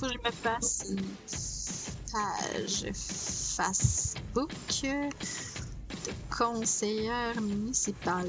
[0.00, 1.04] faut que je me fasse une
[2.10, 4.50] page Facebook
[6.06, 8.28] de conseillère municipale.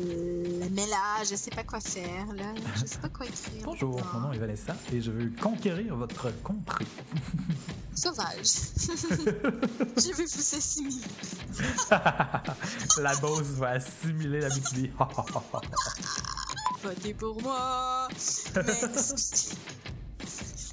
[0.71, 2.53] Mais là, je sais pas quoi faire, là.
[2.75, 3.63] Je sais pas quoi écrire.
[3.63, 6.87] Bonjour, mon nom est Vanessa et je veux conquérir votre contrée.
[7.95, 8.27] Sauvage.
[8.77, 11.05] je vais vous assimiler.
[13.01, 14.89] la bosse va assimiler la BTB.
[16.83, 18.09] Votez pour moi.
[18.55, 19.55] Mais.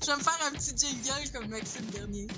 [0.08, 2.28] Je vais me faire un petit jingle comme Maxime Bernier.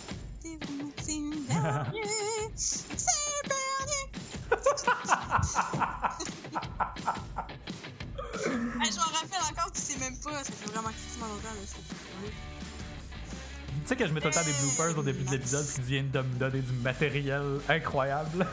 [0.43, 2.03] C'est Maxime Bernier?
[2.57, 2.83] C'est
[3.47, 4.11] Bernier.
[8.83, 10.43] Hey, je m'en rappelle encore, tu sais même pas.
[10.43, 11.61] Ça fait vraiment quasiment longtemps, là.
[13.69, 15.81] Tu sais que je mets tout le temps des bloopers au début de l'épisode qui
[15.83, 18.47] viennent de me donner du matériel incroyable.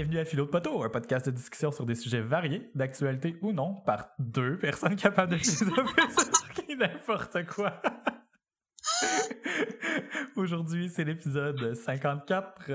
[0.00, 3.52] Bienvenue à Philo de Poteau, un podcast de discussion sur des sujets variés, d'actualité ou
[3.52, 5.84] non, par deux personnes capables de philosopher
[6.74, 7.82] n'importe quoi.
[10.36, 12.70] Aujourd'hui, c'est l'épisode 54.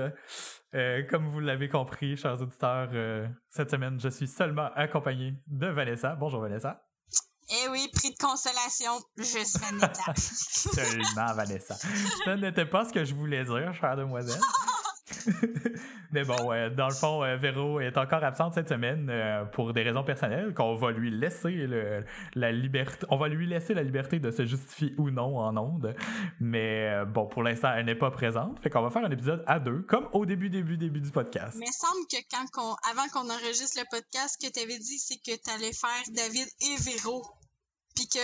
[0.76, 5.66] Euh, comme vous l'avez compris, chers auditeurs, euh, cette semaine, je suis seulement accompagné de
[5.66, 6.14] Vanessa.
[6.14, 6.86] Bonjour Vanessa.
[7.50, 10.14] Eh oui, prix de consolation, je Anita.
[10.16, 11.74] Seulement Vanessa.
[12.24, 14.40] Ça n'était pas ce que je voulais dire, chère demoiselle.
[16.10, 19.72] Mais bon, ouais, dans le fond, euh, Véro est encore absente cette semaine euh, pour
[19.72, 22.04] des raisons personnelles qu'on va lui laisser le-
[22.34, 23.06] la liberté.
[23.10, 25.94] On va lui laisser la liberté de se justifier ou non en ondes.
[26.40, 28.58] Mais euh, bon, pour l'instant, elle n'est pas présente.
[28.60, 31.56] Fait qu'on va faire un épisode à deux, comme au début, début, début du podcast.
[31.58, 34.98] Mais il semble que quand avant qu'on enregistre le podcast, ce que tu avais dit,
[34.98, 37.24] c'est que tu allais faire David et Véro.
[37.94, 38.18] Puis que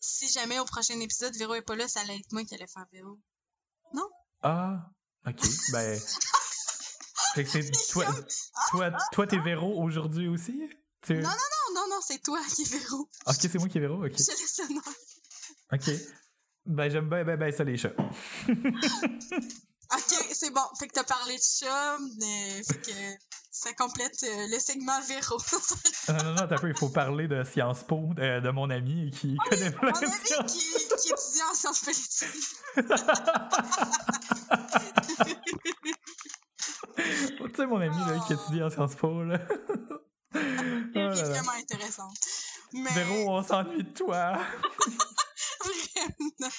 [0.00, 2.66] si jamais au prochain épisode, Véro est pas là, ça allait être moi qui allais
[2.72, 3.18] faire Véro.
[4.42, 4.90] Ah,
[5.26, 5.40] ok.
[5.72, 6.00] Ben.
[7.34, 8.06] fait que c'est toi,
[8.70, 10.60] toi, toi, t'es Véro aujourd'hui aussi?
[11.02, 13.08] Tu- Non, non, Non, non, non, c'est toi qui es Véro.
[13.26, 14.12] Ok, c'est moi qui est Véro, ok.
[14.12, 14.84] Je laisse l'honneur.
[15.72, 15.90] Ok.
[16.66, 17.92] Ben, j'aime bien, ben, ben, ça, les chats.
[19.92, 20.62] Ok, c'est bon.
[20.80, 22.90] Fait que t'as parlé de chat, mais fait que
[23.52, 25.38] ça complète euh, le segment Véro.
[26.08, 29.12] Non, non, non, t'as peu, il faut parler de Sciences Po, de, de mon ami
[29.12, 30.10] qui connaît plein Mon ami
[30.48, 32.56] qui, qui étudie en sciences politiques.
[37.56, 39.38] Tu sais, mon ami là, qui étudie en Sciences Po, là.
[40.34, 42.16] Oh est vraiment intéressante.
[42.74, 44.32] Mais Véro, on s'ennuie de toi.
[45.64, 46.50] vraiment.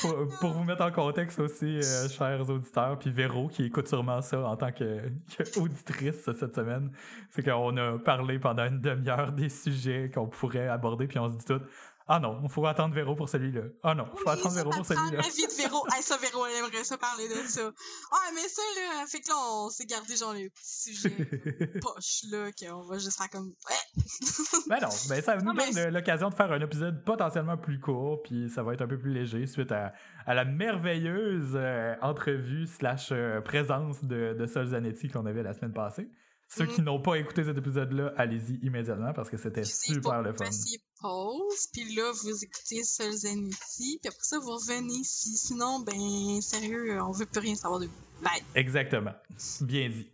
[0.00, 4.20] Pour, pour vous mettre en contexte aussi, euh, chers auditeurs, puis Véro qui écoute sûrement
[4.20, 6.90] ça en tant que, que cette semaine,
[7.30, 11.36] c'est qu'on a parlé pendant une demi-heure des sujets qu'on pourrait aborder, puis on se
[11.36, 11.62] dit tout
[12.10, 13.64] Ah non, il faut attendre Véro pour celui-là.
[13.82, 15.18] Ah non, il faut Oui, attendre Véro pour celui-là.
[15.18, 15.86] la vie de Véro.
[15.94, 17.70] Hey, ça, Véro, elle aimerait ça parler de ça.
[18.10, 21.10] Ah, mais ça, là, fait que là, on s'est gardé genre les petits sujets
[21.82, 24.02] poches, là, qu'on va juste faire comme, ouais.
[24.68, 27.78] Ben non, ben ça nous mais donne euh, l'occasion de faire un épisode potentiellement plus
[27.78, 29.92] court, puis ça va être un peu plus léger suite à,
[30.26, 35.52] à la merveilleuse euh, entrevue slash euh, présence de, de Sol Zanetti qu'on avait la
[35.52, 36.08] semaine passée.
[36.50, 36.70] Ceux Mhm.
[36.72, 40.44] qui n'ont pas écouté cet épisode-là, allez-y immédiatement parce que c'était super le fun.
[40.46, 45.36] passer pause, puis là, vous écoutez Solzhenitsyn, puis après ça, vous revenez ici.
[45.36, 47.92] Sinon, ben, sérieux, on veut plus rien savoir de vous.
[48.22, 48.42] Bye.
[48.54, 49.12] Exactement.
[49.60, 50.10] Bien dit.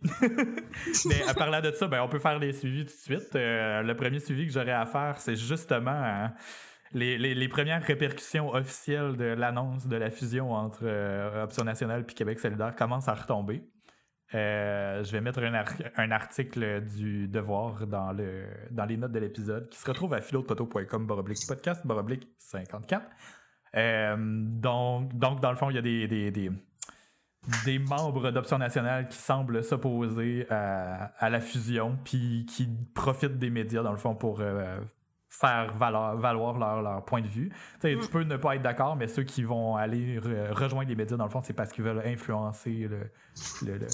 [1.05, 3.35] Mais à parlant de ça, ben, on peut faire les suivis tout de suite.
[3.35, 6.33] Euh, le premier suivi que j'aurais à faire, c'est justement hein,
[6.91, 12.05] les, les- les premières répercussions officielles de l'annonce de la fusion entre euh, Option nationale
[12.07, 13.63] et Québec solidaire commencent à retomber.
[14.35, 19.13] Euh, je vais mettre un, ar- un article du Devoir dans, le, dans les notes
[19.13, 23.03] de l'épisode qui se retrouve à philodepoto.com baroblique podcast baroblique 54.
[23.77, 30.47] Euh, donc, dans le fond, il y a des, membres d'Option nationale qui semblent s'opposer
[30.49, 34.79] à, à la fusion, puis qui profitent des médias, dans le fond, pour euh,
[35.39, 37.51] faire valoir, valoir leur, leur point de vue.
[37.81, 38.01] Tu Mm.
[38.01, 41.17] Tu peux ne pas être d'accord, mais ceux qui vont aller re- rejoindre les médias,
[41.17, 42.99] dans le fond, c'est parce qu'ils veulent influencer le,
[43.61, 43.87] le- le- le-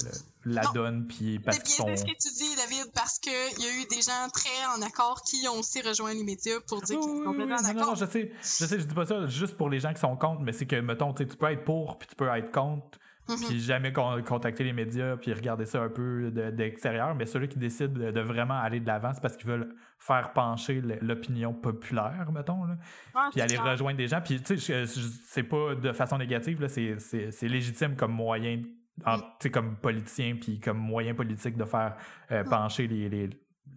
[0.54, 0.72] la Non.
[0.72, 2.00] donne, puis parce C'est qu'ils bien sont...
[2.00, 5.22] ce que tu dis, David, parce qu'il y a eu des gens très en accord
[5.22, 7.74] qui ont aussi rejoint les médias pour dire qu'ils sont Oui, oui, oui, complètement en
[7.74, 10.00] non, non, je sais, je sais, je dis pas ça juste pour les gens qui
[10.00, 12.98] sont contre, mais c'est que, mettons, tu peux être pour, puis tu peux être contre,
[13.28, 13.36] Mhm.
[13.48, 17.46] puis jamais con- contacter les médias, puis regarder ça un peu de- d'extérieur, mais ceux-là
[17.46, 21.52] qui décident de, de vraiment aller de l'avant, c'est parce qu'ils veulent faire pencher l'opinion
[21.54, 22.72] populaire, mettons, là,
[23.14, 23.70] Ouais, puis c'est aller clair.
[23.72, 27.94] rejoindre des gens, puis tu sais, c'est pas de façon négative, c'est- c'est c'est légitime
[27.94, 28.62] comme moyen,
[29.06, 29.20] en- Mm.
[29.20, 31.96] tu sais, comme politicien, puis comme moyen politique de faire
[32.32, 32.48] euh, Mm.
[32.48, 33.30] pencher les, les-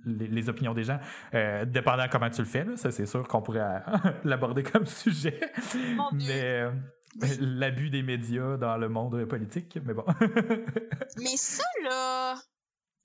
[0.06, 1.00] les, opinions des gens,
[1.34, 2.64] euh, dépendant comment tu le fais.
[2.64, 3.82] Là, ça, c'est sûr qu'on pourrait
[4.24, 5.40] l'aborder comme sujet.
[6.14, 6.66] mais
[7.40, 10.06] l'abus des médias dans le monde politique, mais bon.
[11.18, 12.42] mais ça, là,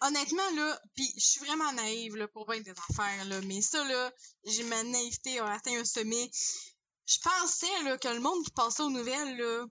[0.01, 3.83] honnêtement, là, puis je suis vraiment naïve là, pour bien des affaires, là, mais ça,
[3.85, 4.11] là,
[4.45, 6.31] j'ai ma naïveté a atteint un sommet.
[7.07, 9.67] Je pensais là, que le monde qui passait aux nouvelles, là,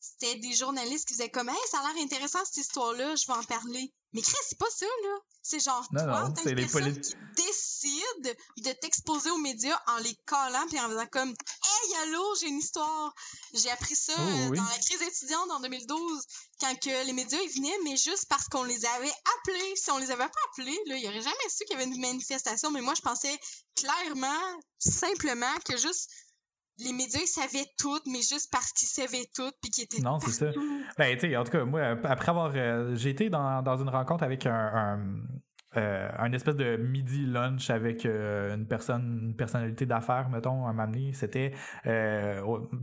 [0.00, 3.38] c'était des journalistes qui faisaient comme Hey, ça a l'air intéressant cette histoire-là, je vais
[3.38, 3.92] en parler.
[4.12, 5.18] Mais Chris, c'est pas ça, là.
[5.42, 9.96] C'est genre non, toi, non, c'est les politiques qui décident de t'exposer aux médias en
[9.98, 13.14] les collant puis en faisant comme Hey, allô, j'ai une histoire.
[13.54, 16.22] J'ai appris ça oh, euh, dans la crise étudiante en 2012,
[16.60, 19.76] quand que les médias ils venaient, mais juste parce qu'on les avait appelés.
[19.76, 21.90] Si on les avait pas appelés, là, il y aurait jamais su qu'il y avait
[21.90, 22.70] une manifestation.
[22.70, 23.38] Mais moi, je pensais
[23.74, 26.10] clairement, simplement, que juste
[26.80, 30.02] les médias, ils savaient tout, mais juste parce qu'ils savaient tout, puis qu'ils étaient.
[30.02, 30.46] Non, c'est ça.
[30.96, 32.52] Ben, tu sais, en tout cas, moi, après avoir.
[32.54, 35.00] Euh, j'ai été dans, dans, une rencontre avec un,
[35.76, 40.72] euh, un espèce de midi lunch avec euh, une personne, une personnalité d'affaires, mettons, à
[40.72, 41.12] m'amener.
[41.12, 41.52] C'était
[41.86, 42.40] euh,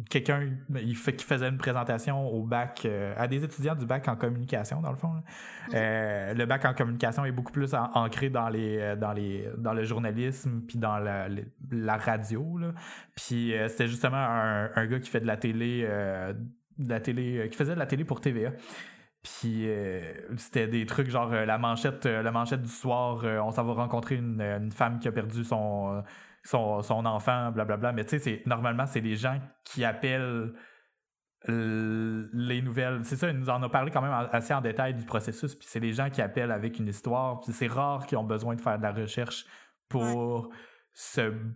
[0.07, 2.87] quelqu'un il fait, qui faisait une présentation au bac,
[3.17, 5.13] à des étudiants du bac en communication, dans le fond.
[5.71, 10.61] le bac en communication est beaucoup plus ancré dans les, dans les, dans le journalisme
[10.67, 11.27] puis dans la,
[11.71, 12.57] la radio.
[12.59, 12.73] Là.
[13.15, 15.81] Puis c'était justement un, un, gars qui fait de la télé,
[16.77, 18.51] de la télé, qui faisait de la télé pour TVA.
[19.25, 20.01] Puis euh,
[20.37, 23.73] c'était des trucs genre euh, la manchette euh, la manchette du soir, on s'en va
[23.73, 26.03] rencontrer une, femme qui a perdu son,
[26.43, 27.91] son, son enfant, blablabla.
[27.91, 30.53] Mais tu sais, normalement, c'est les gens qui appellent
[31.47, 33.03] les nouvelles.
[33.03, 35.55] C'est ça, il nous en a parlé quand même assez en détail du processus.
[35.55, 37.39] Puis c'est les gens qui appellent avec une histoire.
[37.39, 39.45] Puis c'est rare qu'ils ont besoin de faire de la recherche
[39.89, 40.49] pour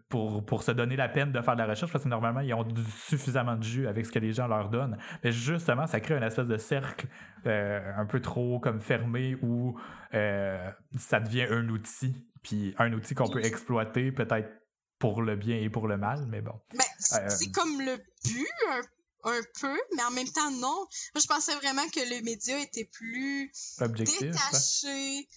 [0.09, 2.53] pour, pour se donner la peine de faire de la recherche parce que normalement, ils
[2.53, 2.65] ont
[3.07, 4.97] suffisamment de jus avec ce que les gens leur donnent.
[5.23, 7.07] Mais justement, ça crée une espèce de cercle
[7.45, 9.79] euh, un peu trop comme fermé où
[10.13, 12.27] euh, ça devient un outil.
[12.43, 14.49] Puis un outil qu'on peut exploiter peut-être
[14.97, 16.59] pour le bien et pour le mal, mais bon.
[16.73, 17.95] Ben, c'est euh, comme le
[18.25, 18.81] but un
[19.23, 20.87] un peu, mais en même temps, non.
[21.13, 24.31] Moi, je pensais vraiment que les médias étaient plus Objectif, hein?
[24.31, 25.27] détachés,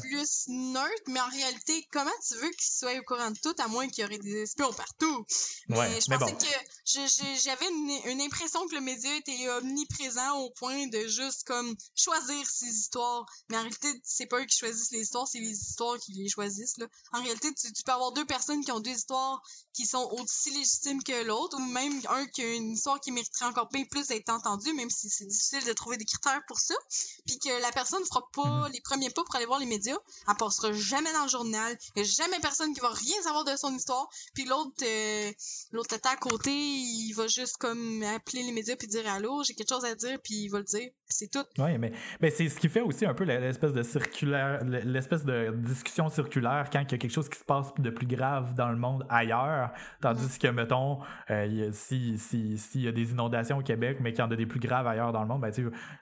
[0.00, 3.68] plus neutres, mais en réalité, comment tu veux qu'ils soient au courant de tout, à
[3.68, 5.26] moins qu'il y aurait des espions partout?
[5.68, 10.86] Mais je pensais que j'avais une, une, impression que le média était omniprésent au point
[10.88, 13.24] de juste comme choisir ses histoires.
[13.50, 16.28] Mais en réalité, c'est pas eux qui choisissent les histoires, c'est les histoires qui les
[16.28, 16.78] choisissent.
[16.78, 16.86] Là.
[17.12, 19.42] En réalité, tu, tu peux avoir deux personnes qui ont deux histoires
[19.78, 23.46] qui sont aussi légitimes que l'autre, ou même un qui a une histoire qui mériterait
[23.46, 26.74] encore bien plus d'être entendu, même si c'est difficile de trouver des critères pour ça,
[27.26, 28.72] puis que la personne ne fera pas mhm.
[28.72, 29.96] les premiers pas pour aller voir les médias,
[30.28, 33.44] elle passera jamais dans le journal, il n'y a jamais personne qui va rien savoir
[33.44, 35.32] de son histoire, puis l'autre euh,
[35.72, 39.68] l'autre à côté, il va juste comme appeler les médias puis dire allô, j'ai quelque
[39.68, 41.44] chose à dire, puis il va le dire, c'est tout.
[41.58, 45.52] Oui, mais, mais c'est ce qui fait aussi un peu l'espèce de circulaire, l'espèce de
[45.56, 48.70] discussion circulaire quand il y a quelque chose qui se passe de plus grave dans
[48.70, 49.70] le monde ailleurs,
[50.00, 50.38] tandis mm.
[50.38, 54.22] que, mettons, euh, s'il si, si, y a des inondations au Québec, mais qu'il y
[54.26, 55.52] en a des plus graves ailleurs dans le monde, ben,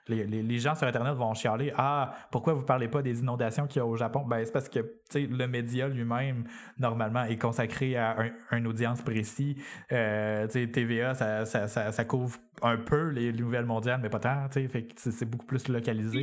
[0.07, 3.67] les, les, les, gens sur Internet vont chialer Ah, pourquoi vous parlez pas des inondations
[3.67, 4.23] qu'il y a au Japon?
[4.27, 4.79] Ben, c'est parce que
[5.13, 6.43] le média lui-même,
[6.77, 8.15] normalement, est consacré à
[8.51, 9.57] un, une audience précis.
[9.91, 14.47] Euh, TVA, ça, ça, ça, ça couvre un peu les, nouvelles mondiales, mais pas tant,
[14.95, 16.21] c'est beaucoup plus localisé.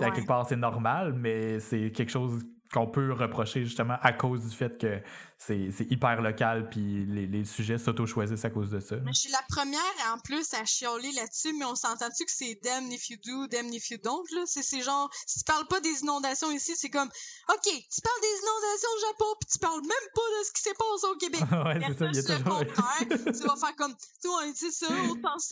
[0.00, 4.46] À quelque part, c'est normal, mais c'est quelque chose qu'on peut reprocher justement à cause
[4.46, 5.00] du fait que
[5.38, 8.96] c'est hyper local puis les, les sujets s'auto-choisissent à cause de ça.
[8.96, 9.80] Mais je suis la première
[10.12, 13.72] en plus à chialer là-dessus, mais on s'entend-tu que c'est damn if you do, damn
[13.72, 14.42] if you don't, là?
[14.46, 18.38] C'est genre, si tu parles pas des inondations ici, c'est comme, OK, tu parles des
[18.42, 21.40] inondations au Japon puis tu parles même pas de ce qui s'est passé au Québec.
[21.52, 22.58] ouais, c'est ça, il y a toujours...
[23.40, 24.88] tu vas faire comme, tu vois, c'est ça,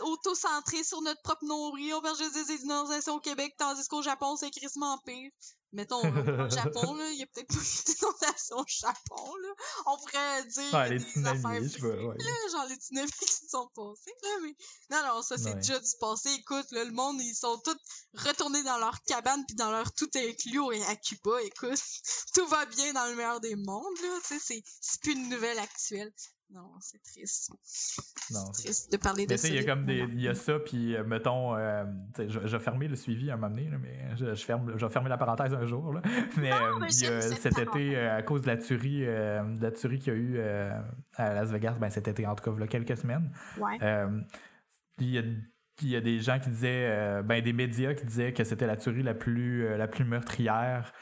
[0.04, 4.36] auto-centré sur notre propre nombril, on va juste des inondations au Québec, tandis qu'au Japon,
[4.36, 5.30] c'est crissement pire
[5.76, 9.48] mettons, au Japon, là, il y a peut-être pas d'inondation au Japon, là.
[9.86, 12.16] On pourrait dire ouais, les tsunamis, je veux, ouais.
[12.50, 14.56] genre les tsunamis qui se sont passés, là, mais
[14.90, 16.30] non, non, ça, c'est déjà du passé.
[16.32, 17.76] Écoute, là, le monde, ils sont tous
[18.14, 21.82] retournés dans leur cabane puis dans leur tout inclus à Cuba, écoute.
[22.34, 25.58] Tout va bien dans le meilleur des mondes, là, tu sais, c'est plus une nouvelle
[25.58, 26.12] actuelle.
[26.50, 27.50] Non, c'est triste.
[28.30, 29.48] Non, c'est triste de parler de ça.
[29.48, 29.98] Il y a comme des.
[29.98, 31.56] Il y a ça, puis euh, mettons.
[31.56, 31.84] Euh,
[32.16, 35.08] je, vais fermer le suivi à un moment donné, mais je, ferme, je vais fermer
[35.08, 35.92] la parenthèse un jour.
[35.92, 36.02] Là.
[36.36, 40.18] Mais, euh, cet été, à cause de la tuerie, de la tuerie qu'il y a
[40.18, 40.40] eu
[41.14, 43.30] à Las Vegas, ben cet été, en tout cas, quelques semaines.
[43.58, 43.78] Ouais.
[44.98, 45.22] il y a
[45.82, 48.76] il y a des gens qui disaient, ben des médias qui disaient que c'était la
[48.76, 50.92] tuerie la plus, la plus meurtrière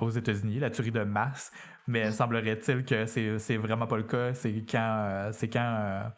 [0.00, 1.52] aux États-Unis, la tuerie de masse.
[1.86, 4.34] Mais semblerait-il que c'est vraiment pas le cas.
[4.34, 5.06] C'est quand.
[5.08, 6.08] Euh, c'est quand euh,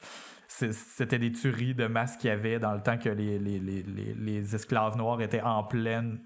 [0.46, 3.82] c'était des tueries de masse qu'il y avait dans le temps que les, les, les,
[3.82, 6.20] les, esclaves noirs étaient en pleine.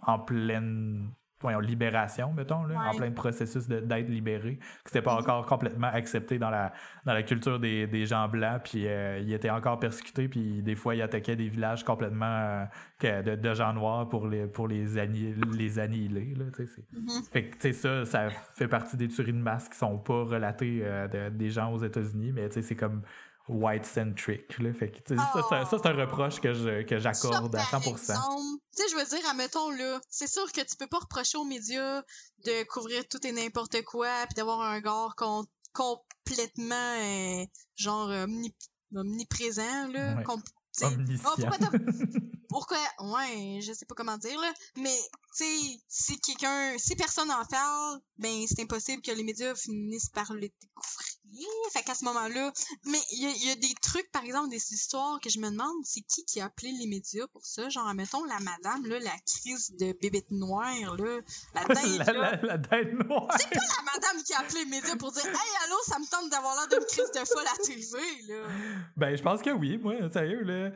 [0.00, 5.20] en pleine voyons, libération, mettons, là, en plein processus d'être libéré, que c'était pas Mhm.
[5.20, 6.72] encore complètement accepté dans la,
[7.04, 10.74] dans la culture des, des gens blancs, puis euh, il était encore persécuté, puis des
[10.74, 12.64] fois, il attaquait des villages complètement euh,
[12.98, 16.72] que- de, de gens noirs pour les, pour les, anni- les annihiler, là, tu sais,
[16.74, 17.22] c'est- Mhm.
[17.32, 21.06] Fait que, ça, ça fait partie des tueries de masse qui sont pas relatées euh,
[21.08, 23.02] de- des gens aux États-Unis, mais tu sais, c'est comme
[23.48, 24.72] white-centric, là.
[24.74, 27.64] Fait que, tu sais, ça, ça, ça, c'est un reproche que je- que j'accorde à
[27.64, 27.92] Ça, par 100%.
[28.12, 31.38] exemple, Tu sais, je veux dire, admettons, là, c'est sûr que tu peux pas reprocher
[31.38, 32.02] aux médias
[32.44, 34.80] de couvrir tout et n'importe quoi, puis d'avoir un
[35.16, 37.44] com- complètement, euh,
[37.76, 38.54] genre, omni-
[38.94, 40.14] omniprésent, là.
[40.16, 40.24] Ouais.
[40.80, 41.28] Omniscient.
[41.36, 41.68] Oh, pourquoi
[42.48, 42.78] pourquoi?
[43.00, 44.96] Ouais je sais pas comment dire là mais
[45.36, 50.08] tu sais si quelqu'un si personne en parle ben c'est impossible que les médias finissent
[50.10, 51.17] par le découvrir
[51.72, 52.52] fait qu'à ce moment-là
[52.86, 55.38] mais il y, a- il y a des trucs par exemple des histoires que je
[55.38, 57.68] me demande c'est qui qui a appelé les médias pour ça?
[57.68, 61.20] Genre mettons la madame là la crise de bébête noire là
[61.54, 63.28] la dinde la, là la, la dinde noire.
[63.28, 66.54] la madame qui a appelé les médias pour dire hey allô ça me tente d'avoir
[66.56, 68.48] l'air d'une crise de folle à TV là
[68.96, 70.70] Ben, je pense que oui, moi, sérieux, là.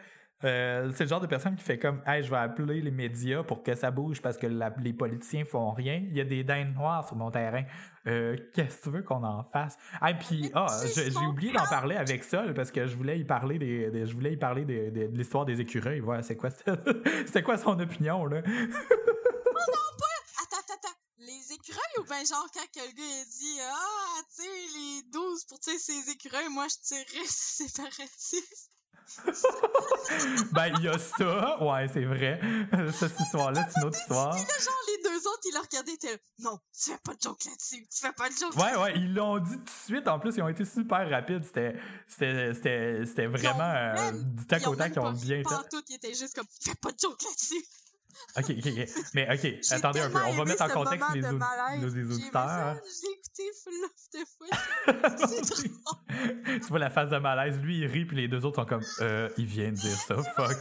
[0.45, 3.43] Euh, c'est le genre de personne qui fait comme Hey, je vais appeler les médias
[3.43, 6.03] pour que ça bouge parce que la- les politiciens font rien.
[6.09, 7.65] Il y a des dindes noires sur mon terrain.
[8.07, 9.77] Euh, Qu'est-ce que tu veux qu'on en fasse?
[10.01, 13.19] Ah, puis, ah, tu j'ai oublié d'en parler avec ça là, parce que je voulais
[13.21, 16.01] y parler des, des- je voulais y parler de l'histoire des écureuils.
[16.01, 16.51] Voilà, c'est quoi,
[17.27, 18.43] c'était quoi son opinion, là?
[20.43, 20.97] Attends, attends, attends.
[21.19, 25.61] Les écureuils ou ben genre quand le gars dit Ah, tu sais, les 12 pour
[25.61, 28.71] tuer ces écureuils, moi je tirerais ces séparatistes.
[30.53, 31.63] ben, il y a ça.
[31.63, 32.41] Ouais, c'est vrai.
[32.93, 34.35] Cette histoire-là, c'est une autre histoire.
[34.35, 37.45] Là, genre les deux autres, ils regardaient, ils étaient Non, tu fais pas de joke
[37.45, 40.09] là-dessus, tu fais pas de joke Ouais, ouais, ils l'ont dit tout de suite.
[40.09, 41.45] En plus, ils ont été super rapides.
[41.45, 41.75] C'était,
[42.09, 45.43] c'était, c'était, c'était vraiment euh, du tac Ils au tac qui ont bien fait.
[45.43, 47.65] pantoute, ils étaient juste comme Fais pas de joke là-dessus.
[48.37, 48.89] Ok, ok, ok.
[49.15, 50.19] Mais ok, attendez un peu.
[50.27, 51.81] On va mettre en contexte les, malaise.
[51.81, 52.33] nos- les auditeurs.
[52.33, 54.49] ça, J'ai écouté fois.
[56.45, 57.59] Tu vois la phase de malaise.
[57.59, 60.17] Lui, il rit, puis les deux autres sont comme euh, Il vient de dire ça,
[60.37, 60.59] fuck.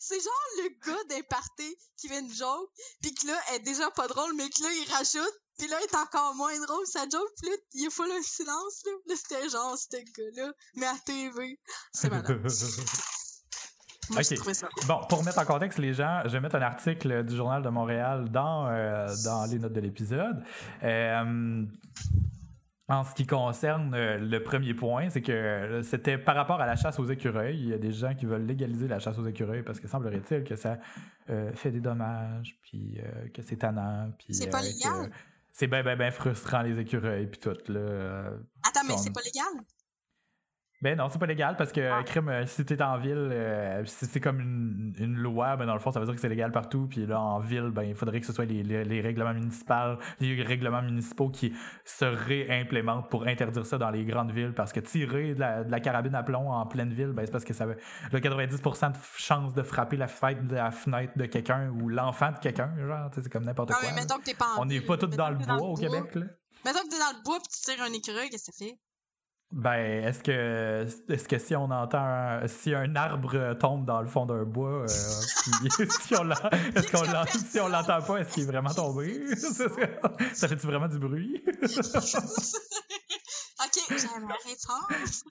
[0.00, 2.70] C'est genre le gars d'un party qui fait une joke,
[3.00, 5.76] puis que là, elle est déjà pas drôle, mais que là, il rajoute, puis là,
[5.78, 8.92] elle est encore moins drôle, sa joke, puis là, il a full un silence, là.
[9.06, 11.58] Là, c'était genre, ce gars-là, mais à TV.
[11.92, 12.46] C'est malade.
[14.10, 14.38] Moi, j'ai Ok.
[14.40, 14.68] trouvé ça.
[14.86, 17.68] Bon, pour mettre en contexte les gens, je vais mettre un article du Journal de
[17.68, 20.42] Montréal dans, euh, dans les notes de l'épisode.
[20.82, 21.64] Euh,
[22.86, 26.76] en ce qui concerne euh, le premier point, c'est que c'était par rapport à la
[26.76, 27.56] chasse aux écureuils.
[27.58, 30.44] Il y a des gens qui veulent légaliser la chasse aux écureuils parce que semblerait-il
[30.44, 30.76] que ça
[31.30, 35.10] euh, fait des dommages, puis euh, que c'est tannant, puis C'est pas légal?
[35.50, 37.56] c'est bien, bien, bien frustrant les écureuils, puis tout.
[37.72, 38.32] Là.
[38.68, 39.64] Attends, mais c'est pas légal?
[40.84, 42.02] Ben non, c'est pas légal parce que Ah.
[42.04, 45.72] crime, euh, si t'es en ville, euh, si c'est comme une, une loi, ben dans
[45.72, 46.86] le fond, ça veut dire que c'est légal partout.
[46.88, 49.98] Puis là, en ville, ben il faudrait que ce soit les, les- les règlements municipaux,
[50.20, 51.54] les règlements municipaux qui
[51.86, 54.52] se réimplémentent pour interdire ça dans les grandes villes.
[54.54, 57.32] Parce que tirer de la, de la carabine à plomb en pleine ville, ben c'est
[57.32, 57.76] parce que ça veut
[58.12, 62.30] le 90% de chance de frapper la fenêtre de, la fenêtre de quelqu'un ou l'enfant
[62.30, 63.88] de quelqu'un, genre, c'est comme n'importe Non, quoi.
[63.88, 64.02] mais là.
[64.02, 66.26] mettons que t'es pas en On n'est pas tous dans le bois au Québec, là.
[66.66, 68.74] Mettons que t'es dans le bois pis tu tires un écureuil, qu'est-ce que ça fait?
[69.52, 74.08] Ben, est-ce que est-ce que si on entend un, si un arbre tombe dans le
[74.08, 74.86] fond d'un bois, euh,
[75.70, 76.34] puis si on l'en-
[76.74, 79.22] est-ce qu'on l'en- si on l'entend pas, est-ce qu'il est vraiment tombé?
[80.34, 81.44] Ça fait-tu vraiment du bruit?
[83.64, 85.24] Ok, j'ai ma réponse.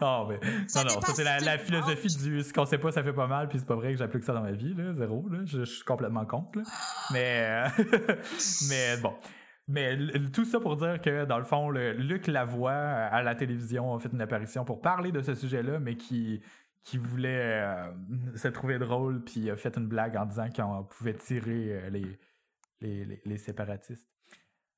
[0.00, 0.38] Non, mais
[0.68, 3.12] Ça non, non, ça c'est la, la philosophie du ce qu'on sait pas, ça fait
[3.14, 5.38] pas mal, puis c'est pas vrai que j'applique ça dans ma vie, là, zéro, là,
[5.46, 6.64] je, je suis complètement contre, là.
[7.10, 8.16] Mais, euh,
[8.68, 9.14] mais bon.
[9.66, 9.96] Mais
[10.32, 13.94] tout ça pour dire que, dans le fond, le, Luc Lavoie, euh, à la télévision,
[13.94, 16.42] a fait une apparition pour parler de ce sujet-là, mais qui,
[16.82, 17.92] qui voulait euh,
[18.36, 22.18] se trouver drôle, puis a fait une blague en disant qu'on pouvait tirer euh, les,
[22.82, 24.06] les, les, les séparatistes.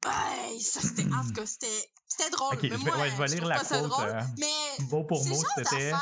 [0.04, 1.02] Ouais, ça c'était.
[1.12, 2.30] En tout cas, c'était.
[2.30, 2.54] Drôle.
[2.54, 5.04] Ok, mais je vais- moi, ouais, je vais lire la quote, drôle, euh, mais Mot
[5.04, 5.92] pour mot, c'était.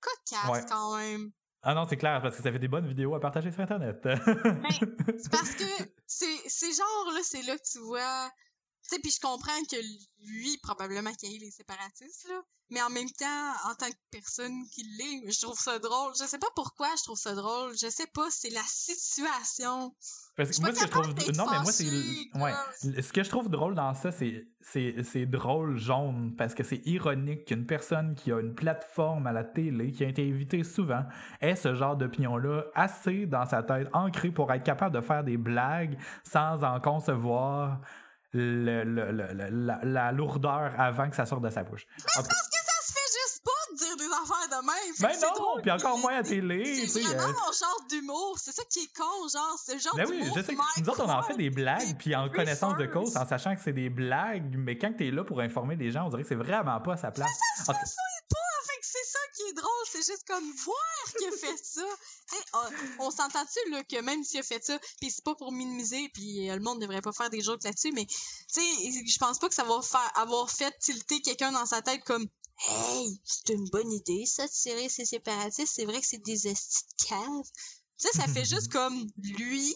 [0.00, 0.60] cocasse Ouais.
[0.68, 1.30] quand même.
[1.66, 4.02] Ah non, c'est clair, parce que ça fait des bonnes vidéos à partager sur Internet.
[5.18, 5.64] C'est parce que
[6.06, 8.30] c'est c'est genre là, c'est là que tu vois.
[8.84, 9.76] Sais, puis je comprends que
[10.26, 12.42] lui, probablement qu'il ait les séparatistes, là.
[12.70, 16.12] Mais en même temps, en tant que personne qui l'est, je trouve ça drôle.
[16.18, 17.72] Je sais pas pourquoi je trouve ça drôle.
[17.76, 19.94] Je sais pas, c'est la situation.
[20.34, 21.36] Parce que moi, ce que je trouve.
[21.36, 21.84] Non, mais moi, c'est.
[21.84, 23.02] Ouais.
[23.02, 26.80] Ce que je trouve drôle dans ça, c'est, c'est, c'est drôle jaune parce que c'est
[26.86, 31.04] ironique qu'une personne qui a une plateforme à la télé, qui a été invitée souvent,
[31.42, 35.36] ait ce genre d'opinion-là assez dans sa tête, ancrée pour être capable de faire des
[35.36, 37.80] blagues sans en concevoir
[38.34, 41.86] le- le- le- le- la, la lourdeur avant que ça sorte de sa bouche.
[41.86, 44.94] Cas, Parce que ça se fait juste pas de dire des affaires de même.
[44.96, 48.38] Fait Ben que non, puis encore moins à télé, C'est vraiment euh, mon genre d'humour.
[48.38, 49.56] C'est ça qui est con, genre.
[49.64, 50.52] C'est le genre Ben oui, je sais.
[50.52, 51.22] m'aide Nous autres, on en pas.
[51.22, 54.76] fait des blagues, puis en connaissance de cause, en sachant que c'est des blagues, mais
[54.78, 57.10] quand t'es là pour informer des gens, on dirait que c'est vraiment pas à sa
[57.10, 57.30] place.
[57.60, 58.02] En tout cas, Fait que ça
[59.44, 61.86] qui est drôle, c'est juste comme voir qu'il a fait ça.
[62.52, 66.08] On, on s'entend-tu là que même s'il a fait ça, puis c'est pas pour minimiser,
[66.14, 68.06] puis euh, le monde devrait pas faire des jokes là-dessus, mais
[68.54, 72.26] je pense pas que ça va faire avoir fait tilter quelqu'un dans sa tête comme
[72.68, 76.46] Hey, c'est une bonne idée ça de tirer ces séparatistes, c'est vrai que c'est des
[76.46, 77.44] estis de cave.
[77.98, 79.74] Tu sais, ça fait juste comme lui.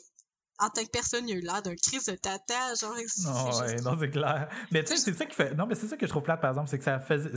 [0.60, 2.94] En tant que personne, il a eu l'air d'un crise de tata, genre.
[2.94, 4.48] non, juste- ouais, non, c'est clair.
[4.72, 5.54] Mais tu sais, c'est ça qui fait.
[5.54, 7.36] Non, mais c'est ça que je trouve plate, par exemple, c'est que ça faisait.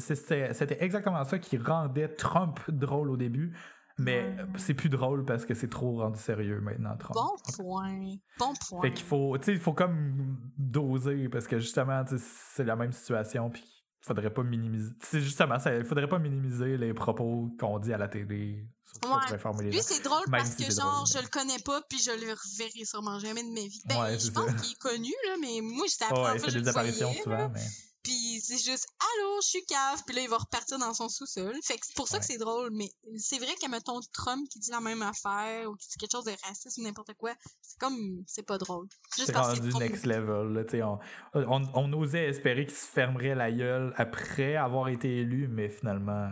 [0.54, 3.56] C'était exactement ça qui rendait Trump drôle au début.
[3.98, 7.14] Mais c'est plus drôle parce que c'est trop rendu sérieux maintenant, Trump.
[7.14, 8.16] Bon point.
[8.40, 8.82] Bon point.
[8.82, 12.24] Fait qu'il faut, tu sais, il faut comme doser parce que justement, tu sais,
[12.56, 14.92] c'est la même situation puis il faudrait pas minimiser.
[15.02, 18.66] C'est justement ça, il faudrait pas minimiser les propos qu'on dit à la télé,
[19.04, 19.64] Ouais.
[19.70, 22.12] Lui, c'est drôle Même parce si que, genre, drôle, je le connais pas, puis je
[22.12, 23.82] le reverrai sûrement jamais de ma vie.
[23.86, 26.52] Ben, Ouais, je pense qu'il est connu, là, mais moi, c'était la Ouais, il fait
[26.52, 27.62] je des le apparitions voyais, souvent, mais
[28.04, 31.54] Puis c'est juste, allô, je suis cave, puis là, il va repartir dans son sous-sol.
[31.64, 34.60] Fait que c'est pour ça que c'est drôle, mais c'est vrai qu'à mettons Trump qui
[34.60, 37.78] dit la même affaire, ou qui dit quelque chose de raciste ou n'importe quoi, c'est
[37.80, 38.88] comme, c'est pas drôle.
[39.16, 40.54] C'est rendu next level.
[40.54, 41.00] Là, tu sais, on,
[41.34, 46.30] on, on osait espérer qu'il se fermerait la gueule après avoir été élu, mais finalement,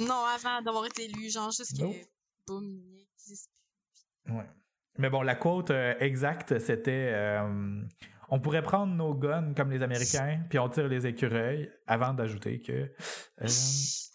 [0.00, 1.84] Non, avant d'avoir été élu, genre, juste que,
[2.46, 3.50] boum, il existe
[4.28, 4.46] Ouais.
[4.98, 7.82] Mais bon, la quote euh, exacte, c'était euh,
[8.28, 12.60] On pourrait prendre nos guns comme les Américains, puis on tire les écureuils, avant d'ajouter
[12.60, 12.92] que.
[13.42, 13.48] euh,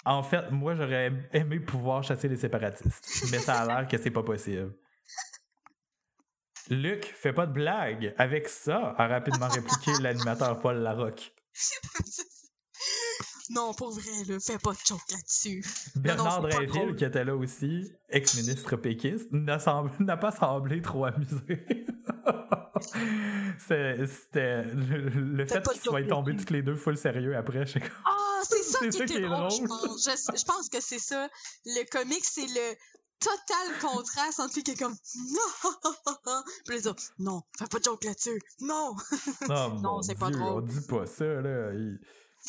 [0.05, 4.11] en fait, moi, j'aurais aimé pouvoir chasser les séparatistes, mais ça a l'air que c'est
[4.11, 4.73] pas possible.
[6.69, 8.13] Luc, fais pas de blague.
[8.17, 11.33] Avec ça, a rapidement répliqué l'animateur Paul Larocque.
[13.49, 15.63] Non, pour vrai, là, fais pas de joke là-dessus.
[15.95, 19.57] Bernard Drainville, qui était là aussi, ex-ministre péquiste, n'a
[20.17, 21.65] pas semblé trop amusé.
[23.57, 27.65] C'était le, fait qu'ils soient tombés tous les deux full sérieux après.
[27.65, 30.03] comme, Ah, c'est ça qui était drôle, je pense.
[30.05, 31.29] Je, je pense que c'est ça.
[31.65, 32.75] Le comique, c'est le
[33.19, 35.71] total contraste entre lui qui est comme non,
[36.65, 38.93] puis les autres non, fais pas de joke là-dessus, non.
[39.49, 40.45] Oh, Non, c'est pas drôle.
[40.51, 41.71] On dit pas ça, là.
[41.73, 41.99] Il-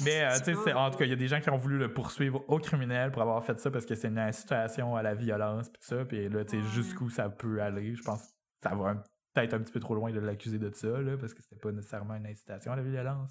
[0.04, 1.78] Mais, euh, tu sais, en tout cas, il y a des gens qui ont voulu
[1.78, 5.14] le poursuivre au criminel pour avoir fait ça parce que c'est une incitation à la
[5.14, 6.04] violence, tout ça.
[6.04, 6.70] Puis là, tu sais, Ouais.
[6.74, 8.28] jusqu'où ça peut aller, je pense que
[8.62, 9.02] ça va
[9.34, 11.72] peut-être un petit peu trop loin de l'accuser de ça, là, parce que c'était pas
[11.72, 13.30] nécessairement une incitation à la violence.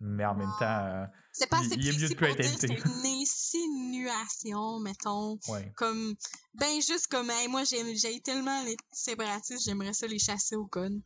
[0.00, 2.40] Mais en même temps, euh, C'est pas Il- assez il est mieux de plus être
[2.40, 2.66] invité.
[2.66, 5.38] c'est une insinuation, mettons.
[5.48, 5.72] ouais.
[5.76, 6.14] Comme,
[6.54, 10.98] ben juste comme, hey, moi j'ai tellement les séparatistes, j'aimerais ça les chasser au gun.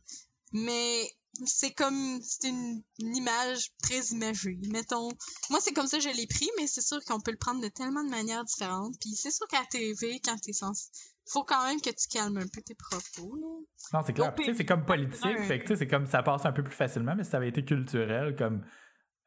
[0.51, 1.03] Mais
[1.45, 4.59] c'est comme, c'est une, une image très imagée.
[4.71, 5.09] Mettons,
[5.49, 7.61] moi c'est comme ça que je l'ai pris, mais c'est sûr qu'on peut le prendre
[7.61, 8.95] de tellement de manières différentes.
[8.99, 10.89] Puis c'est sûr qu'à TV, quand t'es censé,
[11.29, 13.47] faut quand même que tu calmes un peu tes propos, là.
[13.93, 14.33] Non, c'est clair.
[14.55, 15.45] C'est comme politique, ouais.
[15.45, 17.63] fait que c'est comme ça passe un peu plus facilement, mais si ça avait été
[17.63, 18.65] culturel, comme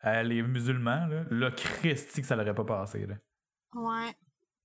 [0.05, 3.15] euh, les musulmans, là, là, Christy que ça l'aurait pas passé, là.
[3.75, 4.15] Ouais.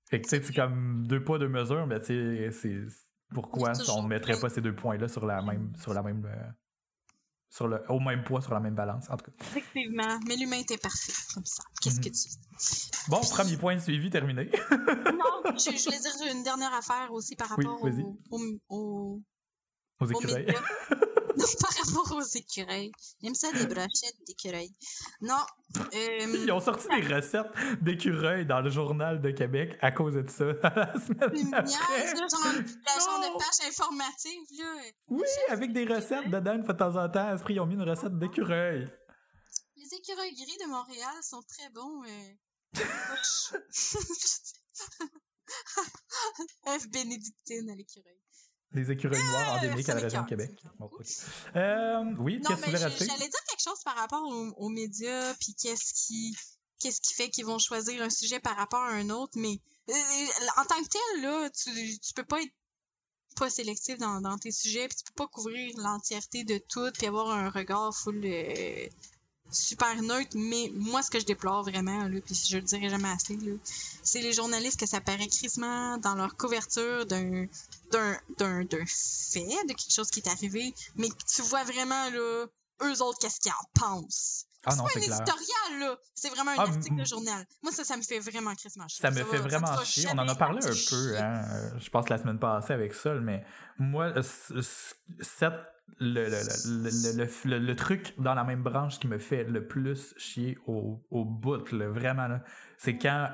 [0.10, 2.86] Fait que tu sais, c'est comme deux poids, deux mesures, mais tu sais, c'est
[3.34, 6.52] pourquoi on ne mettrait pas ces deux points-là sur la même sur la même euh,
[7.50, 9.32] sur le au même poids sur la même balance en tout cas.
[9.42, 10.20] Effectivement.
[10.28, 11.64] Mais l'humain était parfait, comme ça.
[11.82, 12.04] Qu'est-ce Mhm.
[12.04, 14.50] que tu Bon, premier point suivi terminé.
[14.72, 18.04] Non, je, je voulais dire une dernière affaire aussi par Oui, rapport vas-y.
[18.04, 19.22] au, au, au,
[20.00, 20.48] Aux aux écureuils.
[21.62, 22.92] par rapport aux écureuils.
[23.22, 24.74] J'aime ça des brochettes d'écureuils.
[25.22, 25.36] Non.
[25.94, 30.26] Euh, Ils ont sorti des recettes d'écureuils dans le journal de Québec à cause de
[30.28, 34.82] ça la semaine là, genre, la genre de page informative, là.
[35.10, 37.28] Oui, avec des recettes dedans une fois de temps en temps.
[37.28, 38.86] Après, ils ont mis une recette d'écureuil?
[39.76, 42.04] Les écureuils gris de Montréal sont très bons.
[42.04, 42.34] Euh...
[46.66, 46.88] F.
[46.90, 48.20] bénédictine à l'écureuil.
[48.74, 50.52] Les écureuils noirs endémiques ça à la région de Québec.
[50.80, 50.90] Bon.
[51.56, 53.06] Euh, oui, Non, qu'est-ce que tu voulais rajouter?
[53.06, 56.36] j'allais dire quelque chose par rapport aux, aux médias, puis qu'est-ce qui,
[56.80, 59.94] qu'est-ce qui fait qu'ils vont choisir un sujet par rapport à un autre, mais euh,
[60.58, 62.54] en tant que tel, là, tu, tu peux pas être
[63.38, 67.08] pas sélectif dans, dans tes sujets, puis tu peux pas couvrir l'entièreté de tout, puis
[67.08, 68.88] avoir un regard full euh,
[69.52, 73.10] super neutre, mais moi, ce que je déplore vraiment, là, puis je le dirai jamais
[73.10, 73.54] assez, là,
[74.04, 77.46] c'est les journalistes que ça paraît crissement dans leur couverture d'un
[77.92, 82.10] d'un d'un d'un fait, de quelque chose qui est arrivé, mais que tu vois vraiment,
[82.10, 82.46] là,
[82.84, 84.46] eux autres, qu'est-ce qu'ils en pensent.
[84.66, 85.98] Ah c'est pas un éditorial, là.
[86.14, 87.46] C'est vraiment un Ah, article de journal.
[87.64, 89.02] Moi, ça, ça me fait vraiment crissement chier.
[89.02, 90.08] Ça me fait vraiment chier.
[90.12, 93.22] On en a parlé un peu, hein, euh, je pense la semaine passée avec Sol,
[93.22, 93.46] mais
[93.78, 95.54] moi, cette,
[96.00, 96.28] le,
[97.46, 101.26] le, le, truc dans la même branche qui me fait le plus chier au, au
[101.26, 102.44] bout, là, vraiment, là,
[102.78, 103.30] c'est quand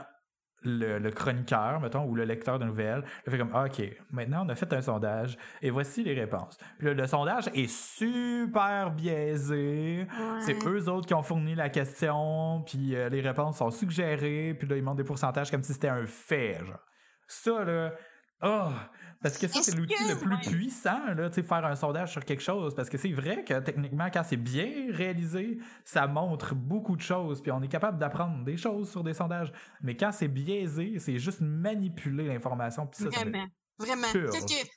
[0.64, 4.46] le, le chroniqueur, mettons, ou le lecteur de nouvelles, il fait comme ah, OK, maintenant
[4.46, 6.58] on a fait un sondage et voici les réponses.
[6.78, 10.08] Puis là, le sondage est super biaisé.
[10.40, 14.68] C'est eux autres qui ont fourni la question, puis euh, les réponses sont suggérées, puis
[14.68, 16.60] là, ils montrent des pourcentages comme si c'était un fait.
[16.66, 16.80] Genre.
[17.28, 17.94] Ça, là.
[18.44, 18.70] Oh,
[19.22, 22.26] parce que ça, c'est l'outil le plus puissant, là, tu sais, faire un sondage sur
[22.26, 22.76] quelque chose.
[22.76, 27.42] Parce que c'est vrai que techniquement, quand c'est bien réalisé, ça montre beaucoup de choses.
[27.42, 29.54] Puis on est capable d'apprendre des choses sur des sondages.
[29.82, 32.86] Mais quand c'est biaisé, c'est juste manipuler l'information.
[32.86, 33.48] Puis ça, Vraiment.
[33.80, 34.08] Vraiment.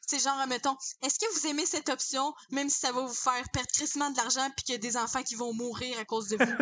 [0.06, 3.42] C'est genre, mettons, est-ce que vous aimez cette option, même si ça va vous faire
[3.52, 6.28] perdre crissement de l'argent puis qu'il y a des enfants qui vont mourir à cause
[6.28, 6.52] de vous?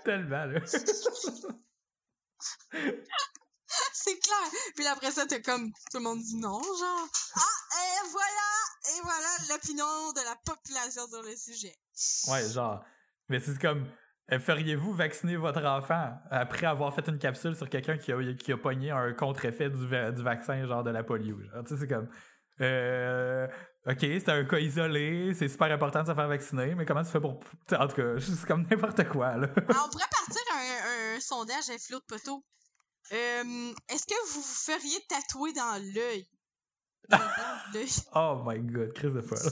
[0.04, 0.60] Tellement, là.
[3.92, 4.60] C'est clair.
[4.74, 7.08] Puis après ça, t'es comme, tout le monde dit non, genre.
[7.36, 11.74] Ah, et voilà, et voilà l'opinion de la population sur le sujet.
[12.28, 12.82] Ouais, genre.
[13.28, 13.86] Mais c'est comme.
[14.32, 18.52] euh, Feriez-vous vacciner votre enfant après avoir fait une capsule sur quelqu'un qui a, qui
[18.52, 21.38] a pogné un contre-effet du, du vaccin, genre de la polio?
[21.40, 21.62] genre?
[21.64, 22.08] Tu sais, c'est comme.
[22.60, 23.46] Euh,
[23.86, 27.10] ok, c'est un cas isolé, c'est super important de se faire vacciner, mais comment tu
[27.10, 27.40] fais pour.
[27.72, 29.48] En tout cas, c'est comme n'importe quoi, là.
[29.68, 32.44] Alors, on pourrait partir un, un sondage à flot de poteau.
[33.12, 36.28] Euh, Est-ce que vous vous feriez tatouer dans l'œil?
[37.08, 37.90] Dans le blanc de l'œil.
[38.14, 39.38] Oh my god, crise de folle.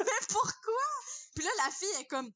[0.00, 0.82] Mais pourquoi?
[1.34, 2.30] Puis là, la fille est comme,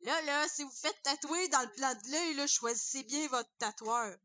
[0.00, 3.50] là, là, si vous faites tatouer dans le blanc de l'œil, là, choisissez bien votre
[3.58, 4.16] tatoueur.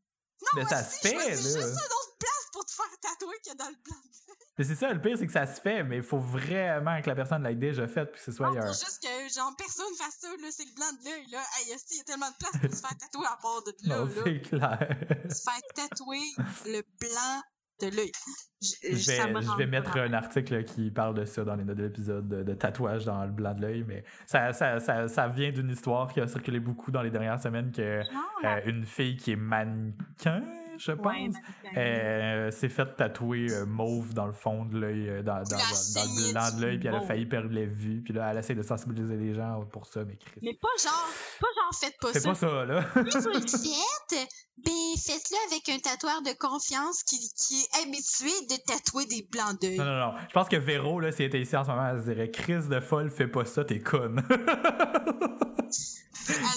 [0.54, 1.36] mais ça se fait, là.
[1.36, 4.21] juste une autre place pour te faire tatouer que dans le blanc de l'œil.
[4.58, 7.08] Mais c'est ça, le pire, c'est que ça se fait, mais il faut vraiment que
[7.08, 8.66] la personne l'ait déjà fait, puis que ce soit Non, un.
[8.66, 11.38] faut juste que, genre, personne fasse ça, là, c'est le blanc de l'œil, là.
[11.58, 13.96] Hey, il y a tellement de place pour se faire tatouer à part de là,
[13.96, 14.12] Non, là?
[14.24, 14.96] c'est clair.
[15.30, 16.20] Se faire tatouer
[16.66, 17.42] le blanc
[17.80, 18.12] de l'œil.
[18.60, 21.42] Je, Je vais, ça me je rend vais mettre un article qui parle de ça
[21.44, 24.52] dans les notes de l'épisode de, de tatouage dans le blanc de l'œil, mais ça,
[24.52, 28.02] ça, ça, ça vient d'une histoire qui a circulé beaucoup dans les dernières semaines que
[28.02, 30.44] Genre, euh, une fille qui est mannequin,
[30.78, 35.22] je pense, ouais, euh, s'est fait tatouer euh, mauve dans le fond de l'œil, euh,
[35.22, 38.30] dans, dans, le blanc de l'œil, puis elle a failli perdre les vues, puis là,
[38.30, 40.40] elle essaie de sensibiliser les gens pour ça, mais Chris.
[40.42, 41.08] Mais pas genre,
[41.40, 42.28] pas genre, faites pas C'est ça.
[42.30, 42.84] pas ça, là.
[43.10, 44.28] Si vous le faites,
[44.64, 49.60] ben faites-le avec un tatoueur de confiance qui, qui est habitué de tatouer des blancs
[49.60, 49.78] d'œil.
[49.78, 50.14] Non, non, non.
[50.28, 52.30] Je pense que Véro, là, si elle était ici en ce moment, elle se dirait
[52.30, 54.22] Chris de folle, fais pas ça, t'es conne.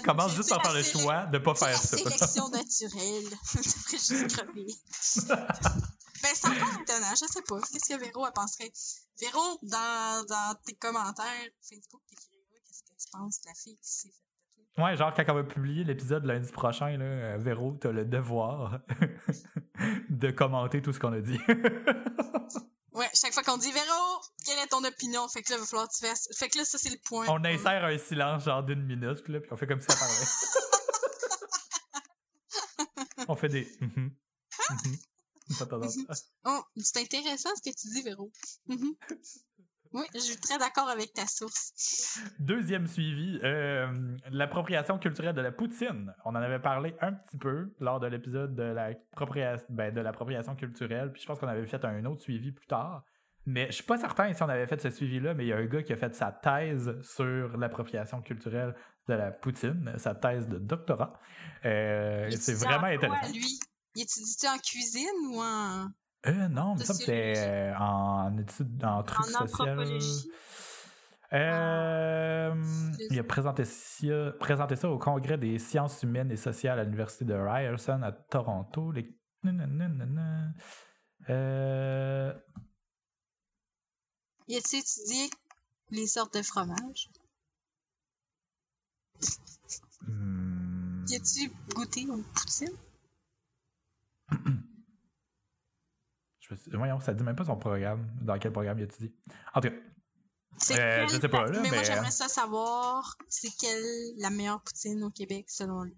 [0.03, 1.97] Commence juste par faire le choix de pas c'est faire ça.
[1.97, 3.23] sélection naturelle.
[3.23, 4.67] devrait juste crever.
[6.21, 7.59] ben, c'est encore étonnant, je sais pas.
[7.71, 8.71] Qu'est-ce que Véro, elle penserait?
[9.19, 13.89] Véro, dans, dans tes commentaires Facebook, t'écriras qu'est-ce que tu penses de la fille qui
[13.91, 14.11] s'est.
[14.77, 18.79] Ouais, genre quand on va publier l'épisode lundi prochain, là, euh, Véro, t'as le devoir
[20.09, 21.39] de commenter tout ce qu'on a dit.
[22.95, 25.27] Ouais, chaque fois qu'on dit Véro, quelle est ton opinion?
[25.27, 26.29] Fait que là, il va falloir que tu fasses.
[26.33, 27.25] Fait que là, ça, c'est le point.
[27.27, 29.97] on insère un silence genre d'une minute, puis là, puis on fait comme si ça
[29.97, 30.25] parlait.
[33.27, 33.67] on fait des.
[33.81, 34.15] mhm,
[34.69, 34.97] mhm.
[35.59, 35.89] T'en donne.
[36.45, 38.31] Oh, c'est intéressant ce que tu dis, Véro.
[38.67, 38.95] Mhm.
[39.95, 42.19] Oui, je suis très d'accord avec ta source.
[42.37, 43.87] Deuxième suivi, euh,
[44.29, 46.13] l'appropriation culturelle de la poutine.
[46.25, 48.75] On en avait parlé un petit peu lors de l'épisode de
[49.69, 53.05] ben, de l'appropriation culturelle, puis je pense qu'on avait fait un autre suivi plus tard.
[53.45, 55.57] Mais je suis pas certain si on avait fait ce suivi-là, mais il y a
[55.57, 58.75] un gars qui a fait sa thèse sur l'appropriation culturelle
[59.07, 61.17] de la poutine, sa thèse de doctorat.
[61.63, 63.31] Euh, c'est vraiment en quoi, intéressant.
[63.31, 63.59] lui?
[63.95, 65.87] Il étudie en cuisine ou en,
[66.27, 69.65] Euh, non, mais ça, c'est euh, en études, en trucs en sociaux.
[71.33, 72.53] Euh,
[72.97, 76.83] Les- il a présenté ça, présenté ça au Congrès des sciences humaines et sociales à
[76.83, 78.91] l'Université de Ryerson à Toronto.
[78.91, 79.15] Les...
[81.29, 82.33] Euh,
[84.49, 85.29] a-tu étudié
[85.91, 87.09] les sortes de fromages?
[90.01, 92.77] hmm, Y a-tu goûté aux poutines?
[96.47, 98.07] je me suis- voyons, ça dit même pas son programme.
[98.21, 99.15] Dans quel programme il a étudié.
[99.53, 99.75] En tout cas,
[100.79, 103.83] Euh, je sais pas, là, mais, moi, j'aimerais ça savoir c'est quelle
[104.17, 105.97] la meilleure poutine au Québec, selon lui?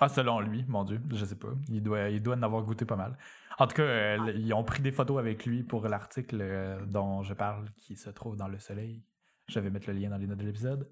[0.00, 1.52] ah, selon lui, mon Dieu, je sais pas.
[1.68, 3.16] Il doit, il doit en avoir goûté pas mal.
[3.58, 4.30] En tout cas, euh, Ah.
[4.32, 8.10] ils ont pris des photos avec lui pour l'article euh, dont je parle qui se
[8.10, 9.04] trouve dans le soleil.
[9.46, 10.90] Je vais mettre le lien dans les notes de l'épisode.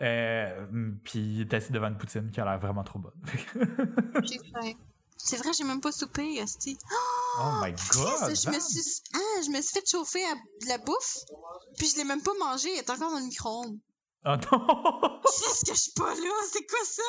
[0.00, 3.20] Euh, mm, puis il est assis devant une poutine qui a l'air vraiment trop bonne.
[4.24, 4.72] J'ai faim.
[5.18, 6.78] C'est vrai, j'ai même pas soupé, Asti.
[7.40, 8.34] oh my god!
[8.34, 9.02] je, me suis...
[9.14, 11.18] Ah, je me suis fait chauffer à de la bouffe,
[11.76, 13.78] puis je l'ai même pas mangé, elle est encore dans le micro-ondes.
[14.24, 15.20] Oh non!
[15.22, 16.30] Qu'est-ce que je suis pas là?
[16.50, 17.02] C'est quoi ça?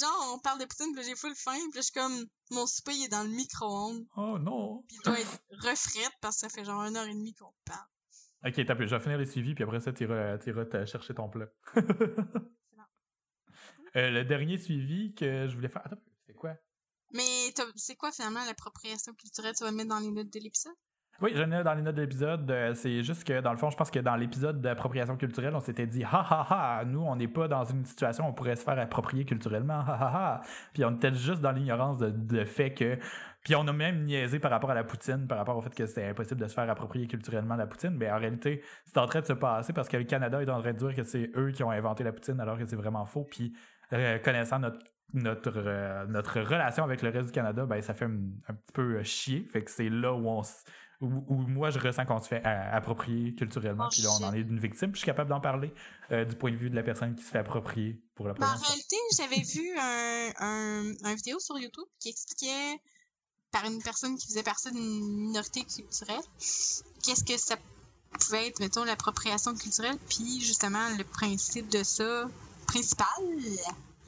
[0.00, 2.92] Genre, on parle de poutine, puis j'ai full faim, puis je suis comme, mon souper,
[2.92, 4.84] il est dans le micro-ondes, Oh non!
[4.88, 7.52] puis il doit être refrette parce que ça fait genre une heure et demie qu'on
[7.64, 7.86] parle.
[8.46, 8.88] Ok, t'as plus.
[8.88, 11.48] Je vais finir les suivis, puis après ça, t'iras chercher ton plat.
[13.96, 15.82] Euh, le dernier suivi que je voulais faire.
[15.86, 15.96] Attends,
[17.76, 18.12] c'est quoi?
[18.12, 19.54] Finalement l'appropriation culturelle?
[19.56, 20.74] Tu vas mettre dans les notes de l'épisode?
[21.20, 22.48] Oui, j'en ai dans les notes de l'épisode.
[22.48, 25.60] Euh, c'est juste que, dans le fond, je pense que dans l'épisode d'appropriation culturelle, on
[25.60, 26.46] s'était dit ha ha
[26.78, 29.80] ha, nous, on n'est pas dans une situation où on pourrait se faire approprier culturellement,
[29.80, 30.40] ha ha ha.
[30.74, 32.98] Puis on était juste dans l'ignorance de, de fait que.
[33.42, 35.86] Puis on a même niaisé par rapport à la poutine, par rapport au fait que
[35.86, 37.96] c'était impossible de se faire approprier culturellement la poutine.
[37.96, 40.60] Mais en réalité, c'est en train de se passer parce que le Canada est en
[40.60, 43.06] train de dire que c'est eux qui ont inventé la poutine alors que c'est vraiment
[43.06, 43.26] faux.
[43.28, 43.56] Puis
[43.92, 44.78] euh, connaissant notre
[45.12, 48.72] notre, euh, notre relation avec le reste du Canada, ben, ça fait un, un petit
[48.72, 49.44] peu chier.
[49.50, 50.42] Fait que c'est là où on,
[51.00, 54.40] où, moi je ressens qu'on se fait approprier culturellement, oh, puis là on en est
[54.40, 55.72] une victime, puis je suis capable d'en parler
[56.10, 58.54] euh, du point de vue de la personne qui se fait approprier pour la première
[58.54, 62.80] En réalité, j'avais vu un, un, un, vidéo sur YouTube qui expliquait
[63.52, 67.56] par une personne qui faisait partie d'une minorité culturelle qu'est-ce que ça
[68.18, 72.28] pouvait être, mettons, l'appropriation culturelle, puis justement le principe de ça
[72.66, 73.06] principal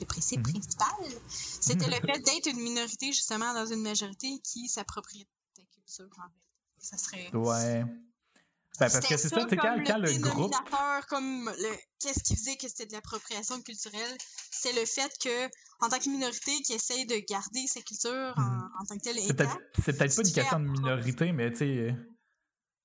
[0.00, 0.52] le principe mhm.
[0.52, 6.08] principal, c'était le fait d'être une minorité justement dans une majorité qui s'approprie ta culture
[6.18, 6.40] en fait
[6.80, 7.30] ça serait.
[7.34, 7.84] Ouais.
[8.78, 10.54] Ben, parce que c'est ça, tu quand, quand le, groupe.
[11.08, 14.16] comme le, qu'est-ce qui faisait que c'était de l'appropriation culturelle,
[14.50, 15.46] c'est le fait que,
[15.80, 18.70] en tant que minorité qui essaye de garder sa culture en, mhm.
[18.80, 21.64] en tant que telle C'est peut-être, peut pas une question de minorité, mais tu sais.
[21.66, 21.92] Euh,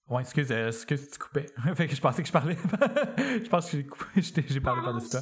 [0.09, 1.45] ouais, excuse, euh, excuse, tu coupais.
[1.75, 2.57] fait que je pensais que je parlais.
[3.17, 5.21] je pense que j'ai coupé, j'ai parlé par-dessus toi.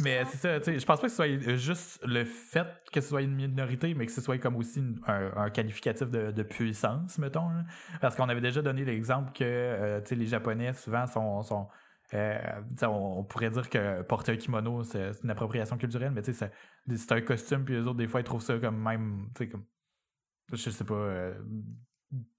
[0.00, 3.00] Mais c'est ça, tu sais, je pense pas que ce soit juste le fait que
[3.00, 7.50] ce soit une minorité, mais que ce soit comme aussi un, qualificatif de, puissance, mettons.
[8.00, 11.42] Parce qu'on avait déjà donné l'exemple que, euh, tu sais, les Japonais, souvent, sont...
[11.42, 11.68] sont
[12.12, 12.38] euh,
[12.82, 16.50] on, pourrait dire que porter un kimono, c'est une appropriation culturelle, mais tu sais,
[16.94, 19.50] c'est un costume, puis les autres, des fois, ils trouvent ça comme même, tu sais,
[19.50, 19.64] comme,
[20.52, 21.34] je sais pas, euh,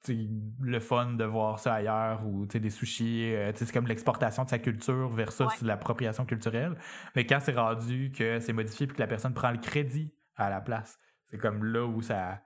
[0.07, 4.59] le fun de voir ça ailleurs ou des sushis, euh, c'est comme l'exportation de sa
[4.59, 6.77] culture versus l'appropriation culturelle.
[7.15, 10.49] Mais quand c'est rendu que c'est modifié puis que la personne prend le crédit à
[10.49, 12.41] la place, c'est comme là où ça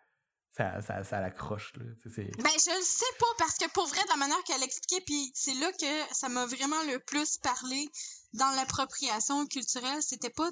[0.51, 1.73] ça, ça, ça l'accroche.
[1.73, 5.31] Ben, je le sais pas parce que pour vrai, de la manière qu'elle expliquait, puis
[5.33, 7.87] c'est là que ça m'a vraiment le plus parlé
[8.33, 10.01] dans l'appropriation culturelle.
[10.01, 10.49] C'était pas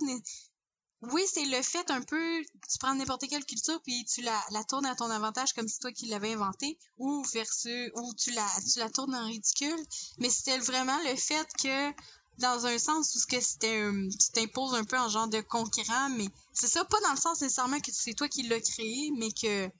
[1.03, 4.63] oui, c'est le fait un peu, tu prends n'importe quelle culture puis tu la, la
[4.63, 8.47] tournes à ton avantage comme si toi qui l'avais inventée, ou versus, ou tu la,
[8.71, 9.79] tu la tournes en ridicule.
[10.17, 11.93] Mais c'était vraiment le fait que,
[12.39, 16.27] dans un sens où que c'était, tu t'imposes un peu en genre de conquérant, mais
[16.51, 19.67] c'est ça, pas dans le sens nécessairement que c'est toi qui l'as créé, mais que,
[19.67, 19.73] tu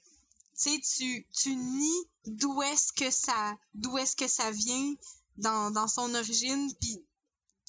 [0.53, 4.93] sais, tu, tu nies d'où est-ce que ça, d'où est-ce que ça vient
[5.38, 6.99] dans, dans son origine puis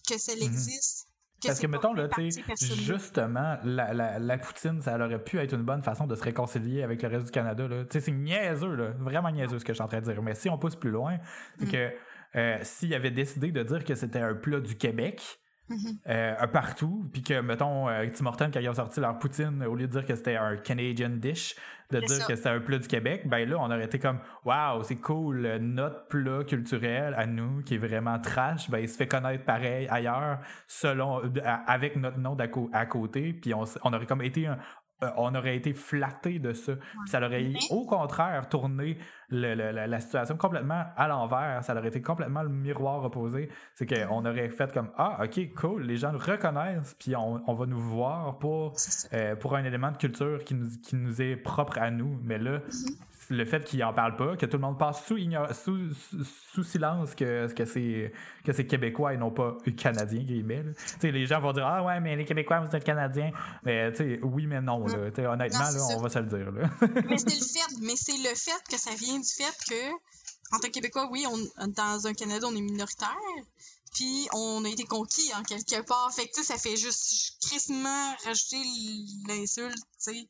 [0.06, 0.42] que ça mm-hmm.
[0.42, 1.07] existe.
[1.44, 5.54] Parce que, mettons, là, tu sais, justement, la, la, la, poutine, ça aurait pu être
[5.54, 7.66] une bonne façon de se réconcilier avec le reste du Canada.
[7.68, 10.20] Tu sais, c'est niaiseux, là, vraiment niaiseux ce que je suis en train de dire.
[10.22, 11.18] Mais si on pousse plus loin,
[11.58, 11.70] c'est mm.
[11.70, 11.92] que
[12.36, 15.96] euh, s'il avait décidé de dire que c'était un plat du Québec, Mm-hmm.
[16.08, 19.74] Euh, partout, puis que, mettons, euh, Tim Hortons, quand ils ont sorti leur poutine, au
[19.74, 21.56] lieu de dire que c'était un Canadian dish,
[21.90, 24.82] de dire que c'était un plat du Québec, ben là, on aurait été comme, waouh,
[24.82, 29.06] c'est cool, notre plat culturel à nous, qui est vraiment trash, ben il se fait
[29.06, 31.22] connaître pareil ailleurs, selon,
[31.66, 32.36] avec notre nom
[32.72, 34.58] à, côté, puis on, on aurait comme été un,
[35.02, 36.72] euh, on aurait été flatté de ça.
[37.06, 38.98] Ça aurait au contraire tourné
[39.30, 41.62] la, situation complètement à l'envers.
[41.62, 43.48] Ça aurait été complètement le miroir opposé.
[43.74, 47.66] C'est qu'on aurait fait comme Ah, ok, cool, les gens nous reconnaissent, puis on, va
[47.66, 48.74] nous voir pour,
[49.12, 52.18] euh, pour un élément de culture qui nous, qui nous est propre à nous.
[52.24, 55.18] Mais là, mm-hmm le fait qu'il en parle pas, que tout le monde passe sous,
[55.52, 58.12] sous, sous, silence que, que c'est
[58.44, 60.64] que c'est québécois et non pas canadien guillemets.
[61.02, 63.30] Les gens vont dire ah ouais mais les québécois vous êtes canadiens,
[63.64, 66.70] mais oui mais non là, honnêtement là, on va se le dire là.
[67.08, 69.90] mais c'est le fait, mais c'est le fait que ça vient du fait que
[70.54, 73.16] en tant que québécois oui on dans un Canada on est minoritaire.
[73.94, 76.12] Puis on a été conquis en quelque part.
[76.14, 78.62] Fait que ça fait juste crissement rajouter
[79.26, 80.28] l'insulte, tu sais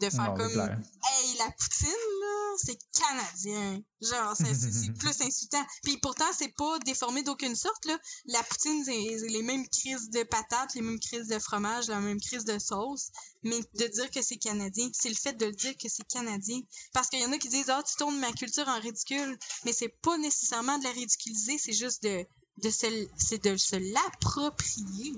[0.00, 1.88] de faire comme Hey, la poutine,
[2.20, 3.82] là, c'est canadien.
[4.00, 5.64] Genre, c'est plus insultant.
[5.82, 7.98] Puis pourtant, c'est pas déformé d'aucune sorte, là.
[8.26, 12.20] La poutine, c'est les mêmes crises de patates, les mêmes crises de fromage, la même
[12.20, 13.10] crise de sauce.
[13.42, 16.60] Mais de dire que c'est canadien, c'est le fait de le dire que c'est canadien.
[16.92, 19.38] Parce qu'il y en a qui disent Ah, tu tournes ma culture en ridicule.
[19.64, 22.26] Mais c'est pas nécessairement de la ridiculiser, c'est juste de,
[22.58, 25.14] de se, de se l'approprier.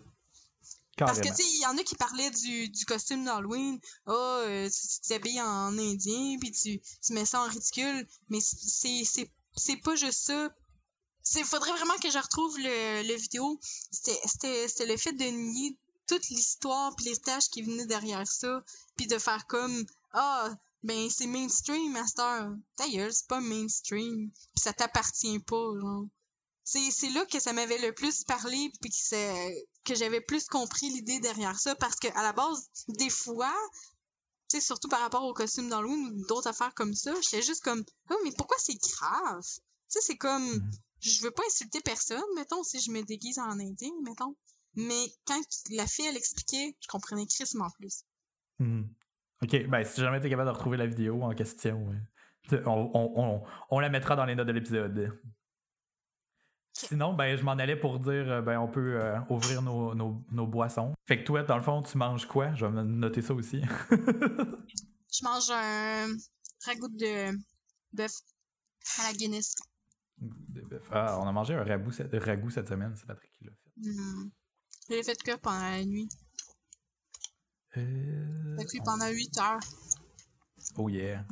[0.96, 3.78] Parce que, tu sais, il y en a qui parlaient du, du costume d'Halloween.
[4.06, 8.06] Oh, euh, tu t'habilles en indien, puis tu, tu mets ça en ridicule.
[8.30, 10.50] Mais c'est, c'est, c'est pas juste ça.
[11.34, 13.60] Il faudrait vraiment que je retrouve le, le vidéo.
[13.90, 14.18] C'était,
[14.68, 18.64] c'était le fait de nier toute l'histoire puis l'héritage qui venait derrière ça.
[18.96, 20.50] Puis de faire comme, ah,
[20.82, 22.52] ben c'est mainstream, Master.
[22.78, 24.30] D'ailleurs, c'est pas mainstream.
[24.30, 26.06] Puis ça t'appartient pas, genre.
[26.68, 30.88] C'est là que ça m'avait le plus parlé puis que c'est que j'avais plus compris
[30.90, 33.54] l'idée derrière ça parce que à la base des fois
[34.50, 37.62] tu sais surtout par rapport aux costumes d'Halloween ou d'autres affaires comme ça j'étais juste
[37.62, 40.70] comme oh mais pourquoi c'est grave tu sais c'est comme Mhm.
[41.00, 44.34] je veux pas insulter personne mettons si je me déguise en indien mettons
[44.74, 48.02] mais quand la fille elle expliquait je comprenais crissement plus
[48.58, 48.88] Mhm.
[49.42, 51.92] Ok, ben si jamais t'es capable de retrouver la vidéo en question,
[52.52, 55.12] euh, on, on- on- on la mettra dans les notes de l'épisode.
[56.78, 60.22] Sinon, ben je m'en allais pour dire, euh, ben on peut euh, ouvrir nos, nos-
[60.30, 60.92] nos boissons.
[61.06, 62.54] Fait que toi, dans le fond, tu manges quoi?
[62.54, 63.62] Je vais noter ça aussi.
[63.90, 66.06] je mange un
[66.66, 67.30] ragoût de
[67.92, 68.12] bœuf
[68.98, 69.54] à la Guinness
[70.18, 70.86] De bœuf.
[70.92, 73.70] ah, on a mangé un ragoût, cette- ragoût cette semaine, c'est Patrick qui l'a fait.
[73.90, 74.30] Hmm.
[74.90, 76.08] je l'ai fait que pendant la nuit
[77.76, 79.60] Euh, cuit pendant 8 heures
[80.76, 81.24] Oh yeah.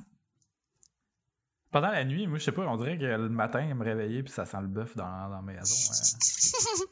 [1.74, 4.32] Pendant la nuit, moi, je sais pas, on dirait que le matin, me réveiller puis
[4.32, 5.74] ça sent le bœuf dans, dans la maison.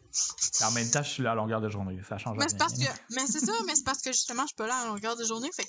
[0.60, 0.64] euh.
[0.66, 2.00] En même temps, je suis là à longueur de journée.
[2.02, 2.48] Ça change Mais rien.
[2.48, 4.76] c'est parce que, mais c'est ça, mais c'est parce que justement, je suis pas là
[4.78, 5.48] à longueur de journée.
[5.54, 5.68] Fait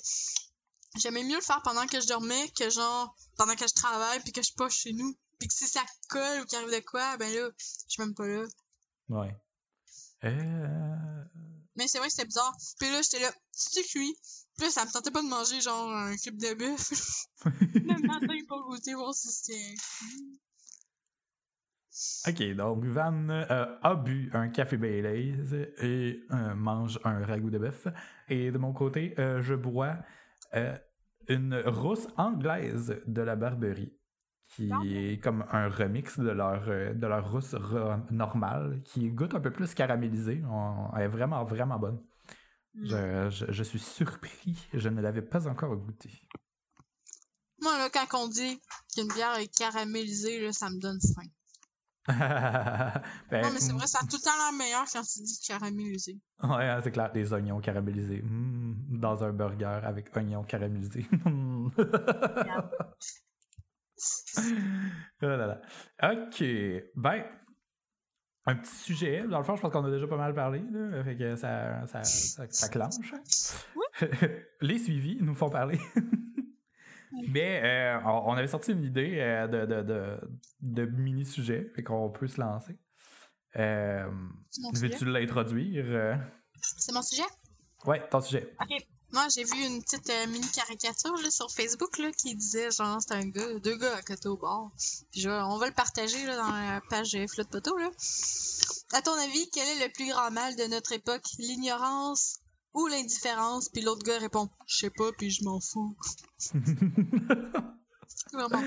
[0.96, 4.32] j'aimais mieux le faire pendant que je dormais que genre pendant que je travaille puis
[4.32, 5.16] que je suis pas chez nous.
[5.38, 8.14] Puis que si ça colle ou qu'il arrive de quoi, ben là, je suis même
[8.16, 8.44] pas là.
[9.10, 9.36] Ouais.
[10.24, 11.24] Euh...
[11.76, 12.56] Mais c'est vrai que c'était bizarre.
[12.80, 14.16] Puis là, j'étais là, c'est cuit?
[14.56, 16.90] Puis là, ça me tentait pas de manger genre un cube de bœuf.
[17.44, 19.74] le matin, pas goûter, voir si c'était.
[22.28, 25.36] Ok, donc Van euh, a bu un café Baileys
[25.80, 27.86] et euh, mange un ragoût de bœuf.
[28.28, 29.96] Et de mon côté, euh, je bois
[31.28, 33.92] une rousse anglaise de la Barberie,
[34.48, 36.64] qui est comme un remix de leur,
[36.94, 40.42] de leur rousse ro- normale, qui goûte un peu plus caramélisée.
[40.48, 42.00] On- elle est vraiment, vraiment bonne.
[42.74, 42.86] Hmm.
[42.86, 46.10] Je, je- je suis surpris, je ne l'avais pas encore goûté.
[47.60, 48.60] Moi, là, quand on dit
[48.94, 51.28] qu'une bière est caramélisée, là, ça me donne faim.
[53.30, 55.38] Ben, Non, mais c'est vrai, ça a tout le temps l'air meilleur quand tu dis
[55.46, 56.18] caramélisé.
[56.42, 58.20] Ouais, hein, c'est clair, des oignons caramélisés.
[58.22, 61.06] Mm, dans un burger avec oignons caramélisés.
[61.26, 61.70] oh
[65.22, 65.60] là là.
[66.02, 66.44] Ok,
[66.96, 67.24] ben,
[68.46, 69.24] un petit sujet.
[69.28, 70.62] Dans le fond, je pense qu'on a déjà pas mal parlé.
[70.70, 73.12] Là, fait que ça, ça, ça, ça clenche.
[74.60, 75.78] Les suivis nous font parler.
[77.28, 80.20] Mais euh, on avait sorti une idée euh, de, de, de,
[80.60, 82.76] de mini-sujet, fait qu'on peut se lancer.
[83.56, 84.10] Euh,
[84.50, 84.88] C'est mon sujet?
[84.88, 85.84] Veux-tu l'introduire?
[85.86, 86.16] euh?
[86.60, 87.22] C'est mon sujet?
[87.86, 88.52] Ouais, ton sujet.
[88.60, 88.86] Ok.
[89.14, 93.00] Moi, j'ai vu une petite euh, mini caricature là, sur Facebook là, qui disait genre
[93.00, 94.70] c'est un gars, deux gars à côté au bord.
[95.12, 97.76] Puis je- on va le partager là, dans la page Flotte Poteau.
[97.78, 97.90] Là.
[98.92, 101.22] À ton avis, quel est le plus grand mal de notre époque?
[101.38, 102.40] L'ignorance
[102.74, 103.68] ou l'indifférence?
[103.68, 105.96] Puis l'autre gars répond Je sais pas, puis je m'en fous.
[108.32, 108.60] Vraiment.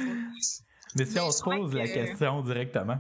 [0.96, 2.98] Mais si Mais on se pose la que- question directement.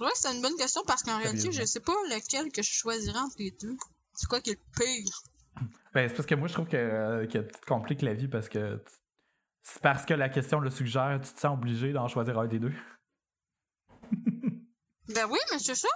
[0.00, 3.18] Ouais, c'est une bonne question parce qu'en réalité, je sais pas lequel que je choisirais
[3.18, 3.76] entre les deux.
[4.14, 5.22] C'est quoi qui est le pire?
[5.96, 8.28] Ben, c'est parce que moi, je trouve que, euh, que tu te compliques la vie
[8.28, 8.92] parce que tu-
[9.62, 12.58] c'est parce que la question le suggère, tu te sens obligé d'en choisir un des
[12.58, 12.74] deux.
[15.08, 15.88] Ben oui, mais c'est ça.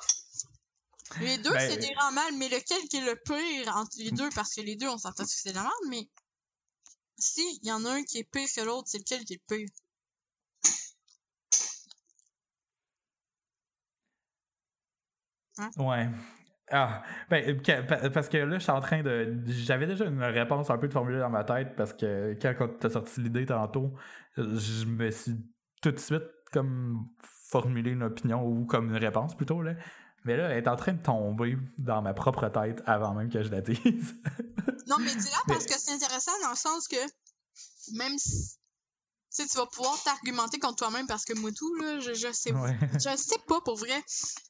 [1.21, 4.11] Les deux, Ben, c'est des grands mal, mais lequel qui est le pire entre les
[4.11, 6.09] deux, parce que les deux, on s'entend que c'est la merde, mais
[7.19, 9.43] si il y en a un qui est pire que l'autre, c'est lequel qui est
[9.51, 9.69] le pire?
[15.77, 16.09] Ouais.
[16.73, 19.37] Ah, ben, pa- parce que là, je suis en train de.
[19.47, 22.87] J'avais déjà une réponse un peu de formulée dans ma tête parce que quand tu
[22.87, 23.93] as sorti l'idée tantôt,
[24.37, 25.35] je me suis
[25.83, 27.07] tout de suite comme
[27.51, 29.63] formulé une opinion ou comme une réponse plutôt.
[29.63, 29.73] Là.
[30.25, 33.43] Mais là, elle est en train de tomber dans ma propre tête avant même que
[33.43, 34.15] je la dise.
[34.87, 36.97] Non, mais dis-là Mais- parce que c'est intéressant dans le sens que
[37.97, 38.59] même si
[39.43, 42.53] sais, tu vas pouvoir t'argumenter contre toi-même parce que moi tout, là, je, je sais
[42.53, 42.77] Ouais.
[42.95, 44.03] je sais pas pour vrai.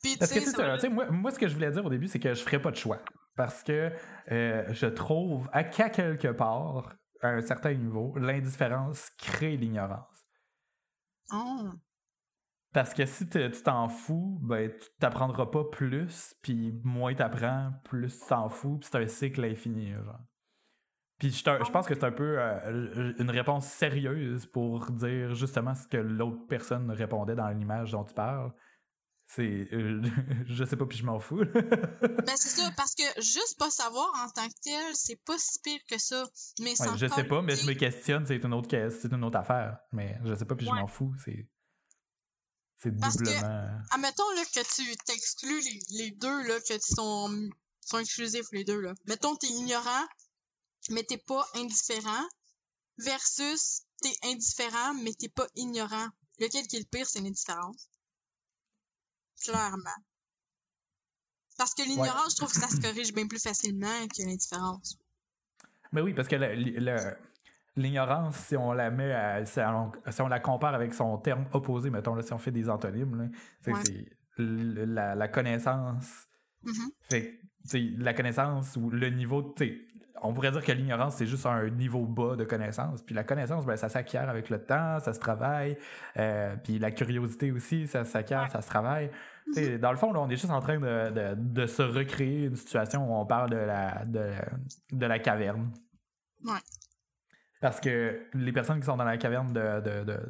[0.02, 2.08] Puis, Parce que c'est ça ça, moi, moi, ce que je voulais dire au début,
[2.08, 2.98] c'est que je ferais pas de choix.
[3.36, 3.92] Parce que
[4.30, 10.26] euh, je trouve à quelque part, à un certain niveau, l'indifférence crée l'ignorance.
[11.32, 11.70] Oh.
[12.72, 18.18] Parce que si tu t'en fous, ben tu t'apprendras pas plus, puis moins t'apprends, plus
[18.20, 20.20] tu t'en fous, puis c'est un cycle infini, genre.
[21.20, 25.74] Puis je, je pense que c'est un peu euh, une réponse sérieuse pour dire justement
[25.74, 28.52] ce que l'autre personne répondait dans l'image dont tu parles.
[29.26, 30.02] C'est euh,
[30.46, 31.44] je sais pas, puis je m'en fous.
[32.24, 35.60] Ben c'est ça, parce que juste pas savoir en tant que tel, c'est pas si
[35.62, 36.24] pire que ça.
[36.58, 39.22] Mais Ouais, je sais pas, mais je me questionne, c'est une autre que- c'est une
[39.22, 39.78] autre affaire.
[39.92, 41.14] Mais je sais pas, puis je m'en fous.
[41.24, 41.46] C'est
[42.78, 43.68] c'est Parce que- doublement.
[43.92, 47.28] Admettons là, que tu t'exclus les, les deux, là, que tu sont,
[47.82, 48.80] sont exclusifs les deux.
[48.80, 48.94] Là.
[49.06, 50.06] Mettons t'es ignorant,
[50.90, 52.28] mais t'es pas indifférent,
[52.98, 56.08] versus t'es indifférent, mais t'es pas ignorant.
[56.38, 57.88] Lequel qui est le pire, c'est l'indifférence.
[59.42, 60.00] Clairement.
[61.58, 64.98] Parce que l'ignorance, je trouve que ça se corrige bien plus facilement que l'indifférence.
[65.92, 66.36] Mais oui, parce que
[67.76, 72.14] l'ignorance, si on la met à, si, on, la compare avec son terme opposé, mettons,
[72.14, 73.30] là, si on fait des antonymes,
[73.60, 73.72] c'est
[74.38, 76.26] la, la, connaissance.
[76.64, 76.90] Mm-hmm.
[77.02, 77.40] Fait
[77.98, 79.54] la connaissance ou le niveau,
[80.22, 83.02] on pourrait dire que l'ignorance, c'est juste un niveau bas de connaissance.
[83.02, 85.76] Puis la connaissance, ben, ça s'acquiert avec le temps, ça se travaille.
[86.16, 89.10] Euh, puis la curiosité aussi, ça s'acquiert, ça se travaille.
[89.48, 89.78] Mm-hmm.
[89.78, 93.10] Dans le fond, là, on est juste en train de, de, se recréer une situation
[93.10, 94.30] où on parle de la, de,
[94.92, 95.70] de la caverne.
[96.44, 96.60] Ouais.
[97.60, 100.20] Parce que les personnes qui sont dans la caverne de, de, de,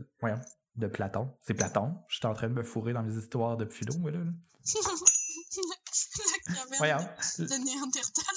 [0.76, 1.96] de Platon, c'est Platon.
[2.08, 4.18] Je suis en train de me fourrer dans mes histoires de philo, moi, là.
[5.56, 7.08] la caverne Voyons.
[7.38, 8.34] de Néandertal.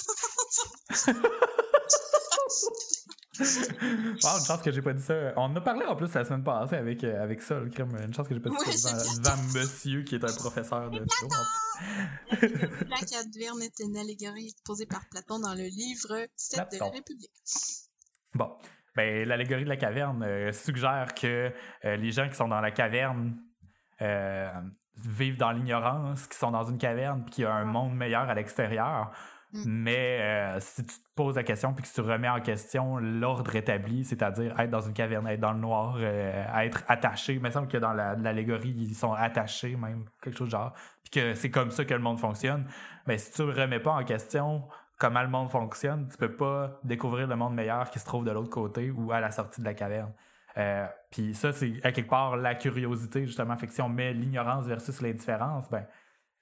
[4.22, 5.32] wow, une chance que j'ai pas dit ça.
[5.36, 7.96] On en a parlé en plus la semaine passée avec, euh, avec ça, le crime.
[7.96, 11.28] Une chance que j'ai pas dit ça devant, monsieur qui est un professeur de philo.
[12.88, 17.30] La caverne est une allégorie posée par Platon dans le livre 7 de la République.
[18.34, 18.56] Bon.
[18.96, 21.52] Ben, l'allégorie de la caverne euh, suggère que
[21.84, 23.36] euh, les gens qui sont dans la caverne
[24.96, 28.28] vivent dans l'ignorance, qui sont dans une caverne, puis qu'il y a un monde meilleur
[28.28, 29.10] à l'extérieur.
[29.52, 29.62] Mm.
[29.66, 33.54] Mais euh, si tu te poses la question puis que tu remets en question l'ordre
[33.54, 37.50] établi, c'est-à-dire être dans une caverne, être dans le noir, euh, être attaché, il me
[37.50, 40.72] semble que dans l'allégorie, ils sont attachés même, quelque chose de genre,
[41.04, 42.66] puis que c'est comme ça que le monde fonctionne,
[43.06, 44.64] mais si tu ne remets pas en question
[44.98, 48.30] comment le monde fonctionne, tu peux pas découvrir le monde meilleur qui se trouve de
[48.30, 50.12] l'autre côté ou à la sortie de la caverne.
[50.56, 53.56] Euh, puis ça, c'est à quelque part la curiosité, justement.
[53.56, 55.86] Fait que si on met l'ignorance versus l'indifférence, ben,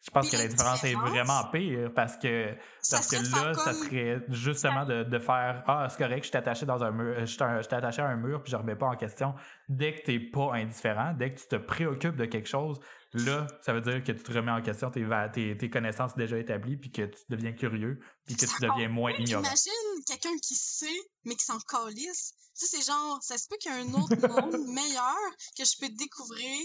[0.02, 2.56] je pense que la différence est vraiment pire parce que,
[2.90, 6.66] parce que là, ça serait justement de, de faire Ah, c'est correct, je suis attaché
[6.66, 9.34] dans un mur, je suis attaché à un mur puis je remets pas en question.
[9.68, 12.80] Dès que tu n'es pas indifférent, dès que tu te préoccupes de quelque chose,
[13.12, 16.36] là, ça veut dire que tu te remets en question tes, tes, tes connaissances déjà
[16.36, 19.44] établies puis que tu deviens curieux puis que tu deviens moins ignorant.
[19.44, 20.86] Imagine quelqu'un qui sait
[21.24, 22.34] mais qui s'en calisse.
[22.58, 25.64] Tu sais, c'est genre, ça se peut qu'il y ait un autre monde meilleur que
[25.64, 26.58] je peux découvrir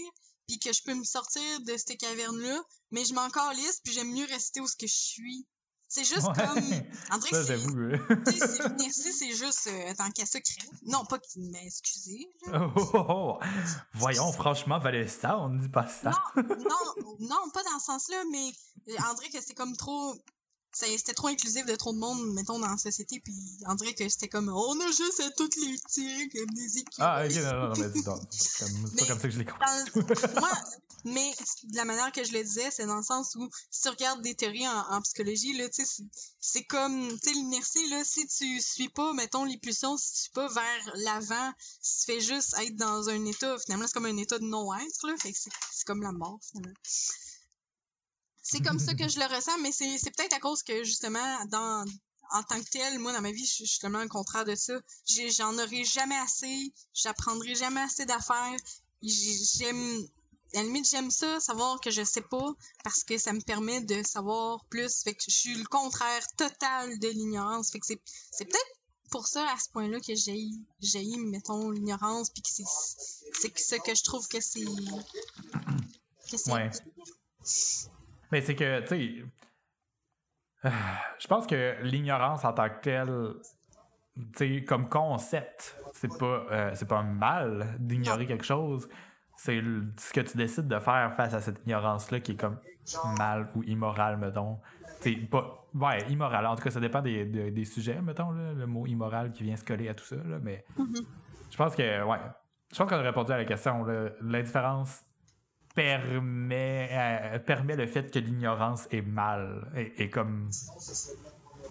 [0.48, 4.10] puis que je peux me sortir de cette caverne-là, mais je m'en calisse, puis j'aime
[4.12, 5.46] mieux rester où ce que je suis.
[5.90, 6.58] C'est juste comme.
[7.10, 7.74] André, ça, j'avoue.
[8.78, 10.68] Merci, c'est juste euh, tant qu'à secret.
[10.82, 12.26] Non, pas qu'il m'excuse.
[12.52, 13.38] Oh, oh, oh,
[13.94, 16.10] Voyons, franchement, ça, on ne dit pas ça.
[16.36, 18.50] Non, non, non, pas dans ce sens-là, mais
[18.88, 20.14] euh, André, que c'est comme trop
[20.72, 23.34] c'était trop inclusif de trop de monde, mettons, dans la société, puis
[23.66, 26.94] on dirait que c'était comme on a juste à toutes les tirer comme des équipes.
[26.98, 30.14] Ah, ok, non, non, non, mais c'est pas comme ça que je l'ai compris.
[30.34, 30.50] moi,
[31.04, 31.32] mais
[31.64, 34.22] de la manière que je le disais, c'est dans le sens où si tu regardes
[34.22, 36.02] des théories en, psychologie, là, tu sais,
[36.40, 40.18] c'est comme, tu sais, l'inertie, là, si tu suis pas, mettons, les pulsions, si tu
[40.22, 44.06] suis pas vers l'avant, si tu fais juste être dans un état, finalement, c'est comme
[44.06, 46.74] un état de non-être, là, fait que c'est comme la mort, finalement
[48.50, 51.84] c'est comme ça que je le ressens, mais c'est peut-être à cause que justement, dans
[52.30, 54.74] en tant que tel, moi dans ma vie, je suis justement le contraire de ça.
[55.06, 58.56] J'en aurai jamais assez, j'apprendrai jamais assez d'affaires.
[59.02, 60.06] J'aime
[60.54, 63.82] à la limite, j'aime ça, savoir que je sais pas, parce que ça me permet
[63.82, 65.02] de savoir plus.
[65.02, 67.70] Fait que je suis le contraire total de l'ignorance.
[67.70, 68.00] Fait que c'est,
[68.32, 68.78] c'est peut-être
[69.10, 70.48] pour ça, à ce point-là, que j'ai,
[70.80, 72.64] j'ai, mettons, l'ignorance, puis que c'est,
[73.40, 74.64] c'est ce que je trouve que c'est.
[76.30, 76.52] Que c'est.
[76.52, 76.70] Ouais.
[78.30, 79.24] Mais c'est que, tu sais,
[80.64, 80.70] euh,
[81.18, 83.34] je pense que l'ignorance en tant que telle,
[84.36, 88.88] tu sais, comme concept, c'est pas, euh, c'est pas mal d'ignorer quelque chose.
[89.36, 89.62] C'est
[89.96, 92.58] ce que tu décides de faire face à cette ignorance-là qui est comme
[93.18, 94.58] mal ou immoral, mettons.
[95.00, 95.64] C'est pas.
[95.74, 96.44] Ouais, immoral.
[96.46, 99.64] En tout cas, ça dépend des, des, sujets, mettons, le mot immoral qui vient se
[99.64, 100.16] coller à tout ça.
[100.16, 101.04] Là, mais mm-hmm.
[101.50, 102.18] je pense que, ouais.
[102.72, 103.86] Je pense qu'on a répondu à la question.
[104.20, 105.02] L'indifférence
[105.78, 110.50] permet, euh, permet le fait que l'ignorance est mal, et, comme.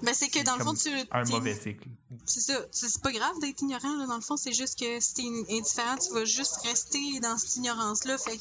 [0.01, 0.89] Ben, c'est que dans le fond, tu.
[1.11, 1.89] Un mauvais cycle.
[2.25, 2.53] C'est ça.
[2.71, 4.05] C'est pas grave d'être ignorant, là.
[4.05, 7.57] Dans le fond, c'est juste que si t'es indifférent, tu vas juste rester dans cette
[7.57, 8.17] ignorance-là.
[8.17, 8.39] Fait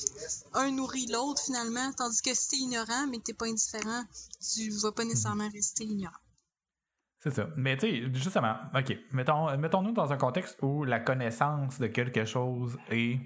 [0.55, 1.91] un nourrit l'autre, finalement.
[1.97, 4.05] Tandis que si t'es ignorant, mais que t'es pas indifférent,
[4.55, 6.15] tu vas pas nécessairement rester ignorant.
[7.19, 7.49] C'est ça.
[7.57, 8.97] Mais tu sais, justement, OK.
[9.11, 13.19] Mettons, mettons-nous dans un contexte où la connaissance de quelque chose est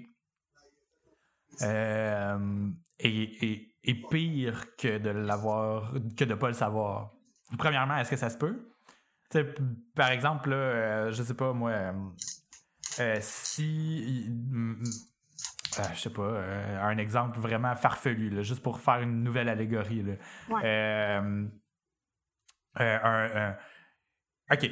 [1.61, 7.11] euh, est, pire que de l'avoir, que de pas le savoir.
[7.57, 8.67] Premièrement, est-ce que ça se peut?
[9.95, 11.93] par exemple, là, euh, je sais pas, moi,
[12.99, 14.29] euh, si.
[15.93, 16.43] je sais pas,
[16.81, 20.03] un exemple vraiment farfelu, juste pour faire une nouvelle allégorie.
[20.03, 21.21] Là.
[22.75, 23.55] un,
[24.51, 24.69] OK.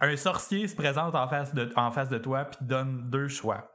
[0.00, 3.70] Un sorcier se présente en face de, en face de toi puis donne deux choix.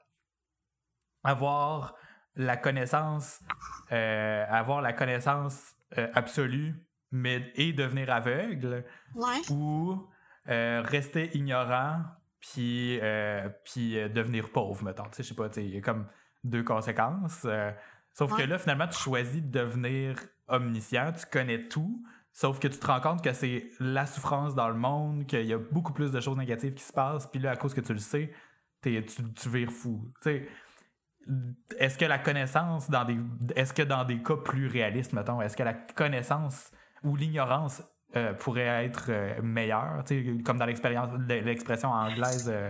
[1.24, 1.96] Avoir
[2.36, 3.40] la connaissance,
[3.92, 6.76] euh, avoir la connaissance euh, absolue,
[7.12, 8.84] mais et devenir aveugle,
[9.50, 10.08] ou
[10.50, 12.02] euh, rester ignorant,
[12.40, 13.00] puis,
[13.64, 15.06] puis devenir pauvre, mettons.
[15.06, 16.08] Tu sais, je sais pas, il y a comme
[16.44, 17.48] deux conséquences.
[18.14, 22.78] sauf que là, finalement, tu choisis de devenir omniscient, tu connais tout, sauf que tu
[22.78, 26.12] te rends compte que c'est la souffrance dans le monde, qu'il y a beaucoup plus
[26.12, 28.32] de choses négatives qui se passent, puis là, à cause que tu le sais,
[28.84, 30.12] tu, tu vires fou.
[31.78, 33.18] Est-ce que la connaissance dans des
[33.56, 36.72] est-ce que dans des cas plus réalistes mettons est-ce que la connaissance
[37.04, 37.82] ou l'ignorance
[38.16, 40.04] euh, pourrait être euh, meilleure?
[40.46, 42.70] Comme dans l'expérience l'expression anglaise euh,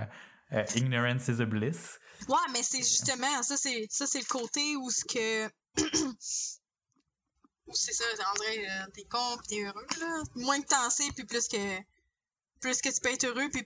[0.76, 2.00] ignorance is a bliss.
[2.30, 5.48] Ouais mais c'est justement ça c'est ça c'est le côté où ce que
[7.74, 10.24] c'est ça André t'es con t'es heureux là.
[10.36, 11.58] Moins que t'en sais puis plus que
[12.62, 13.66] plus que tu peux être heureux puis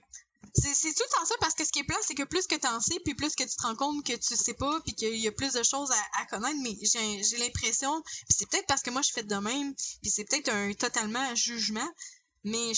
[0.54, 2.66] c'est tout en ça parce que ce qui est plat, c'est que plus que tu
[2.66, 5.16] en sais, puis plus que tu te rends compte que tu sais pas, puis qu'il
[5.16, 6.58] y a plus de choses à, connaître.
[6.62, 10.24] Mais j'ai l'impression, puis c'est peut-être parce que moi je fais de même, puis c'est
[10.24, 11.88] peut-être un totalement un jugement,
[12.44, 12.72] mais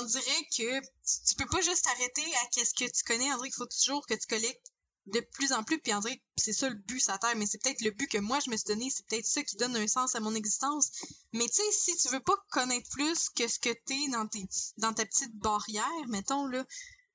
[0.00, 3.32] on dirait que tu, peux pas juste t'arrêter à qu'est-ce que tu connais.
[3.32, 4.71] On dirait qu'il faut toujours que tu collectes
[5.06, 7.80] de plus en plus, puis que c'est ça le but sa terre, mais c'est peut-être
[7.82, 10.14] le but que moi je me suis donné, c'est peut-être ça qui donne un sens
[10.14, 10.90] à mon existence.
[11.32, 14.46] Mais tu sais, si tu veux pas connaître plus que ce que t'es dans tes
[14.78, 16.64] dans ta petite barrière, mettons là,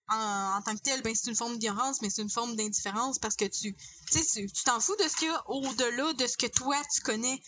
[0.09, 3.35] en, tant que tel, ben c'est une forme d'ignorance, mais c'est une forme d'indifférence parce
[3.35, 3.75] que tu
[4.11, 7.41] tu t'en fous de ce qu'il y a au-delà de ce que toi tu connais.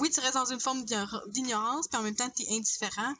[0.00, 0.84] Oui, tu restes dans une forme
[1.28, 3.14] d'ignorance, puis en même temps, tu es indifférent.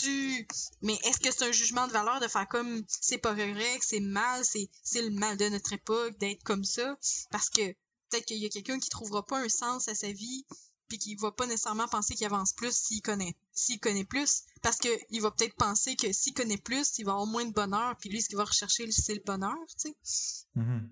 [0.00, 0.46] Tu...
[0.82, 3.84] Mais est-ce que c'est un jugement de valeur de faire comme c'est pas vrai, que
[3.84, 4.68] c'est mal, c'est,
[5.02, 6.96] le mal de notre époque d'être comme ça?
[7.30, 7.72] Parce que
[8.10, 10.44] peut-être qu'il y a quelqu'un qui trouvera pas un sens à sa vie,
[10.88, 14.76] puis qui va pas nécessairement penser qu'il avance plus s'il connaît s'il connaît plus parce
[14.76, 17.96] que il va peut-être penser que s'il connaît plus il va avoir moins de bonheur
[17.96, 20.88] puis lui ce qu'il va rechercher c'est le bonheur tu sais mm-hmm.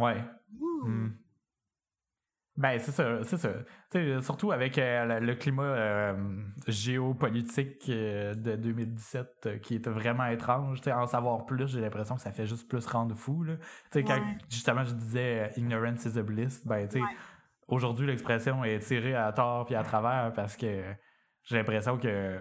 [0.00, 0.22] ouais
[2.56, 3.50] ben, c'est ça, c'est ça.
[4.20, 6.14] surtout avec euh, le climat euh,
[6.68, 10.80] géopolitique euh, de 2017 qui est vraiment étrange.
[10.86, 13.42] en savoir plus, j'ai l'impression que ça fait juste plus rendre fou.
[13.42, 13.54] Là.
[13.92, 16.88] Quand justement je disais ignorance is a bliss, ben,
[17.66, 20.84] aujourd'hui l'expression est tirée à tort puis à travers parce que
[21.42, 22.38] j'ai l'impression que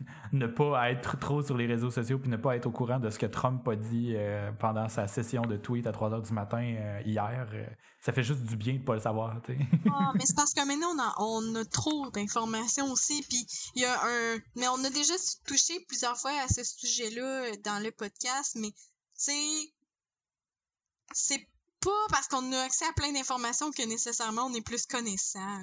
[0.32, 3.10] ne pas être trop sur les réseaux sociaux puis ne pas être au courant de
[3.10, 6.32] ce que Trump a dit euh, pendant sa session de tweet à 3 h du
[6.32, 7.48] matin euh, hier.
[7.52, 7.66] Euh,
[8.00, 9.36] ça fait juste du bien de pas le savoir.
[9.90, 13.22] ah, mais c'est parce que maintenant, on a, trop d'informations aussi.
[13.28, 14.38] Puis il y a un.
[14.56, 15.14] Mais on a déjà
[15.46, 18.72] touché plusieurs fois à ce sujet-là dans le podcast, mais
[19.14, 19.72] c'est.
[21.12, 21.46] C'est
[21.80, 25.60] pas parce qu'on a accès à plein d'informations que nécessairement on est plus connaissant.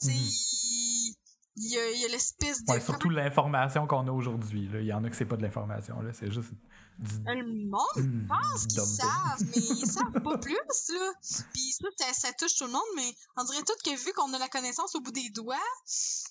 [0.00, 1.27] Tu sais, mm-hmm
[1.60, 2.72] il y a, l'espèce de.
[2.72, 4.68] Ouais, surtout l'information qu'on a aujourd'hui.
[4.72, 6.52] Il y en a que c'est pas de l'information, c'est juste
[6.98, 7.10] du.
[7.26, 11.12] Le monde hmm, pense qu'ils savent, mais ils savent pas plus, là.
[11.52, 14.38] Puis ça, ça, touche tout le monde, mais on dirait tout que vu qu'on a
[14.38, 15.56] la connaissance au bout des doigts,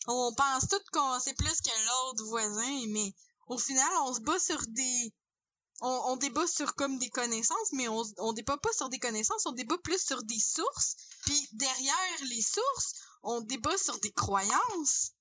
[0.07, 3.13] on pense tout qu'on sait plus que l'autre voisin, mais
[3.47, 5.13] au final, on se bat sur des.
[5.81, 9.45] On, on débat sur comme des connaissances, mais on, on débat pas sur des connaissances,
[9.45, 10.95] on débat plus sur des sources.
[11.23, 15.11] Puis derrière les sources, on débat sur des croyances.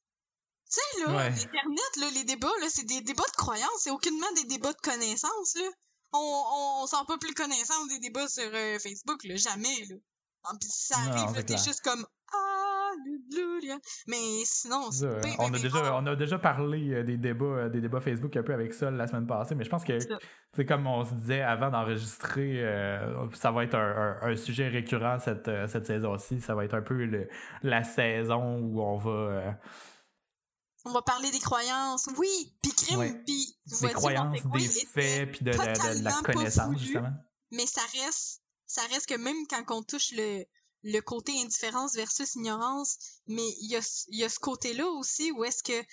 [0.68, 4.26] Tu sais, là, l'Internet, là, les débats, là, c'est des débats de croyances, c'est aucunement
[4.34, 5.68] des débats de connaissances, là.
[6.12, 9.96] On, on, sent pas plus connaissance des débats sur euh, Facebook, là, jamais, là.
[10.44, 13.76] Ah, pis si ça arrive, t'es juste comme Alléluia.
[14.08, 15.06] Mais sinon, c'est
[15.38, 18.42] on, a déjà, on a déjà parlé euh, des débats, euh, des débats Facebook un
[18.42, 19.98] peu avec ça la semaine passée, mais je pense que
[20.52, 22.62] c'est comme on se disait avant d'enregistrer,
[23.34, 26.40] ça va être un, un, sujet récurrent cette, cette saison-ci.
[26.40, 27.08] Ça va être un peu
[27.62, 29.58] la saison où on va
[30.86, 35.50] on va parler des croyances, oui, puis crime, puis des croyances, des faits, puis de,
[35.50, 37.12] la connaissance justement.
[37.50, 40.44] Mais ça reste, ça reste que même quand on touche le,
[40.84, 45.44] le côté indifférence versus ignorance, mais il y a, y a ce côté-là aussi où
[45.44, 45.86] est-ce que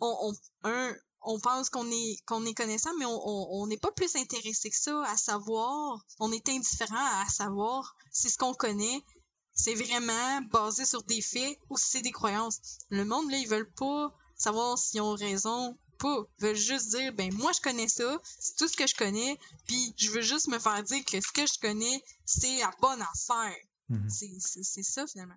[0.00, 0.32] on,
[0.64, 0.92] un,
[1.22, 5.04] on pense qu'on est qu'on est connaissant, mais on n'est pas plus intéressé que ça
[5.06, 6.04] à savoir.
[6.18, 7.94] On est indifférent à savoir.
[8.10, 9.04] Si ce qu'on connaît
[9.62, 12.60] c'est vraiment basé sur des faits ou si c'est des croyances.
[12.90, 16.24] Le monde, là, ils veulent pas savoir s'ils ont raison pas.
[16.38, 19.36] Ils veulent juste dire, ben moi je connais ça, c'est tout ce que je connais,
[19.66, 23.02] puis je veux juste me faire dire que ce que je connais, c'est la bonne
[23.02, 23.56] affaire.
[23.90, 24.08] Mhm.
[24.08, 25.36] C'est ça finalement.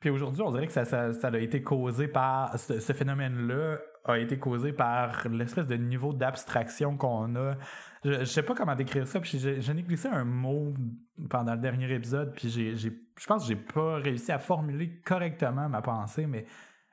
[0.00, 2.58] Puis aujourd'hui, on dirait que ça, ça, a été causé par.
[2.58, 7.54] Ce, phénomène-là a été causé par l'espèce de niveau d'abstraction qu'on a.
[8.04, 10.74] Je, je, sais pas comment décrire ça, puis je, n'ai glissé un mot
[11.30, 15.68] pendant le dernier épisode, puis j'ai, je pense que j'ai pas réussi à formuler correctement
[15.68, 16.46] ma pensée, mais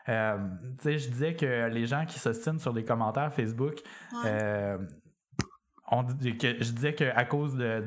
[0.07, 0.38] euh,
[0.84, 3.80] je disais que les gens qui s'ostinent sur des commentaires Facebook,
[4.26, 4.78] euh,
[5.91, 7.84] on, que, je disais qu'à cause de,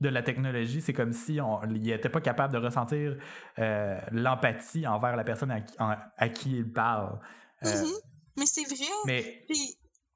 [0.00, 3.16] de, la technologie, c'est comme si on n'était pas capable de ressentir
[3.58, 7.18] euh, l'empathie envers la personne à, qui il parle.
[7.64, 8.00] Euh, mm-hmm.
[8.36, 8.90] Mais c'est vrai.
[9.06, 9.44] Mais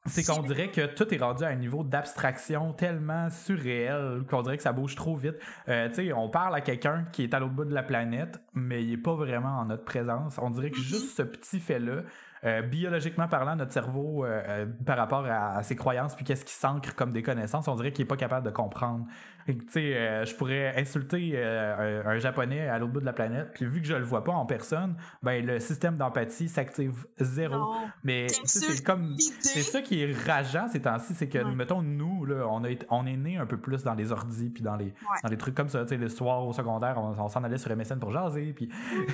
[0.07, 4.57] c'est qu'on dirait que tout est rendu à un niveau d'abstraction tellement surréel qu'on dirait
[4.57, 5.37] que ça bouge trop vite.
[5.69, 8.41] Euh, tu sais, on parle à quelqu'un qui est à l'autre bout de la planète,
[8.55, 10.39] mais il n'est pas vraiment en notre présence.
[10.39, 10.83] On dirait que mm-hmm.
[10.83, 12.03] juste ce petit fait-là
[12.45, 16.55] euh, biologiquement parlant, notre cerveau, euh, euh, par rapport à, ses croyances, puis qu'est-ce qui
[16.55, 19.07] s'ancre comme des connaissances, on dirait qu'il n'est pas capable de comprendre.
[19.49, 23.81] Tu sais, je pourrais insulter un, japonais à l'autre bout de la planète, puis vu
[23.81, 27.75] que je le vois pas en personne, ben le système d'empathie s'active zéro.
[28.05, 32.47] Mais c'est comme c'est ça qui est rageant ces temps-ci, c'est que mettons nous là,
[32.49, 34.93] on a on est né un peu plus dans les ordis puis dans les
[35.23, 37.75] dans les trucs comme ça, tu sais le soir au secondaire, on, s'en allait sur
[37.75, 38.69] MSN pour jaser, puis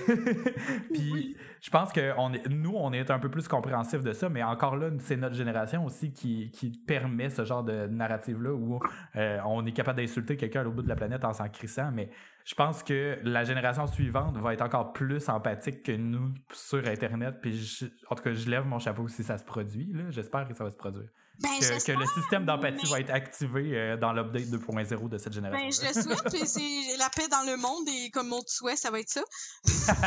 [0.93, 4.29] puis je pense que on est, nous on est un peu plus compréhensif de ça,
[4.29, 8.79] mais encore là, c'est notre génération aussi qui, qui, permet ce genre de narrative-là où
[9.17, 11.91] euh, on est capable d'insulter quelqu'un à l'autre bout de la planète en s'en crissant,
[11.93, 12.11] mais
[12.45, 17.37] je pense que la génération suivante va être encore plus empathique que nous sur Internet.
[17.41, 19.93] Puis en tout cas, je lève mon chapeau si ça se produit.
[20.11, 21.09] J'espère que ça va se produire.
[21.41, 25.67] Ben, que, le système d'empathie va être activé euh, dans l'update 2.0 de cette génération.
[25.67, 26.47] Ben, je le souhaite.
[26.47, 29.23] c'est la paix dans le monde et comme mon souhait, ça va être ça.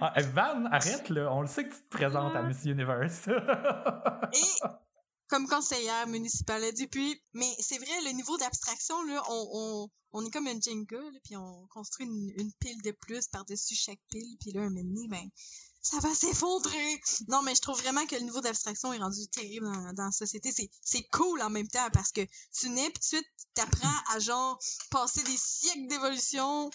[0.00, 1.28] Ah, Van, arrête là.
[1.32, 3.28] On le sait que tu te présentes à Miss Universe.
[4.32, 4.66] et
[5.28, 7.20] comme conseillère municipale depuis.
[7.32, 11.66] Mais c'est vrai, le niveau d'abstraction, là, on, on, est comme un Jenga, puis on
[11.68, 15.28] construit une, pile de plus par-dessus chaque pile, puis là, un moment ben,
[15.84, 17.00] ça va s'effondrer.
[17.28, 20.50] Non, mais je trouve vraiment que le niveau d'abstraction est rendu terrible dans, la société.
[20.82, 22.26] C'est cool en même temps parce que
[22.58, 24.58] tu nais, puis tout de suite, t'apprends à genre
[24.90, 26.70] passer des siècles d'évolution,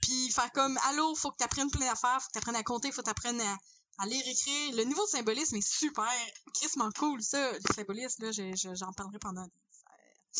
[0.00, 3.02] puis faire comme, allô, faut que t'apprennes plein d'affaires, faut que t'apprennes à compter, faut
[3.02, 3.56] que t'apprennes à
[3.98, 4.76] à lire écrire.
[4.76, 6.04] Le niveau symbolisme est super,
[6.54, 7.52] crissement cool, ça.
[7.52, 8.30] Le symbolisme, là,
[8.74, 9.46] j'en parlerai pendant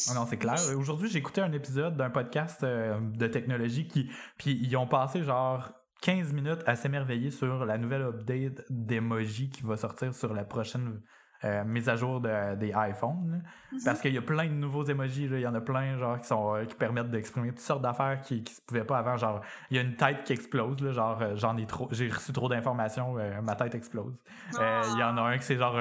[0.09, 0.59] oh non, c'est clair.
[0.77, 4.11] Aujourd'hui, j'ai écouté un épisode d'un podcast euh, de technologie qui.
[4.39, 5.71] Puis ils ont passé genre
[6.03, 11.01] 15 minutes à s'émerveiller sur la nouvelle update d'emoji qui va sortir sur la prochaine
[11.45, 13.43] euh, mise à jour des iPhones.
[13.73, 13.81] Mhm.
[13.85, 16.27] Parce qu'il y a plein de nouveaux emojis, il y en a plein genre qui
[16.27, 19.17] sont euh, qui permettent d'exprimer toutes sortes d'affaires qui, qui se pouvaient pas avant.
[19.17, 22.09] Genre, il y a une tête qui explose, là, genre euh, j'en ai trop, j'ai
[22.09, 24.15] reçu trop d'informations, ma tête explose.
[24.53, 25.79] Il y en a un qui c'est genre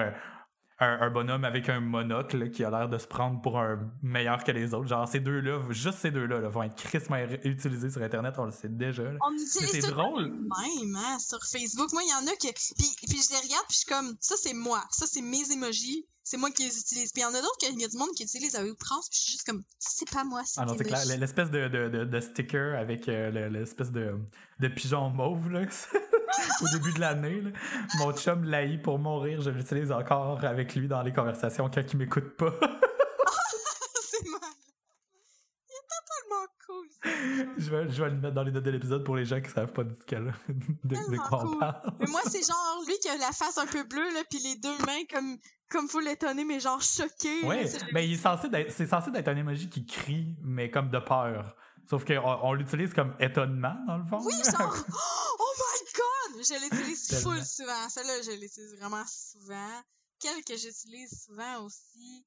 [0.80, 4.51] un, bonhomme avec un monocle qui a l'air de se prendre pour un meilleur que
[4.51, 4.88] les autres.
[4.88, 8.69] Genre, ces deux-là, juste ces deux-là vont être crissement utilisés sur Internet, on le sait
[8.69, 9.03] déjà.
[9.21, 10.32] On utilise c'est drôle.
[10.32, 11.93] même hein, sur Facebook.
[11.93, 12.51] Moi, il y en a qui.
[12.51, 14.84] Puis, puis je les regarde, puis je suis comme, ça, c'est moi.
[14.91, 16.05] Ça, c'est mes emojis.
[16.23, 17.11] C'est moi qui les utilise.
[17.11, 19.09] Puis il y en a d'autres, il y a du monde qui utilise à outrance,
[19.09, 20.41] puis je suis juste comme, c'est pas moi.
[20.57, 21.05] Ah non, c'est clair.
[21.19, 24.15] L'espèce de, de, de, sticker avec euh, l'espèce de,
[24.59, 25.61] de pigeon mauve, là.
[26.61, 27.43] au début de l'année.
[27.99, 29.41] Mon chum l'haït pour mourir.
[29.41, 32.53] Je l'utilise encore avec lui dans les conversations quand il m'écoute pas.
[34.01, 34.41] c'est mal.
[35.67, 36.88] Il est totalement cool.
[37.57, 39.49] Je vais, je vais le mettre dans les notes de l'épisode pour les gens qui
[39.49, 41.93] savent pas de, de, quoi on parle.
[41.99, 44.55] Mais moi, c'est genre lui qui a la face un peu bleue, là, puis les
[44.55, 45.38] deux mains comme
[45.71, 47.43] comme faut l'étonner, mais genre choqué.
[47.43, 47.57] Oui,
[47.91, 51.55] mais il est censé c'est censé être un emoji qui crie, mais comme de peur.
[51.89, 54.17] Sauf qu'on on, l'utilise comme étonnement, dans le fond.
[54.26, 56.14] Oui, genre, oh my god!
[56.34, 57.89] Je l'utilise full souvent.
[57.89, 59.82] Celle-là, je l'utilise vraiment souvent.
[60.19, 62.26] Quelle que j'utilise souvent aussi,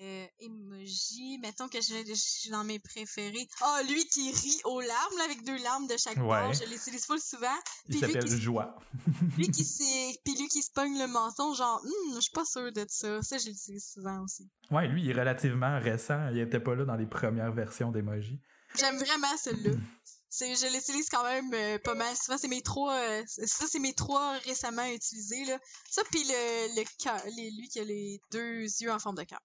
[0.00, 1.38] euh, emoji.
[1.42, 3.46] Mettons que je, suis dans mes préférés.
[3.60, 6.52] Ah, oh, lui qui rit aux larmes, avec deux larmes de chaque bord.
[6.54, 7.46] Je l'utilise full souvent.
[7.88, 8.76] Il s'appelle Joie.
[9.36, 12.44] lui qui s'est, puis lui qui se pogne le menton, genre, hm, je suis pas
[12.44, 13.20] sûr de ça.
[13.22, 14.50] Ça, je l'utilise souvent aussi.
[14.70, 16.28] Ouais, lui, il est relativement récent.
[16.30, 18.40] Il était pas là dans les premières versions d'emoji.
[18.78, 19.72] J'aime vraiment celle-là.
[20.30, 22.14] Je l'utilise quand même euh, pas mal.
[22.16, 25.58] Souvent, c'est mes trois, euh, ça, c'est mes trois récemment utilisés, là.
[25.88, 29.40] Ça, puis le, le cœur, lui qui a les deux yeux en forme de cœur.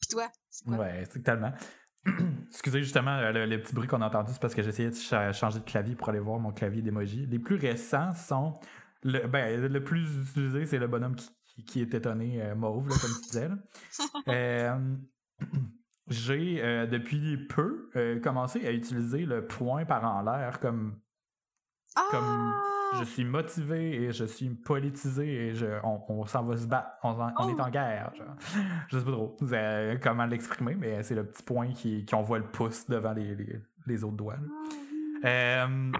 [0.00, 0.78] Puis toi, c'est quoi?
[0.78, 1.52] Ouais, c'est tellement.
[2.48, 5.58] Excusez justement euh, le, petit bruit qu'on a entendu, c'est parce que j'essayais de changer
[5.58, 7.26] de clavier pour aller voir mon clavier d'emoji.
[7.26, 8.58] Les plus récents sont.
[9.02, 13.28] Le, ben, le plus utilisé, c'est le bonhomme qui, qui, est étonné mauve, comme tu
[13.28, 13.48] disais.
[14.26, 14.78] Là.
[16.10, 20.98] j'ai euh, depuis peu euh, commencé à utiliser le point par en l'air comme
[22.10, 22.98] comme ah!
[22.98, 27.10] je suis motivé et je suis politisé et je, on, s'en va se battre, on,
[27.10, 27.70] on est en oh!
[27.70, 28.12] guerre.
[28.14, 28.36] Genre.
[28.88, 29.36] Je sais pas trop
[30.02, 33.36] comment l'exprimer, mais c'est le petit point qui, qui envoie le pouce devant les,
[33.86, 34.38] les, autres doigts.
[35.22, 35.92] Ah euh,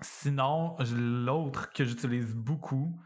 [0.00, 3.00] sinon, l'autre que j'utilise beaucoup,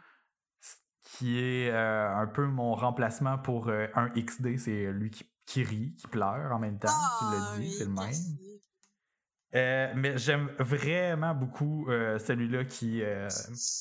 [1.03, 6.09] qui est un peu mon remplacement pour un XD, c'est lui qui qui rit, qui
[6.09, 6.88] pleure en même temps.
[6.88, 8.12] tu l'as ah, dit, c'est le même.
[9.55, 13.28] Euh, mais j'aime vraiment beaucoup euh, celui-là qui, euh,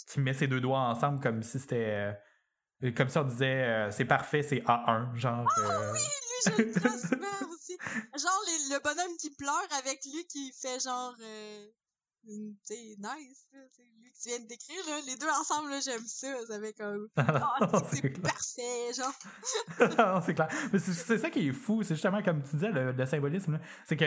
[0.10, 2.14] qui met ses deux doigts ensemble comme si c'était.
[2.98, 5.16] comme si on disait c'est parfait, c'est A1.
[5.16, 5.48] Genre.
[5.56, 7.78] Ah oui, lui je le souvent aussi.
[8.18, 11.16] Genre le bonhomme qui pleure avec lui qui fait genre.
[12.30, 15.00] Euh, tu nice, c'est lui que tu viens de décrire, là.
[15.08, 16.28] Les deux ensemble, j'aime ça.
[16.46, 17.08] Ça fait comme.
[17.18, 20.22] Oh, c'est parfait, genre.
[20.26, 20.48] c'est clair.
[20.72, 21.82] Mais c'est ça qui est fou.
[21.82, 23.60] C'est justement, comme tu disais, le, symbolisme.
[23.86, 24.06] C'est que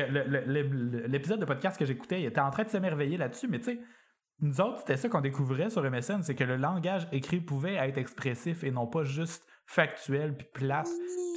[1.08, 3.80] l'épisode de podcast que j'écoutais, il était en train de s'émerveiller là-dessus, mais tu sais
[4.40, 7.98] nous autres, c'était ça qu'on découvrait sur MSN, c'est que le langage écrit pouvait être
[7.98, 10.88] expressif et non pas juste factuel puis plate.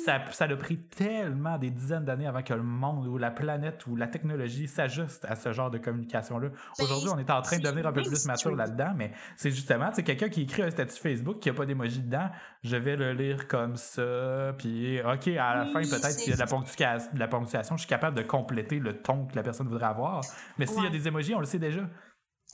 [0.05, 3.85] Ça, ça a pris tellement des dizaines d'années avant que le monde ou la planète
[3.87, 6.49] ou la technologie s'ajuste à ce genre de communication-là.
[6.49, 9.49] Ben, Aujourd'hui, on est en train de devenir un peu plus mature là-dedans, mais c'est
[9.49, 12.29] justement, c'est quelqu'un qui écrit un statut Facebook qui a pas d'émoji dedans,
[12.63, 16.35] je vais le lire comme ça, puis OK, à la fin, peut-être s'il y a
[16.35, 19.43] de la, ponctuation, de la ponctuation, je suis capable de compléter le ton que la
[19.43, 20.21] personne voudrait avoir.
[20.57, 21.81] Mais s'il y a des émojis, on le sait déjà.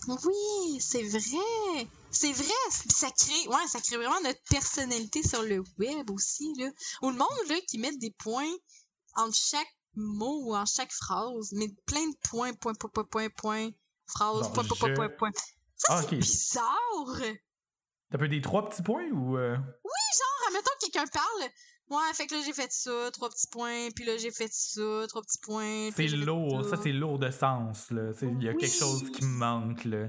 [0.08, 1.88] Oui, c'est vrai.
[2.12, 2.54] C'est vrai.
[2.70, 6.70] Ça crée, ouais, ça crée vraiment notre personnalité sur le web aussi, là.
[7.02, 8.52] Ou le monde, là, qui met des points
[9.16, 13.30] entre chaque mot ou en chaque phrase, mais plein de points, point, point, point, point,
[13.30, 13.70] point,
[14.08, 15.32] phrase, point, point, point, point,
[15.76, 17.22] Ça, ah, c'est bizarre.
[18.12, 19.38] T'as peu des trois petits points ou.
[19.38, 19.56] Euh?
[19.58, 21.50] Oui, genre, admettons que quelqu'un parle,
[21.90, 25.06] Ouais, fait que là, j'ai fait ça, trois petits points, puis là, j'ai fait ça,
[25.10, 25.90] trois petits points.
[25.96, 28.12] C'est lourd, ça, c'est lourd de sens, là.
[28.22, 30.08] Il y a quelque chose qui me manque, là.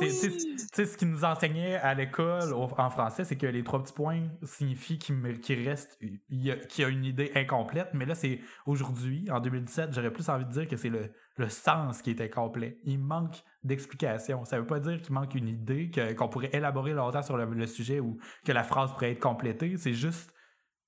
[0.00, 3.92] Tu sais, ce qui nous enseignait à l'école en français, c'est que les trois petits
[3.92, 9.40] points signifient qu'il reste, qu'il y, a une idée incomplète, mais là, c'est aujourd'hui, en
[9.40, 12.78] 2017, j'aurais plus envie de dire que c'est le, le sens qui est incomplet.
[12.84, 14.44] Il manque d'explication.
[14.44, 17.66] Ça veut pas dire qu'il manque une idée, qu'on pourrait élaborer longtemps sur le, le,
[17.66, 19.76] sujet ou que la phrase pourrait être complétée.
[19.76, 20.32] C'est juste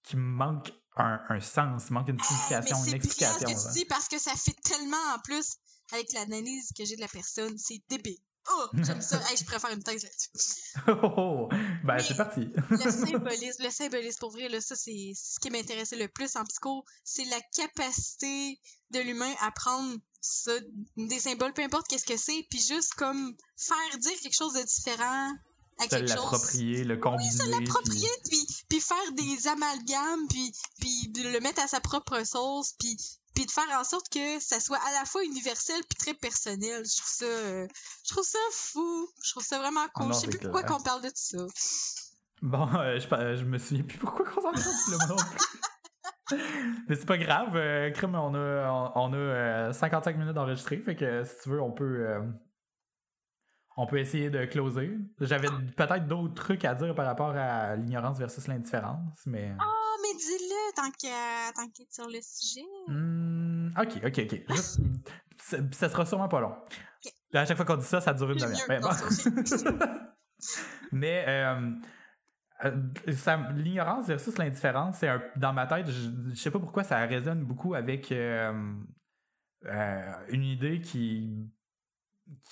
[0.02, 3.48] qui manque un, un, sens, manque une signification, une explication.
[3.48, 5.56] Ce que tu dis parce que ça fait tellement en plus
[5.92, 8.18] avec l'analyse que j'ai de la personne, c'est débile.
[8.50, 9.20] Oh, j'aime ça.
[9.36, 10.28] je préfère une thèse là-dessus.
[10.88, 11.48] Oh, oh,
[11.84, 12.48] ben, c'est parti.
[12.70, 16.44] le symbolisme, le symbolisme, pour vrai, là, ça, c'est ce qui m'intéressait le plus en
[16.44, 16.84] psycho.
[17.04, 18.58] C'est la capacité
[18.90, 20.52] de l'humain à prendre ça,
[20.96, 24.62] des symboles, peu importe qu'est-ce que c'est, puis juste comme faire dire quelque chose de
[24.62, 25.32] différent
[25.78, 27.30] se l'approprier, le combiner.
[27.30, 28.46] Oui, se l'approprier, puis...
[28.68, 32.96] Puis, faire des amalgames, puis, puis le mettre à sa propre sauce, puis,
[33.34, 36.84] puis de faire en sorte que ça soit à la fois universel puis très personnel.
[36.84, 37.66] Je trouve ça, euh,
[38.04, 39.08] je trouve ça fou.
[39.24, 40.12] Je trouve ça vraiment cool.
[40.12, 41.38] je sais plus pourquoi qu'on parle de ça.
[42.42, 44.98] Bon, euh, je, je me souviens plus pourquoi qu'on s'en est le
[46.88, 51.32] Mais c'est pas grave, euh, on a, on, a 55 minutes d'enregistré, fait que si
[51.42, 52.06] tu veux, on peut,
[53.80, 54.90] on peut essayer de closer.
[55.20, 59.54] J'avais peut-être d'autres trucs à dire par rapport à l'ignorance versus l'indifférence, mais.
[59.56, 62.66] Oh, mais dis-le tant est sur le sujet.
[62.88, 65.72] Hmm, ok, ok, ok.
[65.72, 66.56] ça, sera sûrement pas long.
[67.32, 68.90] À chaque fois qu'on dit ça, ça dure une demi-heure.
[70.92, 71.70] Mais, euh,
[72.64, 77.44] euh, l'ignorance versus l'indifférence, c'est dans ma tête, je, je, sais pas pourquoi ça résonne
[77.44, 78.52] beaucoup avec euh,
[80.28, 81.48] une idée qui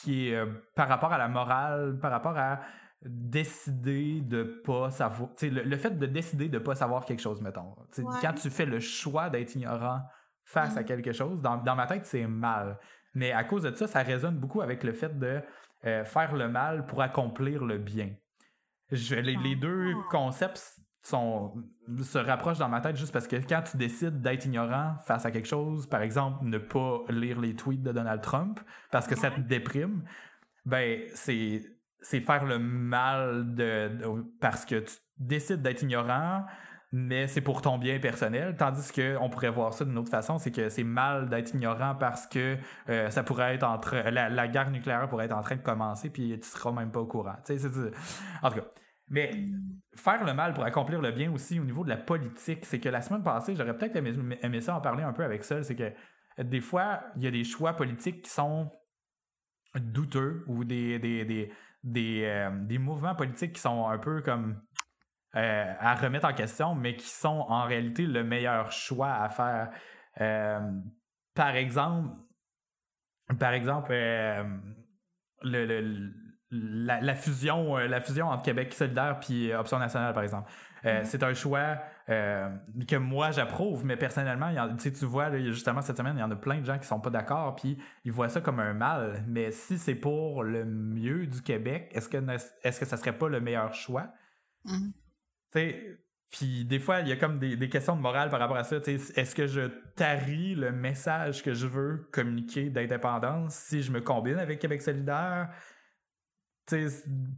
[0.00, 2.60] qui est euh, par rapport à la morale, par rapport à
[3.04, 5.30] décider de pas savoir.
[5.42, 7.74] Le, le, fait de décider de pas savoir quelque chose, mettons.
[8.20, 10.00] Quand tu fais le choix d'être ignorant
[10.44, 10.84] face à mm.
[10.84, 12.78] quelque chose, dans, dans ma tête, c'est mal.
[13.14, 15.40] Mais à cause de ça, ça résonne beaucoup avec le fait de
[15.84, 18.10] euh, faire le mal pour accomplir le bien.
[18.90, 20.08] Je, les, les, deux ah.
[20.10, 21.54] concepts sont,
[22.02, 25.30] se rapprochent dans ma tête juste parce que quand tu décides d'être ignorant face à
[25.30, 28.58] quelque chose, par exemple, ne pas lire les tweets de Donald Trump
[28.90, 30.02] parce que ça te déprime,
[30.64, 31.62] ben, c'est,
[32.00, 33.90] c'est faire le mal de,
[34.40, 36.44] parce que tu décides d'être ignorant,
[36.90, 38.56] mais c'est pour ton bien personnel.
[38.56, 41.94] Tandis que on pourrait voir ça d'une autre façon, c'est que c'est mal d'être ignorant
[41.94, 42.56] parce que
[42.88, 46.10] euh, ça pourrait être entre la, la, guerre nucléaire pourrait être en train de commencer
[46.10, 47.36] puis tu seras même pas au courant.
[47.44, 47.58] Sais,
[48.42, 48.66] en tout cas.
[49.08, 49.30] Mais
[49.94, 52.88] faire le mal pour accomplir le bien aussi au niveau de la politique, c'est que
[52.88, 55.92] la semaine passée, j'aurais peut-être aimé, ça en parler un peu avec ça, c'est que
[56.42, 58.70] des fois, il y a des choix politiques qui sont
[59.74, 61.52] douteux ou des, des, des,
[61.82, 64.60] des, euh, mouvements politiques qui sont un peu comme
[65.36, 69.70] euh, à remettre en question, mais qui sont en réalité le meilleur choix à faire.
[70.20, 70.60] Euh,
[71.34, 72.16] par exemple,
[73.38, 73.92] par exemple,
[75.42, 80.50] le la, fusion, euh, la fusion entre Québec solidaire puis euh, Option nationale, par exemple.
[80.84, 81.04] Euh, mm-hmm.
[81.04, 86.22] C'est un choix que moi j'approuve, mais personnellement, tu vois, justement cette semaine, il y
[86.22, 88.74] en a plein de gens qui sont pas d'accord, puis ils voient ça comme un
[88.74, 89.24] mal.
[89.26, 92.18] Mais si c'est pour le mieux du Québec, est-ce que
[92.62, 94.06] est-ce que ça serait pas le meilleur choix?
[94.66, 95.96] Mm-hmm.
[96.30, 98.64] puis des fois, il y a comme des, des, questions de morale par rapport à
[98.64, 98.76] ça.
[98.76, 99.62] Est-ce que je
[99.96, 105.50] taris le message que je veux communiquer d'indépendance si je me combine avec Québec solidaire?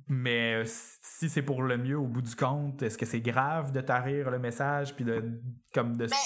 [0.08, 3.80] Mais si c'est pour le mieux au bout du compte, est-ce que c'est grave de
[3.80, 5.40] tarir le message puis de
[5.74, 6.16] comme de ben,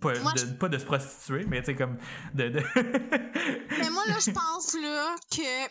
[0.00, 1.98] Pas, de, pas de se prostituer, mais tu sais, comme
[2.34, 2.48] de.
[2.48, 2.60] de...
[2.74, 5.66] mais moi, là, je pense là que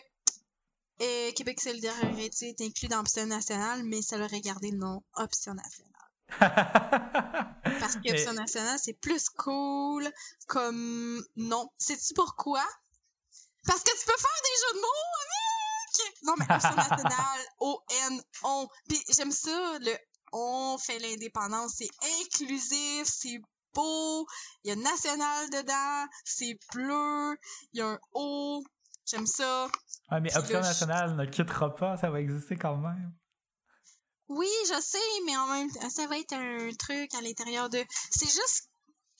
[1.02, 5.54] euh, Québec solidaire aurait été inclus dans Option nationale, mais ça l'aurait gardé nom Option
[5.54, 5.92] nationale.
[7.80, 10.08] Parce que Option nationale, c'est plus cool
[10.46, 11.70] comme nom.
[11.78, 12.64] Sais-tu pourquoi?
[13.66, 15.47] Parce que tu peux faire des jeux de mots avec!
[16.22, 18.68] Non, mais Option nationale, O-N, on.
[18.88, 19.96] Puis j'aime ça, le
[20.32, 21.88] on fait l'indépendance, c'est
[22.20, 23.40] inclusif, c'est
[23.74, 24.26] beau,
[24.64, 27.36] il y a national dedans, c'est bleu,
[27.72, 28.62] il y a un O,
[29.06, 29.68] j'aime ça.
[30.08, 33.14] Ah, mais Option nationale ne quittera pas, ça va exister quand même.
[34.28, 37.82] Oui, je sais, mais en même temps, ça va être un truc à l'intérieur de.
[38.10, 38.68] C'est juste.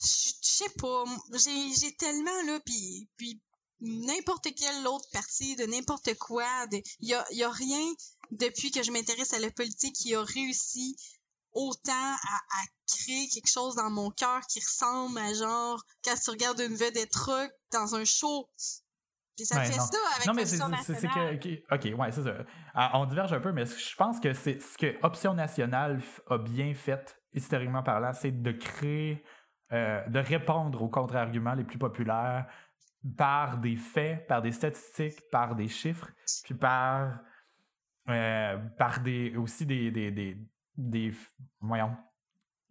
[0.01, 1.03] Je sais pas.
[1.33, 3.41] J'ai tellement, là, puis, puis
[3.81, 6.45] n'importe quelle autre partie de n'importe quoi.
[6.99, 7.85] Il y a, y a rien
[8.31, 10.95] depuis que je m'intéresse à la politique qui a réussi
[11.53, 16.29] autant à, à, créer quelque chose dans mon cœur qui ressemble à genre quand tu
[16.29, 18.47] regardes une vedette truc dans un show
[19.45, 19.83] ça fait ça
[20.15, 21.73] avec non, mais c'est que.
[21.73, 22.33] OK, ouais, c'est ça.
[22.73, 26.37] Ah, on diverge un peu, mais je pense que c'est ce que Option nationale a
[26.37, 29.23] bien fait, historiquement parlant, c'est de créer,
[29.71, 32.47] euh, de répondre aux contre-arguments les plus populaires
[33.17, 36.09] par des faits, par des statistiques, par des chiffres,
[36.43, 37.19] puis par,
[38.09, 40.37] euh, par des, aussi des, des, des,
[40.77, 41.13] des
[41.61, 41.95] voyons,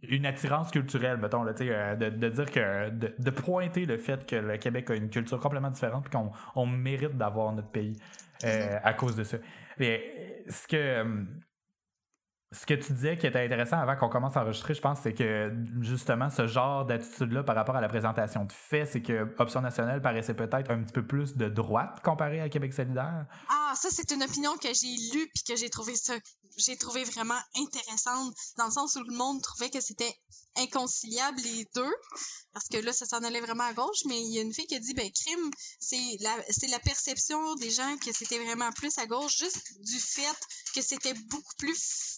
[0.03, 4.37] une attirance culturelle, mettons, là, euh, de, de dire que de, pointer le fait que
[4.37, 7.99] le Québec a une culture complètement différente et qu'on on mérite d'avoir notre pays
[8.45, 9.39] euh, à cause de ça.
[9.79, 11.27] Mais ce que
[12.51, 15.13] ce que tu disais qui était intéressant avant qu'on commence à enregistrer, je pense, c'est
[15.13, 19.61] que justement, ce genre d'attitude-là par rapport à la présentation de faits, c'est que Option
[19.61, 23.27] nationale paraissait peut-être un petit peu plus de droite comparé à Québec solidaire.
[23.51, 26.15] Ah, ça, c'est une opinion que j'ai lue puis que j'ai trouvé ça,
[26.57, 30.15] j'ai trouvé vraiment intéressante dans le sens où le monde trouvait que c'était
[30.57, 31.95] inconciliable les deux
[32.55, 34.67] parce que là, ça s'en allait vraiment à gauche, mais il y a une fille
[34.67, 38.73] qui a dit, ben, crime, c'est la, c'est la perception des gens que c'était vraiment
[38.73, 40.37] plus à gauche juste du fait
[40.75, 42.18] que c'était beaucoup plus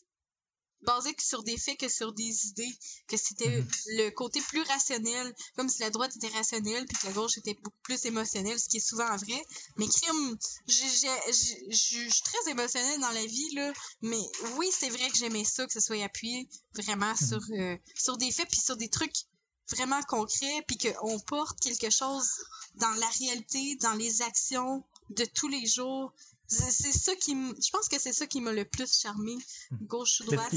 [0.83, 3.69] basé sur des faits que sur des idées, que c'était mhm.
[3.87, 7.55] le côté plus rationnel, comme si la droite était rationnelle puis que la gauche était
[7.55, 9.45] beaucoup plus émotionnelle, ce qui est souvent vrai.
[9.77, 13.73] Mais crime, je suis très émotionnelle dans la vie là,
[14.03, 14.23] mais
[14.57, 17.29] oui, c'est vrai que j'aimais ça que ce soit appuyé vraiment mhm.
[17.29, 19.27] sur euh, sur des faits puis sur des trucs
[19.71, 22.29] vraiment concrets puis qu'on porte quelque chose
[22.77, 26.13] dans la réalité, dans les actions de tous les jours,
[26.51, 29.35] c'est ça qui je pense que c'est ça qui m'a le plus charmé
[29.71, 29.87] hmm.
[29.87, 30.51] gauche ou droite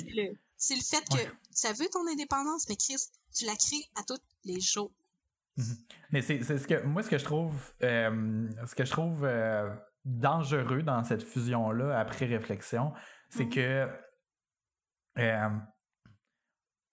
[0.58, 4.22] c'est le, fait que ça veut ton indépendance mais Chris tu la crées à tous
[4.46, 4.92] les jours
[5.58, 5.78] mhm.
[6.12, 9.70] mais c'est ce que moi ce que je trouve euh, ce que je trouve euh,
[10.04, 12.94] dangereux dans cette fusion là après réflexion
[13.30, 13.88] c'est que
[15.20, 15.50] euh,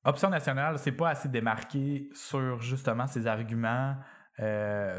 [0.05, 3.97] Option nationale c'est pas assez démarqué sur justement ses arguments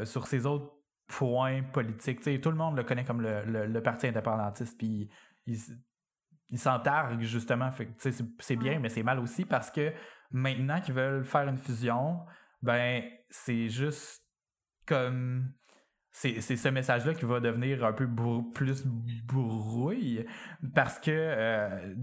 [0.04, 0.72] sur ses autres
[1.18, 2.22] point politique.
[2.40, 5.10] tout le monde le connaît comme le, parti indépendantiste, puis
[5.46, 5.58] il,
[6.48, 7.70] il s'entargue justement.
[8.38, 9.92] c'est bien, mais c'est mal aussi parce que
[10.30, 12.20] maintenant qu'ils veulent faire une fusion,
[12.62, 14.24] ben c'est juste
[14.86, 15.52] comme
[16.14, 18.06] c'est ce message-là qui va devenir un peu
[18.54, 18.84] plus
[19.24, 20.26] brouille
[20.74, 21.94] parce que euh,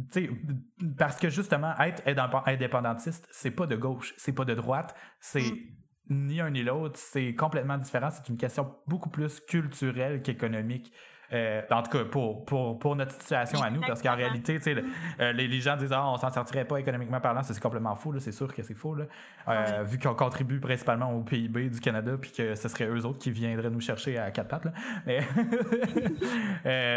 [0.97, 2.01] parce que justement être
[2.47, 5.79] indépendantiste c'est pas de gauche c'est pas de droite c'est mm
[6.09, 8.09] ni un ni l'autre, c'est complètement différent.
[8.11, 10.91] C'est une question beaucoup plus culturelle qu'économique.
[11.31, 15.31] Euh, en tout cas, pour, pour, pour notre situation à nous, parce qu'en réalité, euh,
[15.31, 18.31] les, les, gens disent ah, on s'en sortirait pas économiquement parlant, c'est complètement faux, c'est
[18.31, 18.95] sûr que c'est faux.
[18.95, 19.05] Là.
[19.47, 23.19] Euh, vu qu'on contribue principalement au PIB du Canada, puis que ce serait eux autres
[23.19, 24.65] qui viendraient nous chercher à quatre pattes.
[24.65, 24.73] Là.
[25.05, 25.21] Mais,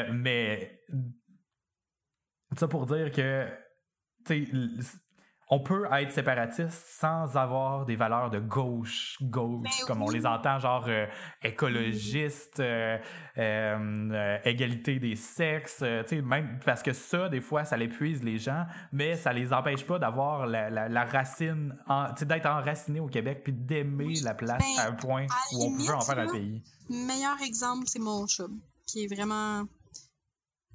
[0.12, 0.80] mais
[2.56, 3.46] ça pour dire que
[5.52, 10.24] on peut être séparatiste sans avoir des valeurs de gauche, gauche, ben comme on les
[10.24, 11.04] entend, genre euh,
[11.42, 12.96] écologiste, euh,
[13.36, 19.14] euh, égalité des sexes, même parce que ça, des fois, ça l'épuise les gens, mais
[19.16, 21.76] ça les empêche pas d'avoir la, racine,
[22.22, 25.92] d'être enraciné au Québec, puis d'aimer la place ben, à un point où on peut
[25.92, 26.62] en faire un pays.
[26.88, 29.66] Meilleur exemple, c'est mon chum, qui est vraiment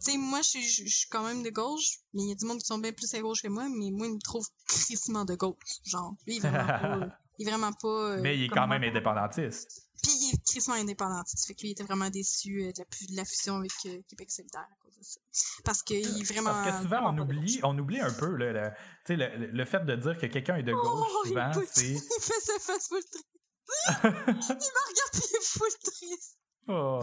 [0.08, 2.60] tu sais, moi, je suis quand même de gauche, mais il y a du monde
[2.60, 5.36] qui sont bien plus à gauche que moi, mais moi, il me trouve crissement de
[5.36, 5.82] gauche.
[5.86, 7.18] Genre, lui, il est vraiment pas.
[7.38, 7.88] il est vraiment pas.
[7.88, 9.84] Euh, mais il est quand même indépendantiste.
[10.02, 11.48] Puis il est crissement indépendantiste.
[11.48, 14.02] Fait que lui, il était vraiment déçu euh, de, la, de, la, fusion avec euh,
[14.08, 15.20] Québec solidaire à cause de ça.
[15.66, 16.52] Parce qu'il est vraiment.
[16.52, 18.74] Parce que souvent, on oublie, on oublie un peu là,
[19.10, 21.90] le, le, le, fait de dire que quelqu'un est de gauche, oh, souvent, c'est.
[21.90, 23.28] Il fait sa face full triste.
[24.04, 26.38] il me regarde et il est full triste.
[26.70, 27.02] Oh.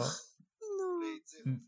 [1.46, 1.58] Non.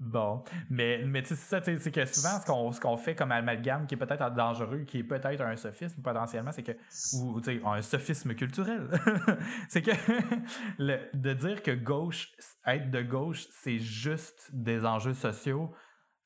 [0.00, 3.86] Bon, mais, mais tu sais, ça, c'est que souvent, ce qu'on, ce fait comme amalgame
[3.86, 6.72] qui est peut-être dangereux, qui est peut-être un sophisme potentiellement, c'est que,
[7.18, 8.88] ou tu sais, un sophisme culturel,
[9.68, 9.90] c'est que
[10.78, 12.32] le, de dire que gauche,
[12.66, 15.70] être de gauche, c'est juste des enjeux sociaux,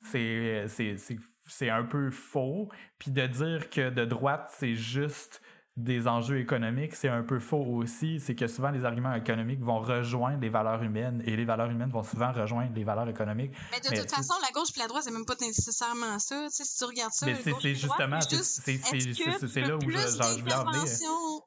[0.03, 2.71] c'est, c'est, c'est, c'est un peu faux.
[2.99, 5.43] Puis de dire que de droite, c'est juste
[5.77, 8.21] des enjeux économiques, c'est un peu faux aussi.
[8.21, 11.91] C'est que souvent, les arguments économiques vont rejoindre les valeurs humaines et les valeurs humaines
[11.91, 13.53] vont souvent rejoindre les valeurs économiques.
[13.73, 16.45] Mais de toute façon, la gauche et la droite, c'est même pas nécessairement ça.
[16.45, 20.43] Tu sais, si tu regardes ça, mais c'est justement, c'est là où je, genre, je
[20.43, 20.85] voulais en venir.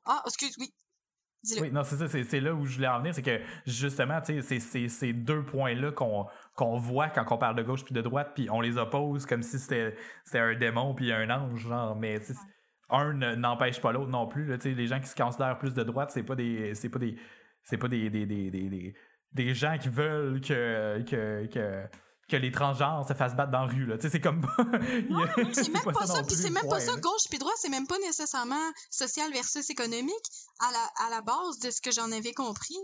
[0.06, 0.74] Ah, excuse, oui.
[1.62, 4.42] Oui, non, c'est ça, c'est là où je voulais en venir, c'est que justement, tu
[4.42, 6.26] sais, c'est ces deux points-là qu'on
[6.56, 9.44] qu'on voit quand on parle de gauche puis de droite, puis on les oppose comme
[9.44, 9.96] si c'était
[10.34, 12.20] un démon puis un ange, genre, mais
[12.90, 14.46] un n'empêche pas l'autre non plus.
[14.46, 16.74] Là, les gens qui se considèrent plus de droite, c'est pas des.
[16.76, 17.16] C'est pas des.
[17.64, 18.96] C'est pas des des, des, des,
[19.34, 21.84] des, gens qui veulent que, que, que,
[22.30, 23.92] que les transgenres se fassent battre dans la rue.
[24.00, 24.40] C'est comme.
[25.10, 26.24] non, c'est même pas, ça.
[26.24, 26.96] c'est même pas ça.
[26.96, 30.14] Gauche puis droite, c'est même pas nécessairement social versus économique.
[30.60, 32.78] À la, à la base de ce que j'en avais compris,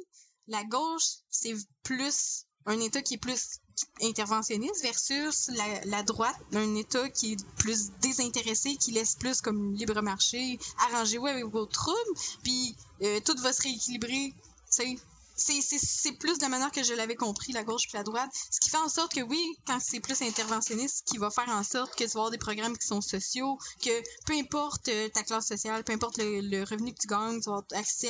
[0.48, 3.60] la gauche, c'est plus un État qui est plus
[4.02, 5.50] interventionniste versus
[5.86, 11.28] la, droite, un État qui est plus désintéressé, qui laisse plus comme libre marché, arrangez-vous
[11.28, 14.34] avec vos troubles, puis euh, tout va se rééquilibrer.
[14.70, 14.98] sais
[15.44, 18.30] c'est plus de la manière que je l'avais compris, la gauche puis la droite.
[18.52, 21.64] Ce qui fait en sorte que oui, quand c'est plus interventionniste, qui va faire en
[21.64, 25.24] sorte que tu vas avoir des programmes qui sont sociaux, que peu importe euh, ta
[25.24, 28.10] classe sociale, peu importe le, revenu que tu gagnes, tu vas avoir accès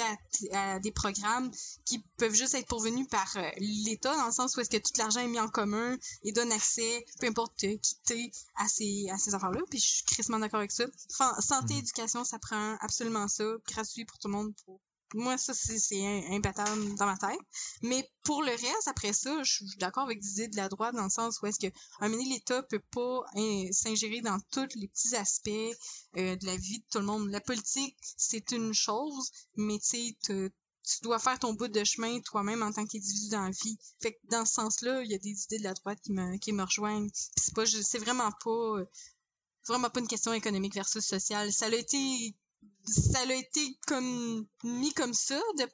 [0.52, 1.52] à, des programmes
[1.86, 4.92] qui peuvent juste être pourvenus par euh, l'État, dans le sens où est-ce que tout
[4.98, 9.08] l'argent est mis en commun et donne accès, peu importe euh, qui t'es, à ces,
[9.12, 9.62] à ces affaires-là.
[9.70, 10.86] Puis je suis crissement d'accord avec ça.
[11.40, 11.78] santé, mmh.
[11.78, 14.80] éducation, ça prend absolument ça, gratuit pour tout le monde, pour
[15.14, 17.40] moi, ça, c'est imbattable dans ma tête.
[17.82, 21.04] Mais pour le reste, après ça, je suis d'accord avec l'idée de la droite dans
[21.04, 25.16] le sens où est-ce que un l'État peut pas hein, s'ingérer dans tous les petits
[25.16, 25.50] aspects
[26.18, 27.30] euh, de la vie de tout le monde.
[27.30, 30.16] La politique, c'est une chose, mais tu
[30.84, 33.78] tu dois faire ton bout de chemin toi-même en tant qu'individu dans la vie.
[34.02, 36.38] Fait que dans ce sens-là, il y a des idées de la droite qui me,
[36.38, 37.10] qui me rejoignent.
[37.14, 38.84] C'est pas, c'est vraiment pas,
[39.68, 41.54] vraiment pas une question économique versus sociale.
[41.54, 42.36] Ça a été
[42.86, 45.68] ça a été comme mis comme ça de,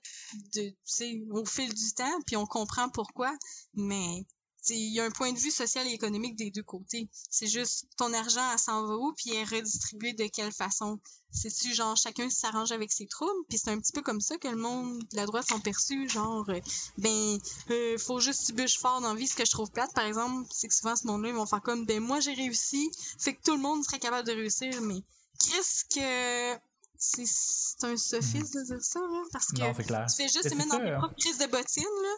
[0.55, 3.35] de au fil du temps, puis on comprend pourquoi,
[3.73, 4.25] mais
[4.67, 7.09] il y a un point de vue social et économique des deux côtés.
[7.29, 10.99] C'est juste ton argent, elle s'en va où, puis est redistribuée de quelle façon?
[11.31, 14.47] C'est-tu genre chacun s'arrange avec ses troubles, puis c'est un petit peu comme ça que
[14.47, 16.59] le monde de la droite sont perçus, genre euh,
[16.97, 17.39] ben
[17.69, 19.27] euh, faut juste tu bûches fort dans la vie.
[19.27, 21.61] Ce que je trouve plate, par exemple, c'est que souvent ce monde-là, ils vont faire
[21.61, 25.01] comme ben moi j'ai réussi, fait que tout le monde serait capable de réussir, mais
[25.39, 26.59] qu'est-ce que
[26.99, 30.83] c'est un sophisme de dire ça, là, parce que tu fais juste te mettre dans
[30.83, 32.15] tes propres crises de bottines, là,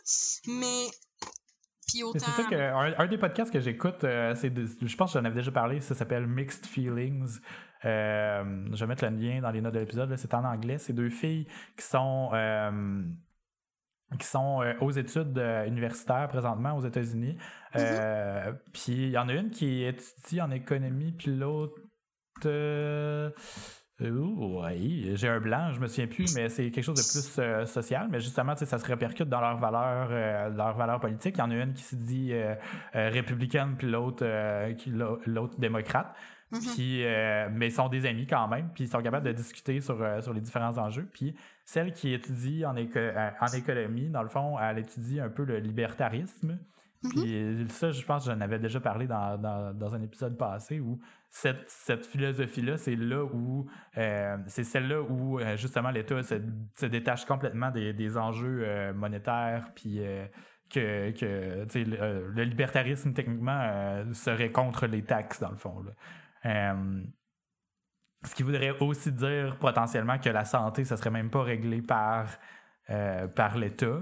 [0.47, 0.87] mais...
[1.87, 2.19] Puis autant...
[2.19, 5.35] C'est ça que, un, des podcasts que j'écoute, euh, c'est je pense que j'en avais
[5.35, 7.39] déjà parlé, ça s'appelle Mixed Feelings.
[7.85, 10.79] Euh, je vais mettre le lien dans les notes de l'épisode, c'est en anglais.
[10.79, 12.31] C'est deux filles qui sont...
[12.33, 13.03] Euh,
[14.19, 17.37] qui sont aux études universitaires présentement aux États-Unis.
[17.75, 18.57] Mm-hmm.
[18.73, 21.79] Puis il y en a une qui étudie en économie, puis l'autre
[24.09, 27.65] oui, j'ai un blanc, je me souviens plus, mais c'est quelque chose de plus euh,
[27.65, 28.07] social.
[28.09, 31.35] Mais justement, ça se répercute dans leurs valeurs, euh, leurs valeurs politiques.
[31.37, 32.55] Il y en a une qui se dit euh,
[32.93, 34.25] républicaine, puis l'autre,
[35.27, 36.15] l'autre démocrate.
[36.51, 36.73] Mm-hmm.
[36.73, 37.03] Puis,
[37.57, 40.33] mais ils sont des amis quand même, puis ils sont capables de discuter sur, sur
[40.33, 41.07] les différents enjeux.
[41.13, 45.59] Puis celle qui étudie en, en économie, dans le fond, elle étudie un peu le
[45.59, 46.57] libertarisme.
[47.03, 47.63] Mm-hmm.
[47.63, 50.79] Puis ça, je pense que j'en avais déjà parlé dans, dans, dans, un épisode passé
[50.79, 50.99] où
[51.31, 53.65] cette, cette philosophie-là, c'est là où
[53.97, 59.71] euh, c'est celle-là où euh, justement l'État se, détache complètement des, des enjeux euh, monétaires,
[59.73, 60.01] puis
[60.69, 65.85] que, que le, libertarisme techniquement serait contre les taxes dans le fond.
[68.23, 72.27] Ce qui voudrait aussi dire potentiellement que la santé, ça serait même pas réglé par
[73.35, 74.01] par l'État,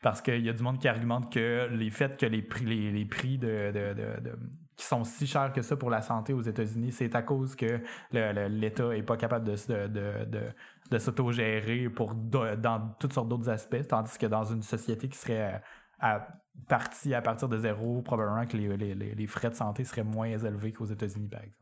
[0.00, 3.04] parce qu'il y a du monde qui argumente que les faits que les prix, les,
[3.04, 3.70] prix de,
[4.76, 7.80] qui sont si chers que ça pour la santé aux États-Unis, c'est à cause que
[8.12, 10.52] l'État est pas capable de, de,
[10.90, 15.62] de, s'autogérer pour dans toutes sortes d'autres aspects, tandis que dans une société qui serait
[16.00, 16.26] à,
[16.68, 20.72] partie à partir de zéro, probablement que les, les, frais de santé seraient moins élevés
[20.72, 21.58] qu'aux États-Unis, par exemple.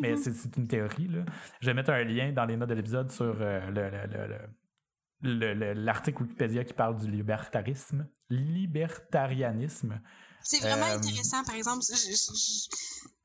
[0.00, 0.32] Mais mm-hmm.
[0.32, 1.08] c'est une théorie.
[1.08, 1.20] Là.
[1.60, 4.76] Je vais mettre un lien dans les notes de l'épisode sur euh, le
[5.22, 8.06] l'article Wikipédia qui parle du libertarisme.
[8.28, 10.00] Libertarianisme.
[10.46, 11.84] C'est vraiment euh, intéressant, par exemple.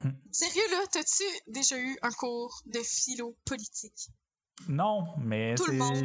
[0.03, 0.09] Hmm.
[0.31, 4.09] Sérieux, là, t'as-tu déjà eu un cours de philo politique?
[4.67, 5.55] Non, mais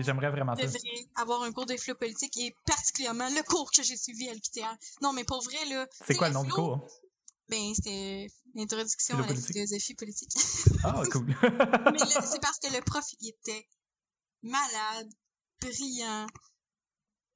[0.01, 0.63] j'aimerais vraiment ça.
[0.63, 4.35] devrait avoir un cours de philo politique et particulièrement le cours que j'ai suivi à
[4.35, 4.77] l'UQTR.
[5.01, 5.87] Non, mais pour vrai, là.
[6.07, 6.87] C'est quoi le nom du cours?
[7.49, 10.33] Ben, c'était l'introduction à la philosophie politique.
[10.85, 11.27] Ah, cool.
[11.27, 13.67] Mais c'est parce que le prof, il était
[14.43, 15.09] malade,
[15.61, 16.27] brillant,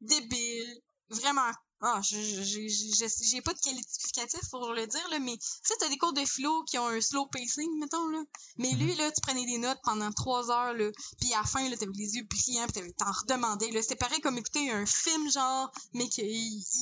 [0.01, 1.51] débile, vraiment
[1.83, 6.13] ah, j'ai pas de qualificatif pour le dire, là, mais tu sais, t'as des cours
[6.13, 8.23] de philo qui ont un slow pacing, mettons, là.
[8.59, 8.99] Mais lui, mhm.
[8.99, 11.93] là, tu prenais des notes pendant trois heures, là, puis à la fin, là, t'avais
[11.95, 13.81] les yeux brillants, pis t'en redemandais, là.
[13.81, 16.27] C'était pareil comme écouter un film, genre, mais qu'il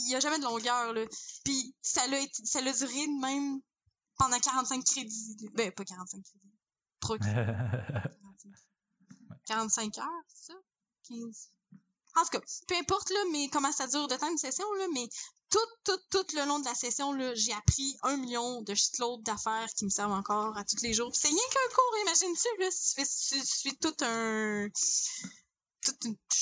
[0.09, 1.05] y a jamais de longueur, là.
[1.44, 3.61] Puis ça l'a ça l'a duré même
[4.16, 5.49] pendant 45 crédits.
[5.55, 6.59] Ben, pas 45 crédits.
[7.01, 7.16] Trop
[9.46, 10.59] 45 heures, c'est ça?
[11.09, 11.51] 15.
[12.66, 15.08] Peu importe là, mais comment ça dure de temps une session, là, mais
[15.50, 19.22] tout, tout, tout le long de la session, là, j'ai appris un million de shitloads
[19.22, 21.10] d'affaires qui me servent encore à tous les jours.
[21.14, 24.68] C'est rien qu'un cours, imagine-tu, là, si tu, fais, tu suis tout un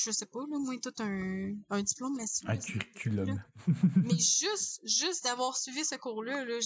[0.05, 2.45] je sais pas, là, moi, tout un, un diplôme là-dessus.
[2.47, 3.43] Un curriculum.
[3.95, 6.59] mais juste, juste d'avoir suivi ce cours-là, là,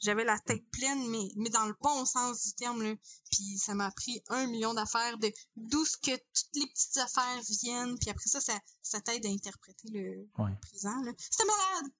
[0.00, 2.94] j'avais la tête pleine, mais, mais dans le bon sens du terme, là.
[3.30, 7.40] Puis ça m'a pris un million d'affaires, de d'où ce que toutes les petites affaires
[7.62, 10.28] viennent, puis après ça, ça, ça t'aide à interpréter le,
[10.60, 11.12] présent, là.
[11.18, 11.92] C'était malade!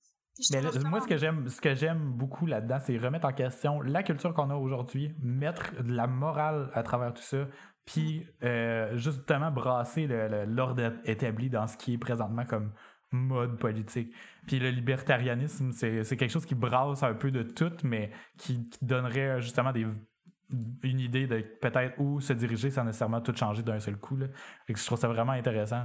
[0.52, 4.02] Mais moi, ce que j'aime, ce que j'aime beaucoup là-dedans, c'est remettre en question la
[4.02, 7.46] culture qu'on a aujourd'hui, mettre de la morale à travers tout ça,
[7.84, 10.06] puis euh, justement brasser
[10.46, 12.72] l'ordre établi dans ce qui est présentement comme
[13.10, 14.12] mode politique.
[14.46, 19.40] Puis le libertarianisme, c'est quelque chose qui brasse un peu de tout, mais qui, donnerait
[19.40, 19.86] justement des,
[20.82, 24.16] une idée de peut-être où se diriger sans nécessairement tout changer d'un seul coup.
[24.16, 24.26] Là.
[24.68, 25.84] je trouve ça vraiment intéressant.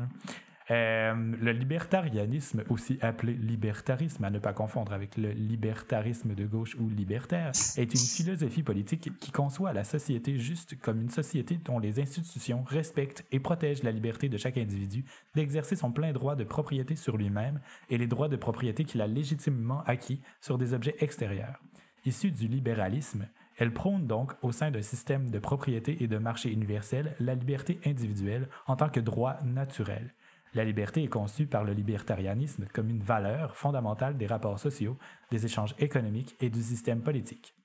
[0.72, 6.76] Euh, le libertarianisme, aussi appelé libertarisme, à ne pas confondre avec le libertarisme de gauche
[6.80, 11.80] ou libertaire, est une philosophie politique qui conçoit la société juste comme une société dont
[11.80, 15.04] les institutions respectent et protègent la liberté de chaque individu
[15.36, 17.60] d'exercer son plein droit de propriété sur lui-même
[17.90, 21.60] et les droits de propriété qu'il a légitimement acquis sur des objets extérieurs.
[22.06, 26.52] Issue du libéralisme, elle prône donc, au sein d'un système de propriété et de marché
[26.52, 30.14] universel, la liberté individuelle en tant que droit naturel.
[30.56, 34.98] La liberté est conçue par le libertarianisme comme une valeur fondamentale des rapports sociaux,
[35.32, 37.56] des échanges économiques et du système politique.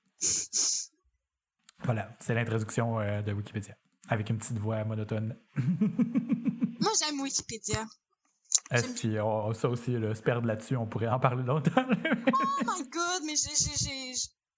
[1.83, 3.75] Voilà, c'est l'introduction euh, de Wikipédia,
[4.07, 5.37] avec une petite voix monotone.
[5.55, 7.85] Moi, j'aime Wikipédia.
[8.71, 11.85] Est-ce que ça aussi, se perdre là-dessus, on pourrait en parler longtemps.
[11.87, 13.35] oh my god, mais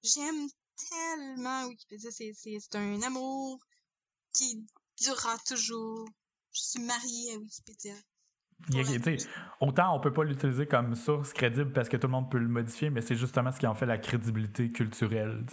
[0.04, 0.48] j'aime
[0.90, 2.10] tellement Wikipédia.
[2.12, 3.60] C'est un amour
[4.34, 4.66] qui
[5.02, 6.08] durera toujours.
[6.54, 7.94] Je suis mariée à Wikipédia
[9.60, 12.48] autant on peut pas l'utiliser comme source crédible parce que tout le monde peut le
[12.48, 15.46] modifier, mais c'est justement ce qui en fait la crédibilité culturelle.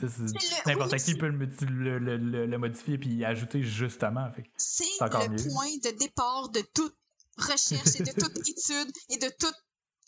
[0.66, 4.28] N'importe qui peut le, le, modifier puis y ajouter justement.
[4.56, 6.96] C'est le point de départ de toute
[7.36, 9.54] recherche et de toute étude et de tout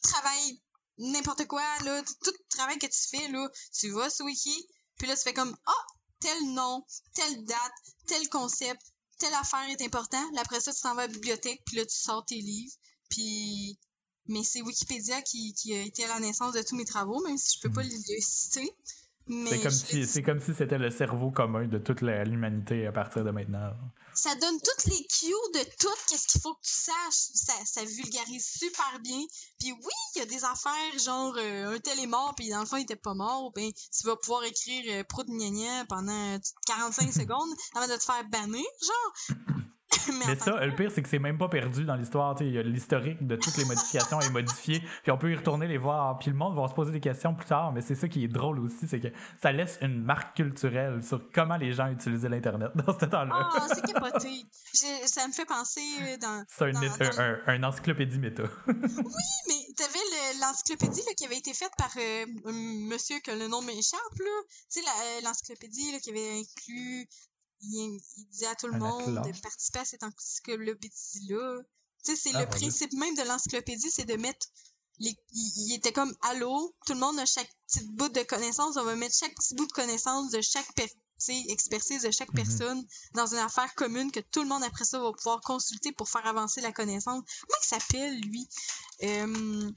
[0.02, 0.60] travail,
[0.98, 4.66] n'importe quoi, là, tout travail que tu fais, là, tu vas sur Wiki,
[4.98, 5.86] puis là tu fais comme Ah,
[6.20, 6.84] tel nom,
[7.14, 7.72] telle date,
[8.06, 8.82] tel concept,
[9.20, 10.22] telle affaire est important.
[10.38, 12.74] après ça, tu t'en vas à la bibliothèque, puis là, tu sors tes livres.
[13.10, 13.78] Puis,
[14.26, 17.36] mais c'est Wikipédia qui, qui, a été à la naissance de tous mes travaux, même
[17.36, 17.90] si je peux pas hmm.
[17.90, 18.74] le citer.
[19.46, 23.22] C'est comme, si, c'est comme si c'était le cerveau commun de toute l'humanité à partir
[23.22, 23.70] de maintenant.
[24.12, 27.30] Ça donne toutes les cues de tout, qu'est-ce qu'il faut que tu saches.
[27.34, 29.20] Ça, ça vulgarise super bien.
[29.60, 32.60] Puis oui, il y a des affaires genre euh, un tel est mort, puis dans
[32.60, 33.52] le fond il était pas mort.
[33.54, 38.02] Ben, tu vas pouvoir écrire euh, pro de gna pendant 45 secondes avant de te
[38.02, 38.64] faire banner.
[38.82, 39.36] Genre,
[40.26, 42.36] mais, ça, le pire, c'est que c'est même pas perdu dans l'histoire.
[42.40, 46.18] L'historique de toutes les modifications est modifié, puis on peut y retourner les voir.
[46.18, 48.28] Puis le monde va se poser des questions plus tard, mais c'est ça qui est
[48.28, 49.08] drôle aussi, c'est que
[49.42, 53.48] ça laisse une marque culturelle sur comment les gens utilisaient l'Internet dans ce temps-là.
[53.52, 54.44] Ah, c'est capoté.
[55.06, 56.44] ça me fait penser euh, dans.
[56.48, 58.44] C'est un, un, encyclopédie méta.
[58.68, 58.74] oui,
[59.48, 64.18] mais t'avais l'encyclopédie qui avait été faite par euh, un monsieur que le nom m'échappe,
[64.18, 64.42] là.
[64.72, 67.08] Tu sais, euh, l'encyclopédie qui avait inclus
[67.62, 68.00] il,
[68.30, 71.62] disait à tout le monde de participer à cette encyclopédie-là.
[72.04, 74.46] Tu sais, c'est ah, le principe même de l'encyclopédie, c'est de mettre
[74.98, 78.84] les, il, était comme allô, tout le monde a chaque petit bout de connaissance, on
[78.84, 80.68] va mettre chaque petit bout de connaissance de chaque
[81.48, 82.36] expertise de chaque mhm.
[82.36, 86.08] personne dans une affaire commune que tout le monde après ça va pouvoir consulter pour
[86.08, 87.22] faire avancer la connaissance.
[87.48, 88.48] Comment il s'appelle lui?
[89.02, 89.70] Euh,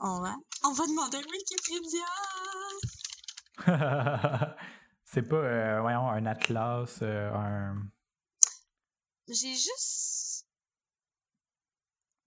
[0.00, 2.06] on va on va demander à Wikipédia.
[5.12, 7.86] C'est pas, euh, voyons, un atlas, euh, un.
[9.28, 10.46] J'ai juste.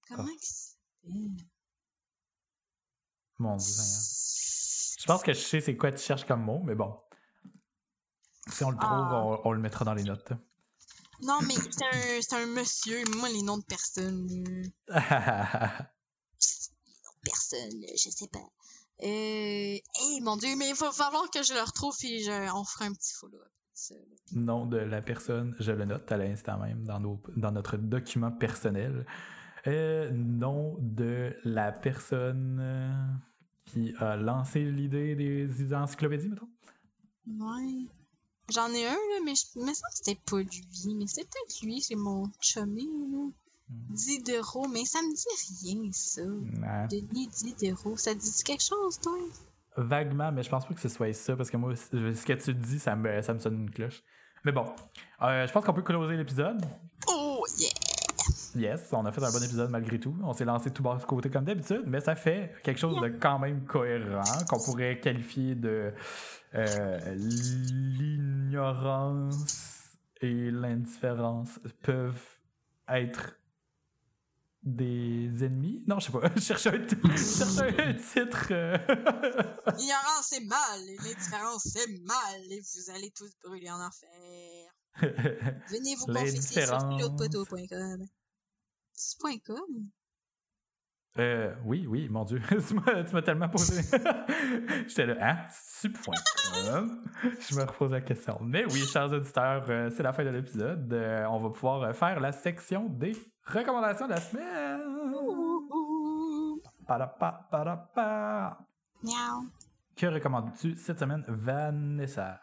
[0.07, 1.09] Comment ah.
[3.39, 3.73] Mon dieu,
[4.99, 6.95] Je pense que je sais c'est quoi tu cherches comme mot, mais bon.
[8.51, 9.41] Si on le trouve, ah.
[9.43, 10.33] on, le mettra dans les notes.
[11.23, 13.03] Non, mais c'est un, un, monsieur.
[13.17, 14.71] Moi, les noms de personnes.
[17.23, 18.47] personne, je sais pas.
[19.03, 22.63] Euh, hey, mon dieu, mais il va falloir que je le retrouve et je, on
[22.63, 23.51] fera un petit follow-up.
[23.89, 23.95] là.
[24.33, 28.31] Nom de la personne, je le note à l'instant même dans, nos, dans notre document
[28.31, 29.05] personnel.
[29.67, 33.07] Euh, nom de la personne euh,
[33.65, 36.49] qui a lancé l'idée des encyclopédies, mettons?
[37.27, 37.87] Ouais.
[38.53, 40.95] J'en ai un, là, mais je me sens que c'était pas lui.
[40.95, 43.27] Mais c'est peut-être lui, c'est mon chummy, là.
[43.69, 45.25] Diderot, mais ça me dit
[45.63, 46.21] rien, ça.
[46.21, 46.87] Ouais.
[46.89, 49.17] Denis Diderot, ça dit quelque chose, toi?
[49.77, 52.53] Vaguement, mais je pense pas que ce soit ça, parce que moi, ce que tu
[52.53, 54.03] dis, ça me, ça me sonne une cloche.
[54.43, 54.65] Mais bon,
[55.21, 56.61] euh, je pense qu'on peut closer l'épisode.
[57.07, 57.69] Oh, yeah!
[58.55, 60.15] Yes, on a fait un bon épisode malgré tout.
[60.23, 63.09] On s'est lancé tout bas de côté comme d'habitude, mais ça fait quelque chose de
[63.09, 65.93] quand même cohérent qu'on pourrait qualifier de
[66.53, 67.15] euh,
[67.97, 69.89] l'ignorance
[70.21, 72.23] et l'indifférence peuvent
[72.87, 73.35] être
[74.65, 75.83] des ennemis.
[75.87, 76.27] Non, je sais pas.
[76.35, 76.79] Je cherche un,
[77.93, 78.47] titre.
[78.51, 78.77] euh.
[79.77, 84.09] L'ignorance c'est mal, et l'indifférence c'est mal, et vous allez tous brûler en enfer.
[85.69, 88.05] Venez vous confesser sur pilotepoteau.com.
[88.93, 89.89] C'est point .com?
[91.17, 92.41] Euh, oui, oui, mon Dieu.
[92.67, 93.81] tu m'as tu m'as tellement posé.
[94.87, 95.47] J'étais là, hein?
[95.49, 96.15] C'est point
[96.53, 97.03] com?
[97.21, 98.37] Je me repose la question.
[98.41, 100.91] Mais oui, chers auditeurs, euh, c'est la fin de l'épisode.
[100.91, 103.13] Euh, on va pouvoir faire la section des
[103.45, 104.81] recommandations de la semaine.
[109.03, 109.49] Miaou.
[109.95, 112.39] Que recommandes-tu cette semaine, Vanessa?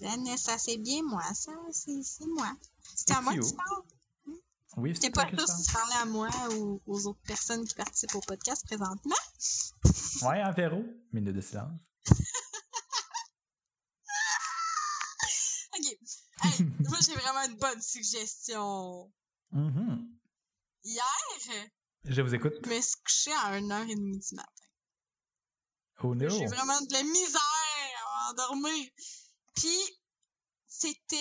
[0.00, 2.52] Vanessa, c'est bien moi, ça, c'est c'est moi.
[2.94, 3.82] C'était à moi que C'est tu parles?
[4.76, 6.28] Oui, C'est c'est pas juste parler à moi
[6.58, 9.14] ou aux autres personnes qui participent au podcast présentement.
[10.22, 10.84] Ouais, un verrou.
[11.12, 11.80] Minute de silence.
[15.78, 15.84] Ok.
[16.42, 19.12] Hey, moi, j'ai vraiment une bonne suggestion.
[19.52, 20.08] Mhm.
[20.86, 21.64] Hier,
[22.04, 22.54] Je vous écoute.
[22.64, 24.50] je me suis couchée à 1h30 du matin.
[26.02, 26.28] Oh no.
[26.28, 28.88] J'ai vraiment de la misère à endormir.
[29.56, 29.78] Puis,
[30.68, 31.16] c'était...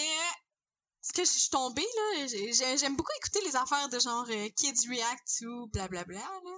[1.02, 4.26] Ce que je suis tombée, là, j'ai- j'ai- j'aime beaucoup écouter les affaires de genre
[4.28, 6.58] euh, Kids React to blablabla, là.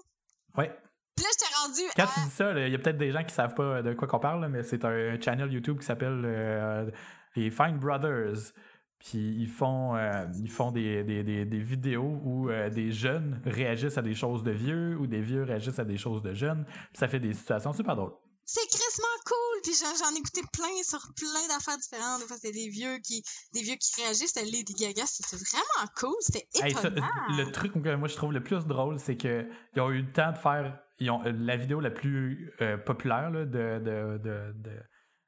[0.57, 0.69] Ouais.
[1.15, 2.13] Puis là, j'étais rendue Quand à...
[2.13, 4.19] tu dis ça, il y a peut-être des gens qui savent pas de quoi qu'on
[4.19, 6.89] parle, là, mais c'est un channel YouTube qui s'appelle euh,
[7.35, 8.53] les Fine Brothers.
[8.99, 13.41] Puis ils font, euh, ils font des, des, des, des vidéos où euh, des jeunes
[13.45, 16.65] réagissent à des choses de vieux ou des vieux réagissent à des choses de jeunes.
[16.65, 18.13] Puis ça fait des situations super drôles.
[18.49, 22.21] C'est crissement cool, puis j'en ai écouté plein sur plein d'affaires différentes.
[22.21, 23.21] Des fois, c'était des vieux qui
[23.53, 27.07] des vieux qui réagissent, c'était Lady Gaga, c'était vraiment cool, c'était Hey, ça, étonnant.
[27.29, 29.45] le truc que moi je trouve le plus drôle, c'est que
[29.75, 32.77] ils ont eu le temps de faire ils ont, euh, la vidéo la plus euh,
[32.77, 34.81] populaire là, de, de, de, de,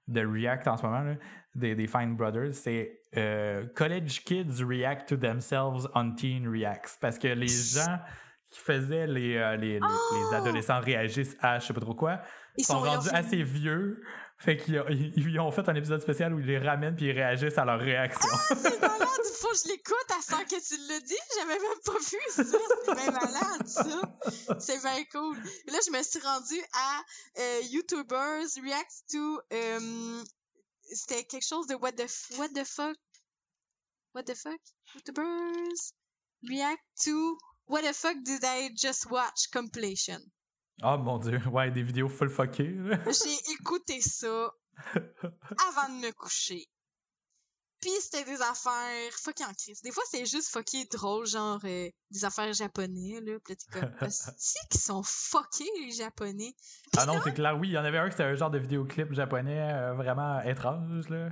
[0.10, 1.16] de React en ce moment, là,
[1.56, 6.98] des, des Fine Brothers, c'est euh, College Kids React to Themselves on Teen Reacts.
[7.00, 8.00] Parce que les gens
[8.50, 10.30] qui faisaient les, euh, les, les, Oh!
[10.32, 12.22] les adolescents réagissent à je sais pas trop quoi,
[12.58, 14.02] Ils sont, rendus assez vieux.
[14.42, 17.08] Fait qu'ils ont, ils, ils ont fait un épisode spécial où ils les ramènent puis
[17.08, 18.30] ils réagissent à leur réaction.
[18.48, 19.08] C'est malade,
[19.42, 22.44] faut que je l'écoute à ça que tu l'as dit, j'avais même pas vu ça.
[22.86, 24.60] C'est bien malade, ça.
[24.60, 25.38] C'est bien cool.
[25.68, 27.02] Et là, je me suis rendue à
[27.40, 29.42] euh, YouTubers React to.
[29.52, 30.24] euh,
[30.84, 32.08] C'était quelque chose de what the,
[32.38, 32.96] what the fuck?
[34.16, 34.60] What the fuck?
[34.96, 35.92] YouTubers
[36.48, 37.38] React to.
[37.68, 39.50] What the fuck did I just watch?
[39.52, 40.20] Compilation.
[40.84, 42.74] Oh mon dieu, ouais, des vidéos full fuckées.
[43.06, 44.52] J'ai écouté ça
[44.96, 46.66] avant de me coucher.
[47.82, 49.82] Puis c'était des affaires fuckées en crise.
[49.82, 53.38] Des fois, c'est juste fucké drôle, genre euh, des affaires japonais, là.
[53.44, 54.10] Puis là, t'es comme,
[54.70, 56.54] qu'ils sont fuckés, les japonais.
[56.98, 57.58] Ah non, c'est clair.
[57.58, 60.42] Oui, il y en avait un qui c'était un genre de vidéoclip japonais euh, vraiment
[60.42, 61.30] étrange, là.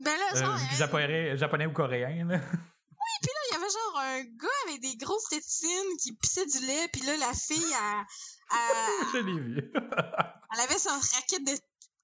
[0.00, 2.38] Ben là, Euh, genre, hein, japonais, japonais ou coréen, là.
[3.22, 7.02] il y avait genre un gars avec des grosses tétines qui pissait du lait, puis
[7.02, 8.06] là, la fille, elle,
[8.50, 9.72] elle, Je l'ai vu.
[10.54, 11.58] elle avait son raquette de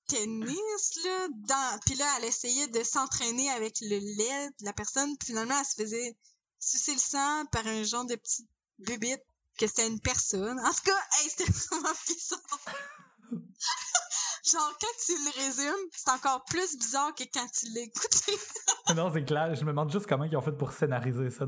[0.08, 1.80] tennis, là, dans...
[1.86, 5.66] puis là, elle essayait de s'entraîner avec le lait de la personne, puis finalement, elle
[5.66, 6.16] se faisait
[6.58, 9.22] sucer le sang par un genre de petite bébite
[9.58, 10.58] que c'était une personne.
[10.60, 12.40] En tout cas, hey, c'était vraiment bizarre.
[14.50, 18.32] genre, quand tu le résumes, c'est encore plus bizarre que quand tu l'as écouté.
[18.96, 19.54] non, c'est clair.
[19.54, 21.44] Je me demande juste comment ils ont fait pour scénariser ça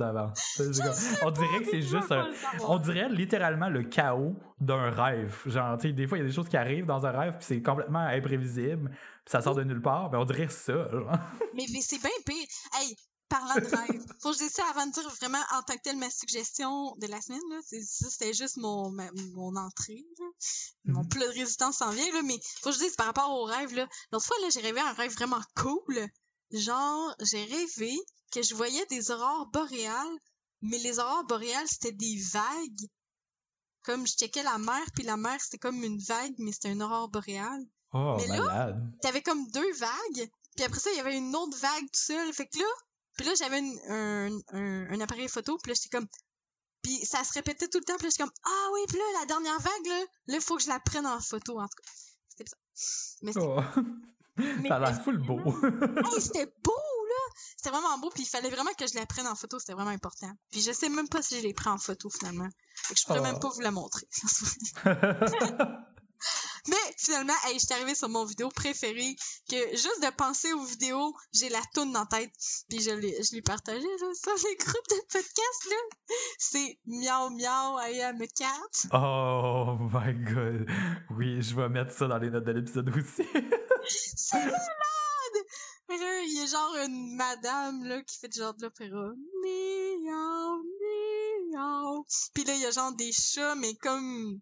[0.83, 2.29] comme- On dirait que c'est juste un.
[2.67, 5.37] On dirait littéralement le chaos d'un rêve.
[5.47, 7.35] Genre, tu sais, des fois, il y a des choses qui arrivent dans un rêve,
[7.37, 10.11] puis c'est complètement imprévisible, puis ça sort de nulle part.
[10.11, 10.89] Ben, on dirait ça.
[10.91, 11.11] genre.
[11.55, 12.47] Mais, mais c'est bien pire.
[12.81, 12.97] Hey,
[13.29, 15.83] parlant de rêve, faut que je dise ça avant de dire vraiment en tant que
[15.83, 17.41] telle ma suggestion de la semaine.
[17.51, 17.59] Là.
[17.63, 20.05] C'était juste mon, ma- mon entrée.
[20.19, 20.25] Là.
[20.85, 21.09] Mon Mhm.
[21.09, 22.13] plat de résistance s'en vient.
[22.13, 23.75] Là, mais faut que je dise par rapport au rêve.
[23.75, 23.89] Là.
[24.13, 26.07] L'autre fois, là, j'ai rêvé un rêve vraiment cool.
[26.53, 27.99] Genre, j'ai rêvé
[28.33, 30.17] que je voyais des aurores boréales,
[30.63, 32.89] mais les aurores boréales, c'était des vagues
[33.83, 36.83] comme je checkais la mer, puis la mer, c'était comme une vague, mais c'était une
[36.83, 37.65] aurore boréale.
[37.93, 38.93] Oh, Mais là, malade.
[39.01, 42.33] T'avais comme deux vagues, puis après ça, il y avait une autre vague tout seul.
[42.33, 42.65] Fait que là,
[43.17, 46.07] puis là, j'avais un, un, un appareil photo, puis là, j'étais comme...
[46.83, 49.05] Puis ça se répétait tout le temps, puis là, j'étais comme, ah oui, puis là,
[49.21, 49.99] la dernière vague, là,
[50.29, 51.91] là, il faut que je la prenne en photo, en tout cas.
[52.29, 52.57] C'était ça.
[53.23, 53.61] Mais c'était Oh.
[54.37, 55.39] mais Ça a l'air full beau.
[56.15, 56.73] Hey, c'était beau,
[57.09, 57.35] là!
[57.57, 59.91] C'était vraiment beau, puis il fallait vraiment que je la prenne en photo, c'était vraiment
[59.91, 60.31] important.
[60.51, 62.49] Puis je sais même pas si je l'ai pris en photo, finalement.
[62.85, 63.23] Fait que je pourrais Oh.
[63.23, 64.07] même pas vous la montrer.
[66.69, 69.17] Mais finalement, hey, je suis arrivée sur mon vidéo préférée,
[69.49, 72.33] que juste de penser aux vidéos, j'ai la toune la tête,
[72.69, 75.77] puis je l'ai, je l'ai partagée là, sur les groupes de podcast, là.
[76.39, 78.89] C'est Miaou Miaou, I am a cat.
[78.93, 80.67] oh my god.
[81.11, 83.23] Oui, je vais mettre ça dans les notes de l'épisode aussi.
[83.89, 84.57] C'est malade!
[85.89, 89.13] Là, il y a genre une madame, là, qui fait du genre de l'opéra.
[89.45, 90.65] Miaou,
[91.53, 92.05] miaou.
[92.35, 94.41] Puis là, il y a genre des chats, mais comme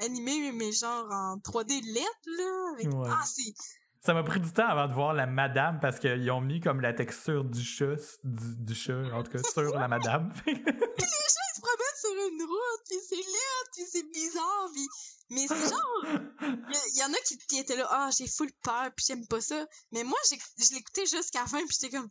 [0.00, 2.72] animés, mais genre en 3D LED, là.
[2.74, 2.86] Avec...
[2.92, 3.08] Ouais.
[3.10, 3.54] Ah, c'est...
[4.02, 6.80] Ça m'a pris du temps avant de voir la madame parce qu'ils ont mis comme
[6.80, 10.32] la texture du chat, du, du chat, en tout cas, sur la madame.
[10.46, 14.88] Ils se promènent sur une route, puis c'est laid, puis c'est bizarre, puis...
[15.30, 16.04] Mais c'est genre...
[16.42, 19.26] Il y, y en a qui, qui étaient là, ah, j'ai full peur, puis j'aime
[19.26, 19.66] pas ça.
[19.92, 22.08] Mais moi, je l'écoutais jusqu'à la fin, puis j'étais comme...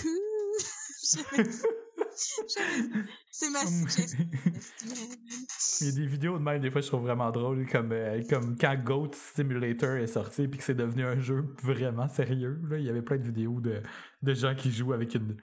[0.00, 1.38] Cool!
[3.30, 4.24] C'est ma suggestion.
[5.80, 8.20] Il y a des vidéos de même, des fois, je trouve vraiment drôle, comme, euh,
[8.28, 12.60] comme quand Goat Simulator est sorti puis que c'est devenu un jeu vraiment sérieux.
[12.68, 13.82] Là, il y avait plein de vidéos de,
[14.22, 15.36] de gens qui jouent avec une,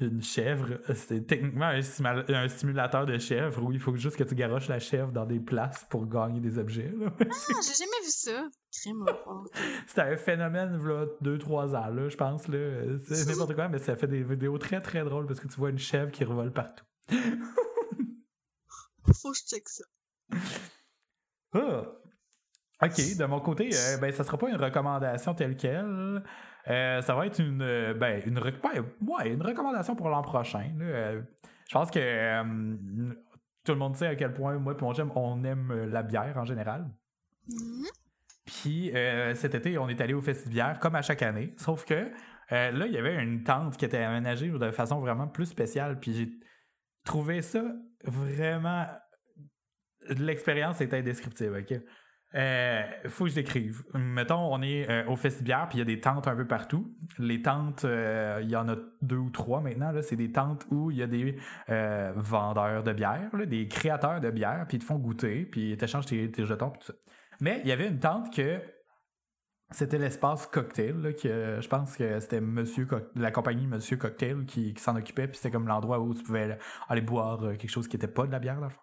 [0.00, 0.78] une chèvre.
[0.94, 1.80] C'est techniquement un,
[2.34, 5.40] un simulateur de chèvre où il faut juste que tu garoches la chèvre dans des
[5.40, 6.92] places pour gagner des objets.
[6.96, 7.12] là.
[7.20, 7.24] Ah,
[7.66, 8.48] j'ai jamais vu ça.
[9.86, 12.48] C'était un phénomène, là, 2-3 ans, là, je pense.
[12.48, 12.98] Là.
[13.08, 15.70] C'est n'importe quoi, mais ça fait des vidéos très très drôles parce que tu vois
[15.70, 16.84] une chèvre qui revole partout.
[19.14, 19.84] Faut que je check ça.
[21.54, 21.84] Ah.
[22.80, 26.22] OK, de mon côté, euh, ben ça sera pas une recommandation telle quelle.
[26.68, 30.22] Euh, ça va être une euh, ben une, rec- ben, ouais, une recommandation pour l'an
[30.22, 30.70] prochain.
[30.78, 30.84] là.
[30.84, 31.22] Euh,
[31.68, 32.42] je pense que
[33.64, 36.36] tout le monde sait à quel point moi et mon chum, on aime la bière
[36.36, 36.88] en général.
[37.46, 37.84] Mhm.
[38.46, 38.90] Puis
[39.34, 41.52] cet été, on est allé au festivière comme à chaque année.
[41.58, 42.10] Sauf que
[42.50, 46.00] là, il y avait une tente qui était aménagée de façon vraiment plus spéciale.
[46.00, 46.30] Puis j'ai
[47.04, 47.62] trouvé ça
[48.04, 48.86] vraiment.
[50.08, 51.78] L'expérience est indescriptible, OK?
[52.34, 53.82] Euh, faut que je décrive.
[53.94, 56.94] Mettons, on est euh, au festivière, puis il y a des tentes un peu partout.
[57.18, 59.92] Les tentes, euh, il y en a deux ou trois maintenant.
[59.92, 61.36] Là, c'est des tentes où il y a des
[61.70, 65.72] euh, vendeurs de bière, là, des créateurs de bière, puis ils te font goûter, puis
[65.72, 66.94] ils t'échangent tes, jetons, puis tout ça.
[67.40, 68.60] Mais il y avait une tente que
[69.70, 72.86] c'était l'espace cocktail, là, que je pense que c'était Monsieur
[73.16, 76.58] la compagnie Monsieur Cocktail qui, qui s'en occupait, puis c'était comme l'endroit où tu pouvais
[76.88, 78.80] aller boire quelque chose qui n'était pas de la bière, fond.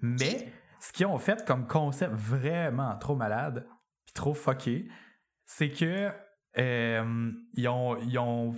[0.00, 3.66] Mais ce qu'ils ont fait comme concept vraiment trop malade,
[4.06, 4.88] puis trop fucké,
[5.44, 6.10] c'est que
[6.58, 8.54] euh, ils ont, ils ont,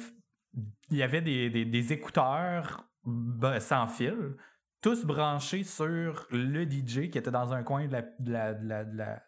[0.91, 4.37] il y avait des, des- des écouteurs ben, sans fil,
[4.83, 8.67] tous branchés sur le DJ qui était dans un coin de la, de la, de
[8.69, 9.23] la, de la-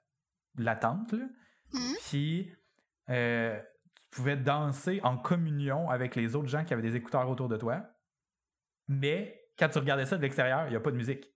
[0.55, 1.13] de la tente.
[1.13, 1.25] là.
[1.73, 1.95] Mhm.
[2.09, 2.53] Puis
[3.09, 3.59] euh,
[3.95, 7.57] tu pouvais danser en communion avec les autres gens qui avaient des écouteurs autour de
[7.57, 7.83] toi.
[8.89, 11.32] Mais quand tu regardais ça de l'extérieur, il n'y a pas de musique.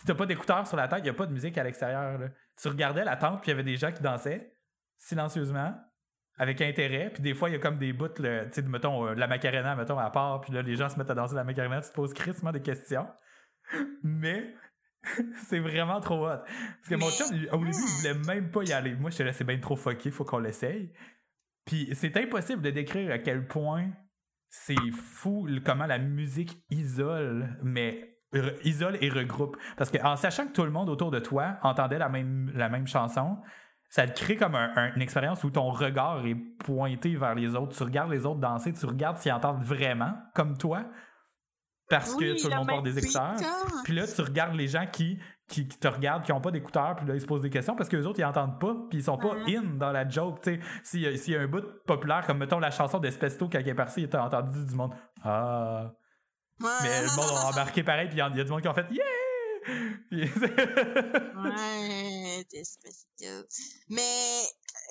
[0.00, 2.18] Si t'as pas d'écouteurs sur la tête, il n'y a pas de musique à l'extérieur.
[2.18, 2.28] là.
[2.56, 4.56] Tu regardais la tente, puis il y avait des gens qui dansaient
[4.96, 5.74] silencieusement,
[6.38, 7.10] avec intérêt.
[7.12, 9.76] Puis des fois, il y a comme des bouts, tu sais, mettons, euh, la macarena,
[9.76, 11.94] mettons, à part, puis là, les gens se mettent à danser la macarena, tu te
[11.94, 13.06] poses crissement des questions.
[14.02, 14.54] Mais
[15.48, 16.38] c'est vraiment trop hot.
[16.38, 18.94] Parce que mon chum, au début, il voulait même pas y aller.
[18.94, 20.90] Moi, j'étais là, c'est bien trop fucké, faut qu'on l'essaye.
[21.66, 23.90] Puis c'est impossible de décrire à quel point
[24.48, 28.09] c'est fou comment la musique isole, mais
[28.64, 29.56] isole et regroupe.
[29.76, 32.68] Parce que en sachant que tout le monde autour de toi entendait la même, la
[32.68, 33.38] même chanson,
[33.88, 37.56] ça te crée comme un- un- une expérience où ton regard est pointé vers les
[37.56, 37.76] autres.
[37.76, 40.84] Tu regardes les autres danser, tu regardes s'ils entendent vraiment comme toi.
[41.88, 43.34] Parce Oui, que tout le monde porte des écouteurs.
[43.82, 46.94] Puis là, tu regardes les gens qui, qui, qui te regardent, qui n'ont pas d'écouteurs,
[46.94, 49.00] puis là, ils se posent des questions parce que les autres, ils entendent pas, puis
[49.00, 49.56] ils sont pas Mhm.
[49.56, 50.40] in dans la joke.
[50.40, 50.60] tu sais.
[50.84, 53.68] S'il y, a- s'il y a un bout populaire, comme mettons la chanson d'Espesto, il
[53.68, 54.94] est parti, il a entendu du monde.
[55.24, 55.90] Ah.
[56.60, 58.86] Mais le monde a embarqué pareil, puis il y, a du monde qui ont fait
[58.90, 59.04] Yeah!
[61.36, 63.46] Ouais, Despacito.
[63.88, 64.42] Mais,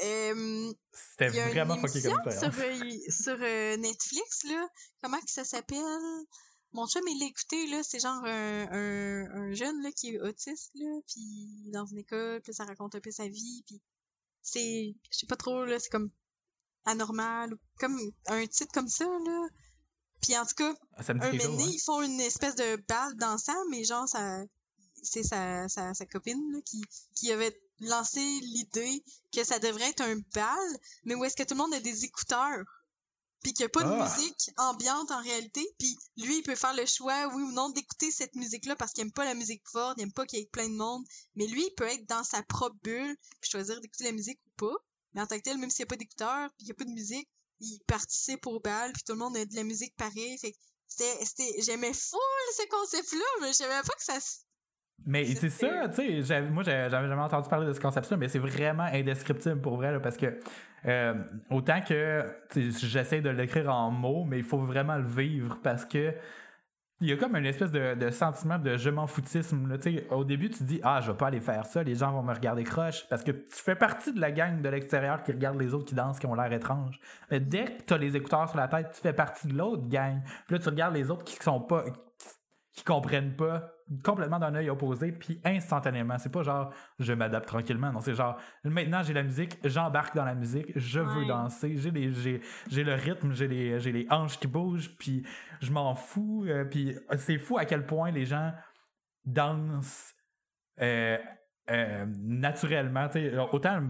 [0.04, 2.40] euh, C'était vraiment fucké comme expérience.
[2.40, 4.68] sur, euh, sur euh, Netflix, là.
[5.02, 5.80] Comment que ça s'appelle?
[6.72, 7.82] Mon chum, il l'a écouté, là.
[7.84, 11.00] C'est genre un, un, un jeune, là, qui est autiste, là.
[11.08, 13.64] Puis dans une école, puis ça raconte un peu sa vie.
[13.68, 13.82] Puis
[14.42, 16.12] c'est, je sais pas trop, là, c'est comme
[16.86, 17.54] anormal.
[17.54, 17.98] ou Comme
[18.28, 19.48] un titre comme ça, là.
[20.22, 21.74] Puis en tout cas, Ça me dit un moment donné, ouais.
[21.74, 24.44] ils font une espèce de bal dansant, mais genre, ça,
[25.02, 26.82] c'est sa, sa, sa copine là, qui,
[27.16, 31.54] qui avait lancé l'idée que ça devrait être un bal, mais où est-ce que tout
[31.54, 32.66] le monde a des écouteurs.
[33.42, 34.04] Puis qu'il n'y a pas de Ah.
[34.18, 35.66] musique ambiante en réalité.
[35.80, 39.04] Puis lui, il peut faire le choix, oui ou non, d'écouter cette musique-là parce qu'il
[39.04, 41.06] aime pas la musique forte, il aime pas qu'il y ait plein de monde.
[41.36, 44.50] Mais lui, il peut être dans sa propre bulle, puis choisir d'écouter la musique ou
[44.68, 44.76] pas.
[45.14, 46.76] Mais en tant que tel, même s'il n'y a pas d'écouteurs, puis qu'il n'y a
[46.76, 47.30] pas de musique,
[47.60, 50.38] il participe au bal, puis tout le monde a de la musique pareille.
[50.40, 50.54] Fait
[50.88, 52.20] c'était, c'était, j'aimais full
[52.58, 54.20] ce concept-là, mais je savais pas que ça.
[55.06, 58.40] Mais c'est ça, tu sais, moi j'avais jamais entendu parler de ce concept-là, mais c'est
[58.40, 60.40] vraiment indescriptible pour vrai, là, parce que
[60.86, 61.14] euh,
[61.50, 62.26] autant que
[62.56, 66.14] j'essaie de l'écrire en mots, mais il faut vraiment le vivre parce que
[67.02, 69.78] il y a comme une espèce de, sentiment de je m'en foutisme.
[70.10, 72.34] Au début, tu dis Ah, je vais pas aller faire ça, les gens vont me
[72.34, 75.74] regarder croche, parce que tu fais partie de la gang de l'extérieur qui regarde les
[75.74, 77.00] autres qui dansent, qui ont l'air étranges.
[77.32, 79.88] Mais dès que tu as les écouteurs sur la tête, tu fais partie de l'autre
[79.88, 80.22] gang.
[80.48, 81.86] Puis là, tu regardes les autres qui sont pas.
[82.74, 83.72] qui comprennent pas
[84.04, 86.18] complètement d'un œil opposé, puis instantanément.
[86.18, 87.92] C'est pas genre je m'adapte tranquillement.
[87.92, 91.28] Non, c'est genre maintenant j'ai la musique, j'embarque dans la musique, je veux Ouais.
[91.28, 95.26] danser, j'ai les j'ai, j'ai le rythme, j'ai les j'ai les hanches qui bougent, puis
[95.62, 96.46] je m'en fous.
[96.48, 98.54] euh, puis c'est fou à quel point les gens
[99.26, 100.14] dansent
[100.82, 101.18] euh,
[101.70, 103.08] euh, naturellement.
[103.52, 103.82] Autant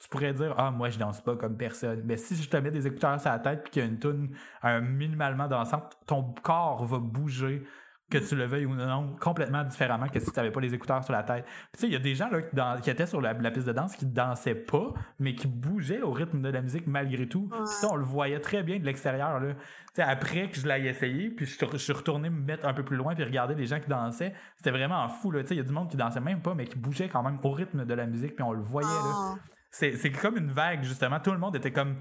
[0.00, 2.70] tu pourrais dire ah moi je danse pas comme personne, mais si je te mets
[2.70, 6.22] des écouteurs sur la tête puis qu'il y a une tune un minimalement dansante, ton
[6.42, 7.66] corps va bouger
[8.10, 11.02] que tu le veuilles ou non, complètement différemment que si tu n'avais pas les écouteurs
[11.02, 11.44] sur la tête.
[11.72, 13.50] Tu sais, il y a des gens là, qui, dans- qui étaient sur la, la
[13.50, 17.26] piste de danse qui dansaient pas, mais qui bougeaient au rythme de la musique malgré
[17.28, 17.48] tout.
[17.50, 17.58] Ouais.
[17.58, 19.40] Puis ça, on le voyait très bien de l'extérieur.
[19.40, 19.54] Tu
[19.94, 22.84] sais, après que je l'ai essayé, puis je, je suis retourné me mettre un peu
[22.84, 25.32] plus loin puis regarder les gens qui dansaient, c'était vraiment fou.
[25.32, 27.22] Tu sais, Il y a du monde qui dansait même pas, mais qui bougeait quand
[27.24, 28.86] même au rythme de la musique, puis on le voyait.
[28.88, 29.12] là.
[29.14, 29.34] Ah.
[29.70, 31.18] C'est c'est comme une vague, justement.
[31.20, 31.96] Tout le monde était comme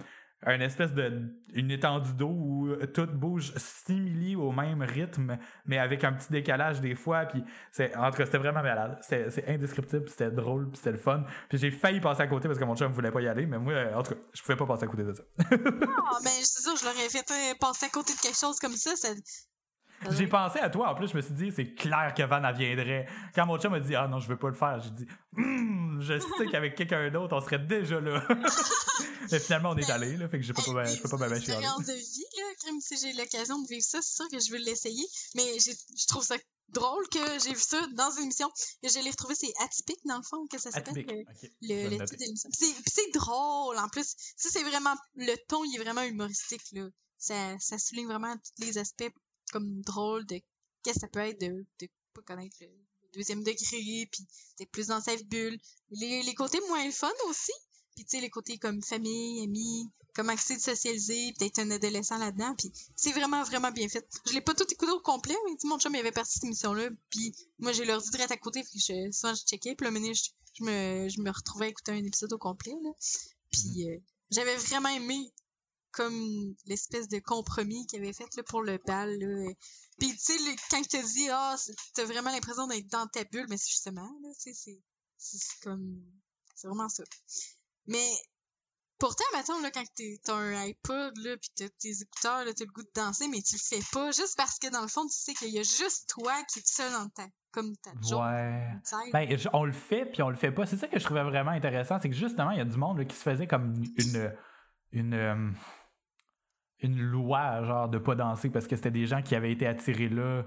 [0.54, 1.22] une espèce de.
[1.54, 6.32] une étendue d'eau où euh, tout bouge simili au même rythme, mais avec un petit
[6.32, 7.26] décalage des fois.
[7.26, 8.98] Puis c'est, en tout cas, c'était vraiment malade.
[9.02, 11.24] C'est indescriptible, c'était drôle, c'était le fun.
[11.50, 13.58] Puis j'ai failli passer à côté parce que mon chum voulait pas y aller, mais
[13.58, 15.24] moi, euh, en tout cas, je pouvais pas passer à côté de ça.
[15.40, 18.74] Ah, ben, c'est sûr, je l'aurais fait euh, passer à côté de quelque chose comme
[18.74, 18.92] ça...
[20.04, 22.44] ça J'ai pensé à toi, en plus, je me suis dit, c'est clair que Van
[22.44, 23.08] elle viendrait.
[23.34, 25.08] Quand mon chum m'a dit, ah non, je veux pas le faire, j'ai dit,
[25.38, 28.26] Hum, je sais qu'avec quelqu'un d'autre, on serait déjà là.
[29.32, 31.36] Mais finalement, on est allé, là, fait que j'ai pas, pas, pas une chialer.
[31.38, 32.44] expérience de vie, là.
[32.60, 35.06] Crime, si j'ai l'occasion de vivre ça, c'est sûr que je veux l'essayer.
[35.36, 36.36] Mais je trouve ça
[36.70, 38.50] drôle que j'ai vu ça dans une émission.
[38.84, 41.00] Et je l'ai retrouvé, c'est atypique, dans le fond, que ça s'appelle.
[41.00, 41.28] Atypique.
[41.62, 42.50] Le, titre de l'émission.
[42.54, 44.16] C'est- drôle, en plus.
[44.36, 44.96] Ça, c'est vraiment.
[45.16, 46.88] Le ton, il est vraiment humoristique, là.
[47.18, 49.10] Ça, ça souligne vraiment tous les aspects
[49.52, 50.40] comme drôles de
[50.84, 52.70] qu'est-ce que ça peut être de, de pas connaître le
[53.14, 54.28] deuxième degré, puis
[54.60, 55.58] d'être plus dans sa bulle.
[55.92, 57.54] Les, les côtés moins fun aussi.
[57.96, 62.18] Puis tu sais, les côtés comme famille, amis, comment essayer de socialiser, peut-être un adolescent
[62.18, 62.54] là-dedans.
[62.58, 64.06] Puis c'est vraiment, vraiment bien fait.
[64.28, 66.44] Je l'ai pas tout écouté au complet, mais mon chum il avait parti de cette
[66.46, 66.90] émission-là.
[67.10, 69.76] Puis moi, j'ai l'ordi direct à côté, puis je, souvent je checkais.
[69.76, 72.38] Puis là, moment donné, je, je me, je me retrouvais à écouter un épisode au
[72.38, 72.76] complet.
[72.82, 72.90] Là.
[73.52, 73.98] Puis euh,
[74.30, 75.32] j'avais vraiment aimé
[75.96, 79.18] comme l'espèce de compromis qu'il avait fait là, pour le bal.
[79.18, 79.52] Là.
[79.98, 81.56] Puis tu sais, quand je te dis, ah,
[81.94, 84.82] t'as vraiment l'impression d'être dans ta bulle, mais c'est justement, là, tu sais,
[85.18, 86.02] c'est- comme...
[86.56, 87.04] C'est vraiment ça.
[87.88, 88.10] Mais
[88.98, 89.84] pourtant, mettons, là, quand
[90.24, 93.42] t'as un iPod, là, pis t'as tes écouteurs, là, t'as le goût de danser, mais
[93.42, 95.64] tu le fais pas, juste parce que, dans le fond, tu sais qu'il y a
[95.64, 97.28] juste toi qui es seul dans ta...
[97.52, 99.12] comme ta joke Ouais.
[99.12, 100.66] Ben, on le fait, puis on le fait pas.
[100.66, 102.98] C'est ça que je trouvais vraiment intéressant, c'est que justement, il y a du monde
[103.00, 104.34] là, qui se faisait comme une.
[104.92, 105.52] une euh,
[106.86, 110.10] une loi, genre, de pas danser parce que c'était des gens qui avaient été attirés
[110.10, 110.44] là,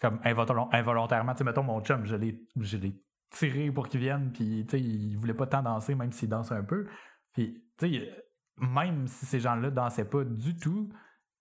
[0.00, 1.32] comme invol- involontairement.
[1.32, 3.00] Tu sais, mettons, mon chum, je l'ai je l'ai
[3.30, 6.52] tiré pour qu'il vienne, puis, tu sais, il voulait pas tant danser, même s'il danse
[6.52, 6.86] un peu.
[7.32, 8.24] Puis, tu sais,
[8.58, 10.88] même si ces gens-là dansaient pas du tout,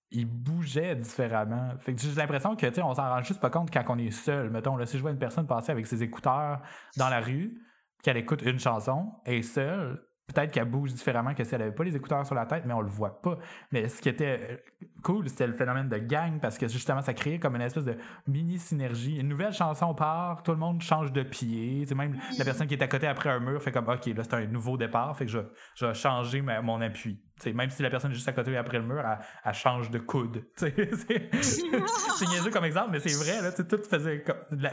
[0.10, 1.74] ils bougeaient différemment.
[1.80, 3.98] Fait que j'ai l'impression que, tu sais, on s'en rend juste pas compte quand on
[3.98, 4.50] est seul.
[4.50, 6.62] Mettons, là, si je vois une personne passer avec ses écouteurs
[6.98, 7.60] dans la rue,
[8.04, 11.84] qu'elle écoute une chanson, est seule, peut-être qu'elle bouge différemment que si elle avait pas
[11.84, 13.38] les écouteurs sur la tête, mais on le voit pas.
[13.72, 14.58] Mais ce qui était euh,
[15.04, 17.98] cool, c'était le phénomène de gang, parce que justement, ça créait comme une espèce de
[18.28, 19.18] mini-synergie.
[19.20, 21.86] Une nouvelle chanson part, tout le monde change de pied.
[21.86, 24.24] Sais, même la personne qui est à côté après un mur fait comme, OK, là,
[24.24, 25.40] c'est un nouveau départ, fait que je,
[25.76, 27.22] je vais changer ma- mon appui.
[27.44, 29.54] Tu sais, même si la personne est juste à côté après le mur, elle, elle
[29.54, 30.46] change de coude.
[30.56, 34.24] C'est niaiseux comme exemple, mais c'est vrai, là, tout faisait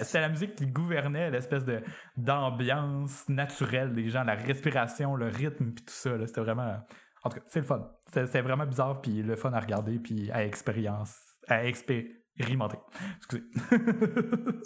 [0.03, 1.83] C'était la musique qui gouvernait l'espèce de
[2.17, 6.11] d'ambiance naturelle des gens, la respiration, le rythme, puis tout ça.
[6.27, 6.77] C'était vraiment.
[7.25, 7.91] En tout cas, c'est le fun.
[8.13, 11.17] C'était vraiment bizarre, puis le fun à regarder, puis à expérience,
[11.49, 12.79] à expérimenter.
[13.19, 13.45] Excusez.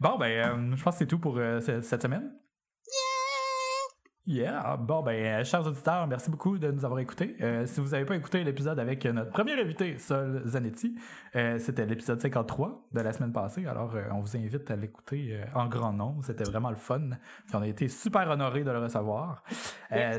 [0.00, 2.32] bon, ben, euh, je pense que c'est tout pour euh, ce- cette semaine.
[4.24, 7.34] Yeah, bon ben, euh, chers auditeurs, merci beaucoup de nous avoir écoutés.
[7.40, 10.94] Euh, si vous n'avez pas écouté l'épisode avec notre premier invité, Sol Zanetti,
[11.34, 15.66] euh, c'était l'épisode 53 de la semaine passée, alors on vous invite à l'écouter en
[15.66, 16.24] grand nombre.
[16.24, 17.10] C'était vraiment le fun.
[17.52, 19.42] on a été super honorés de le recevoir.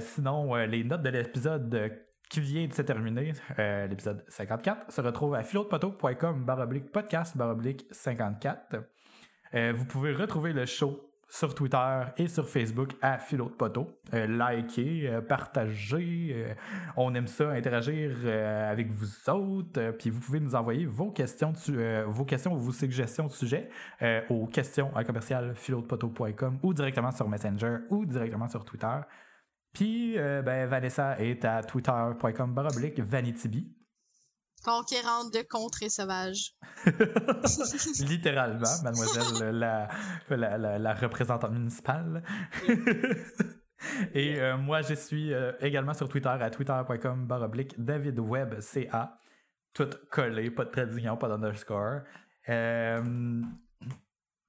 [0.01, 1.93] sinon, les notes de l'épisode
[2.29, 8.83] qui vient de se terminer, l'épisode 54, se retrouve à philotepoteau.com baroblique podcast baroblique 54.
[9.53, 13.87] vous pouvez retrouver le show sur Twitter et sur Facebook à Philo de Poteau.
[14.13, 16.31] Euh, likez, euh, partagez.
[16.31, 16.53] Euh,
[16.95, 18.11] on aime ça, interagir
[18.69, 19.95] avec vous autres.
[19.97, 21.51] puis vous pouvez nous envoyer vos questions,
[22.05, 23.69] vos questions ou vos suggestions de sujets
[24.29, 25.55] aux questions à commercial
[26.61, 28.99] ou directement sur Messenger ou directement sur Twitter.
[29.73, 33.82] Puis ben, Vanessa est à twitter.com baroblique vanitybi.
[34.63, 36.53] Conquérante de contrées sauvages.
[37.99, 39.89] Littéralement, mademoiselle la,
[40.77, 42.23] la, représentante municipale.
[44.13, 49.17] Et euh, moi, je suis euh, également sur Twitter à twitter.com baroblique davidwebca.
[49.73, 52.01] Tout collé, pas de tradition, pas d'underscore.
[52.49, 53.41] Euh,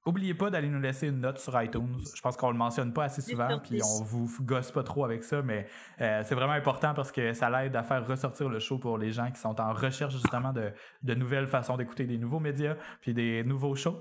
[0.05, 1.97] Oubliez pas d'aller nous laisser une note sur iTunes.
[2.15, 5.23] Je pense qu'on le mentionne pas assez souvent, puis on vous gosse pas trop avec
[5.23, 5.65] ça, mais
[5.99, 9.11] euh, c'est vraiment important parce que ça l'aide à faire ressortir le show pour les
[9.11, 10.71] gens qui sont en recherche justement de,
[11.01, 13.97] de nouvelles façons d'écouter des nouveaux médias, puis des nouveaux shows.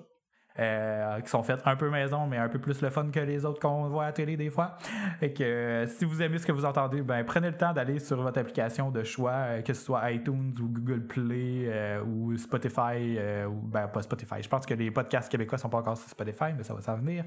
[0.60, 3.44] Euh, qui sont faites un peu maison, mais un peu plus le fun que les
[3.44, 4.76] autres qu'on voit à la télé des fois.
[5.20, 7.98] Et que euh, si vous aimez ce que vous entendez, ben prenez le temps d'aller
[7.98, 11.68] sur votre application de choix, euh, que ce soit iTunes ou Google Play
[12.06, 13.18] ou Spotify
[13.48, 14.42] ou ben pas Spotify.
[14.42, 16.96] Je pense que les podcasts québécois sont pas encore sur Spotify, mais ça va s'en
[16.98, 17.24] venir.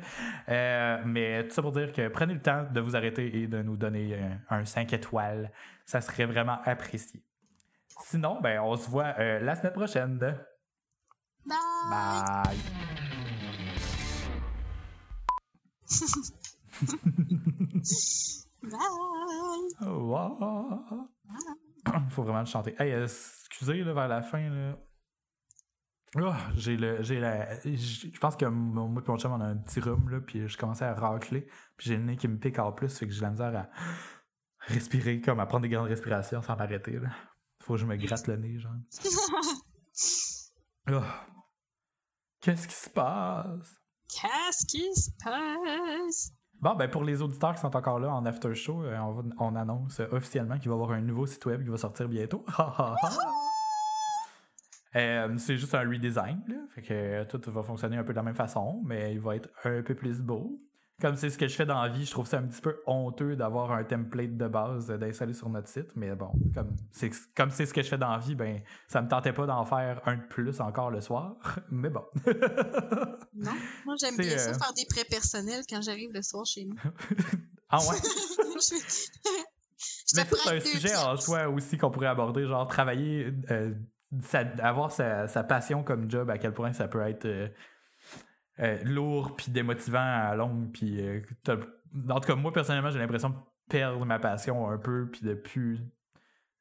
[0.48, 3.76] mais tout ça pour dire que prenez le temps de vous arrêter et de nous
[3.76, 4.18] donner
[4.50, 5.52] un, 5 étoiles.
[5.86, 7.22] Ça serait vraiment apprécié.
[8.06, 10.18] Sinon, ben on se voit la semaine prochaine.
[10.18, 11.58] Bye.
[11.90, 13.07] Bye.
[18.64, 18.80] Bye!
[19.82, 21.08] Wow.
[22.10, 22.76] Faut vraiment le chanter.
[22.80, 24.78] Hey, euh, excusez, là, vers la fin, là.
[26.16, 29.58] Oh, j'ai le j'ai la je pense que moi et mon chum on a un
[29.58, 31.42] petit rhume là puis je commençais à racler
[31.76, 33.70] puis j'ai le nez qui me pique en plus fait que j'ai la misère à
[34.62, 37.10] respirer comme à prendre des grandes respirations sans m'arrêter là
[37.62, 38.72] faut que je me gratte le nez genre
[40.92, 41.02] oh.
[42.42, 43.77] qu'est-ce qui se passe?
[44.10, 46.32] Qu'est-ce qui se passe?
[46.60, 48.98] Bon, ben pour les auditeurs qui sont encore là en after show, euh,
[49.40, 52.46] on, annonce officiellement qu'il va y avoir un nouveau site web qui va sortir bientôt.
[54.96, 58.24] Euh, c'est juste un redesign, là, fait que tout va fonctionner un peu de la
[58.24, 60.60] même façon, mais il va être un peu plus beau
[61.00, 62.82] comme c'est ce que je fais dans la vie, je trouve ça un petit peu
[62.88, 65.96] honteux d'avoir un template de base d'installer sur notre site.
[65.96, 69.02] Mais bon, comme c'est comme c'est ce que je fais dans la vie, ben ça
[69.02, 71.36] me tentait pas d'en faire un de plus encore le soir.
[71.72, 72.04] Mais bon.
[73.36, 73.52] non,
[73.86, 76.76] moi j'aime bien ça euh, faire des prêts personnels quand j'arrive le soir chez nous.
[77.70, 77.98] ah ouais?
[80.16, 83.74] Mais c'est un sujet en soi aussi qu'on pourrait aborder, genre travailler, euh,
[84.60, 87.48] avoir sa, passion comme job, à quel point ça peut être euh,
[88.60, 93.30] euh, lourd puis démotivant à longue puis euh, en tout cas moi personnellement j'ai l'impression
[93.30, 93.36] de
[93.70, 95.80] perdre ma passion un peu puis de plus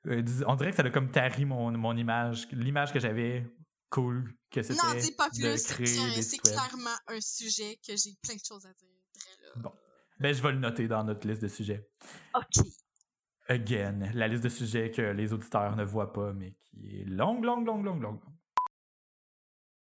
[0.06, 3.46] euh, on dirait que ça a comme tari mon, mon image l'image que j'avais
[3.88, 8.44] cool que c'était non dis pas plus c'est clairement un sujet que j'ai plein de
[8.46, 9.72] choses à dire bon.
[10.20, 11.88] Ben je vais le noter dans notre liste de sujets.
[12.34, 12.64] Ok.
[13.48, 17.44] Again la liste de sujets que les auditeurs ne voient pas mais qui est longue
[17.44, 18.20] longue longue longue longue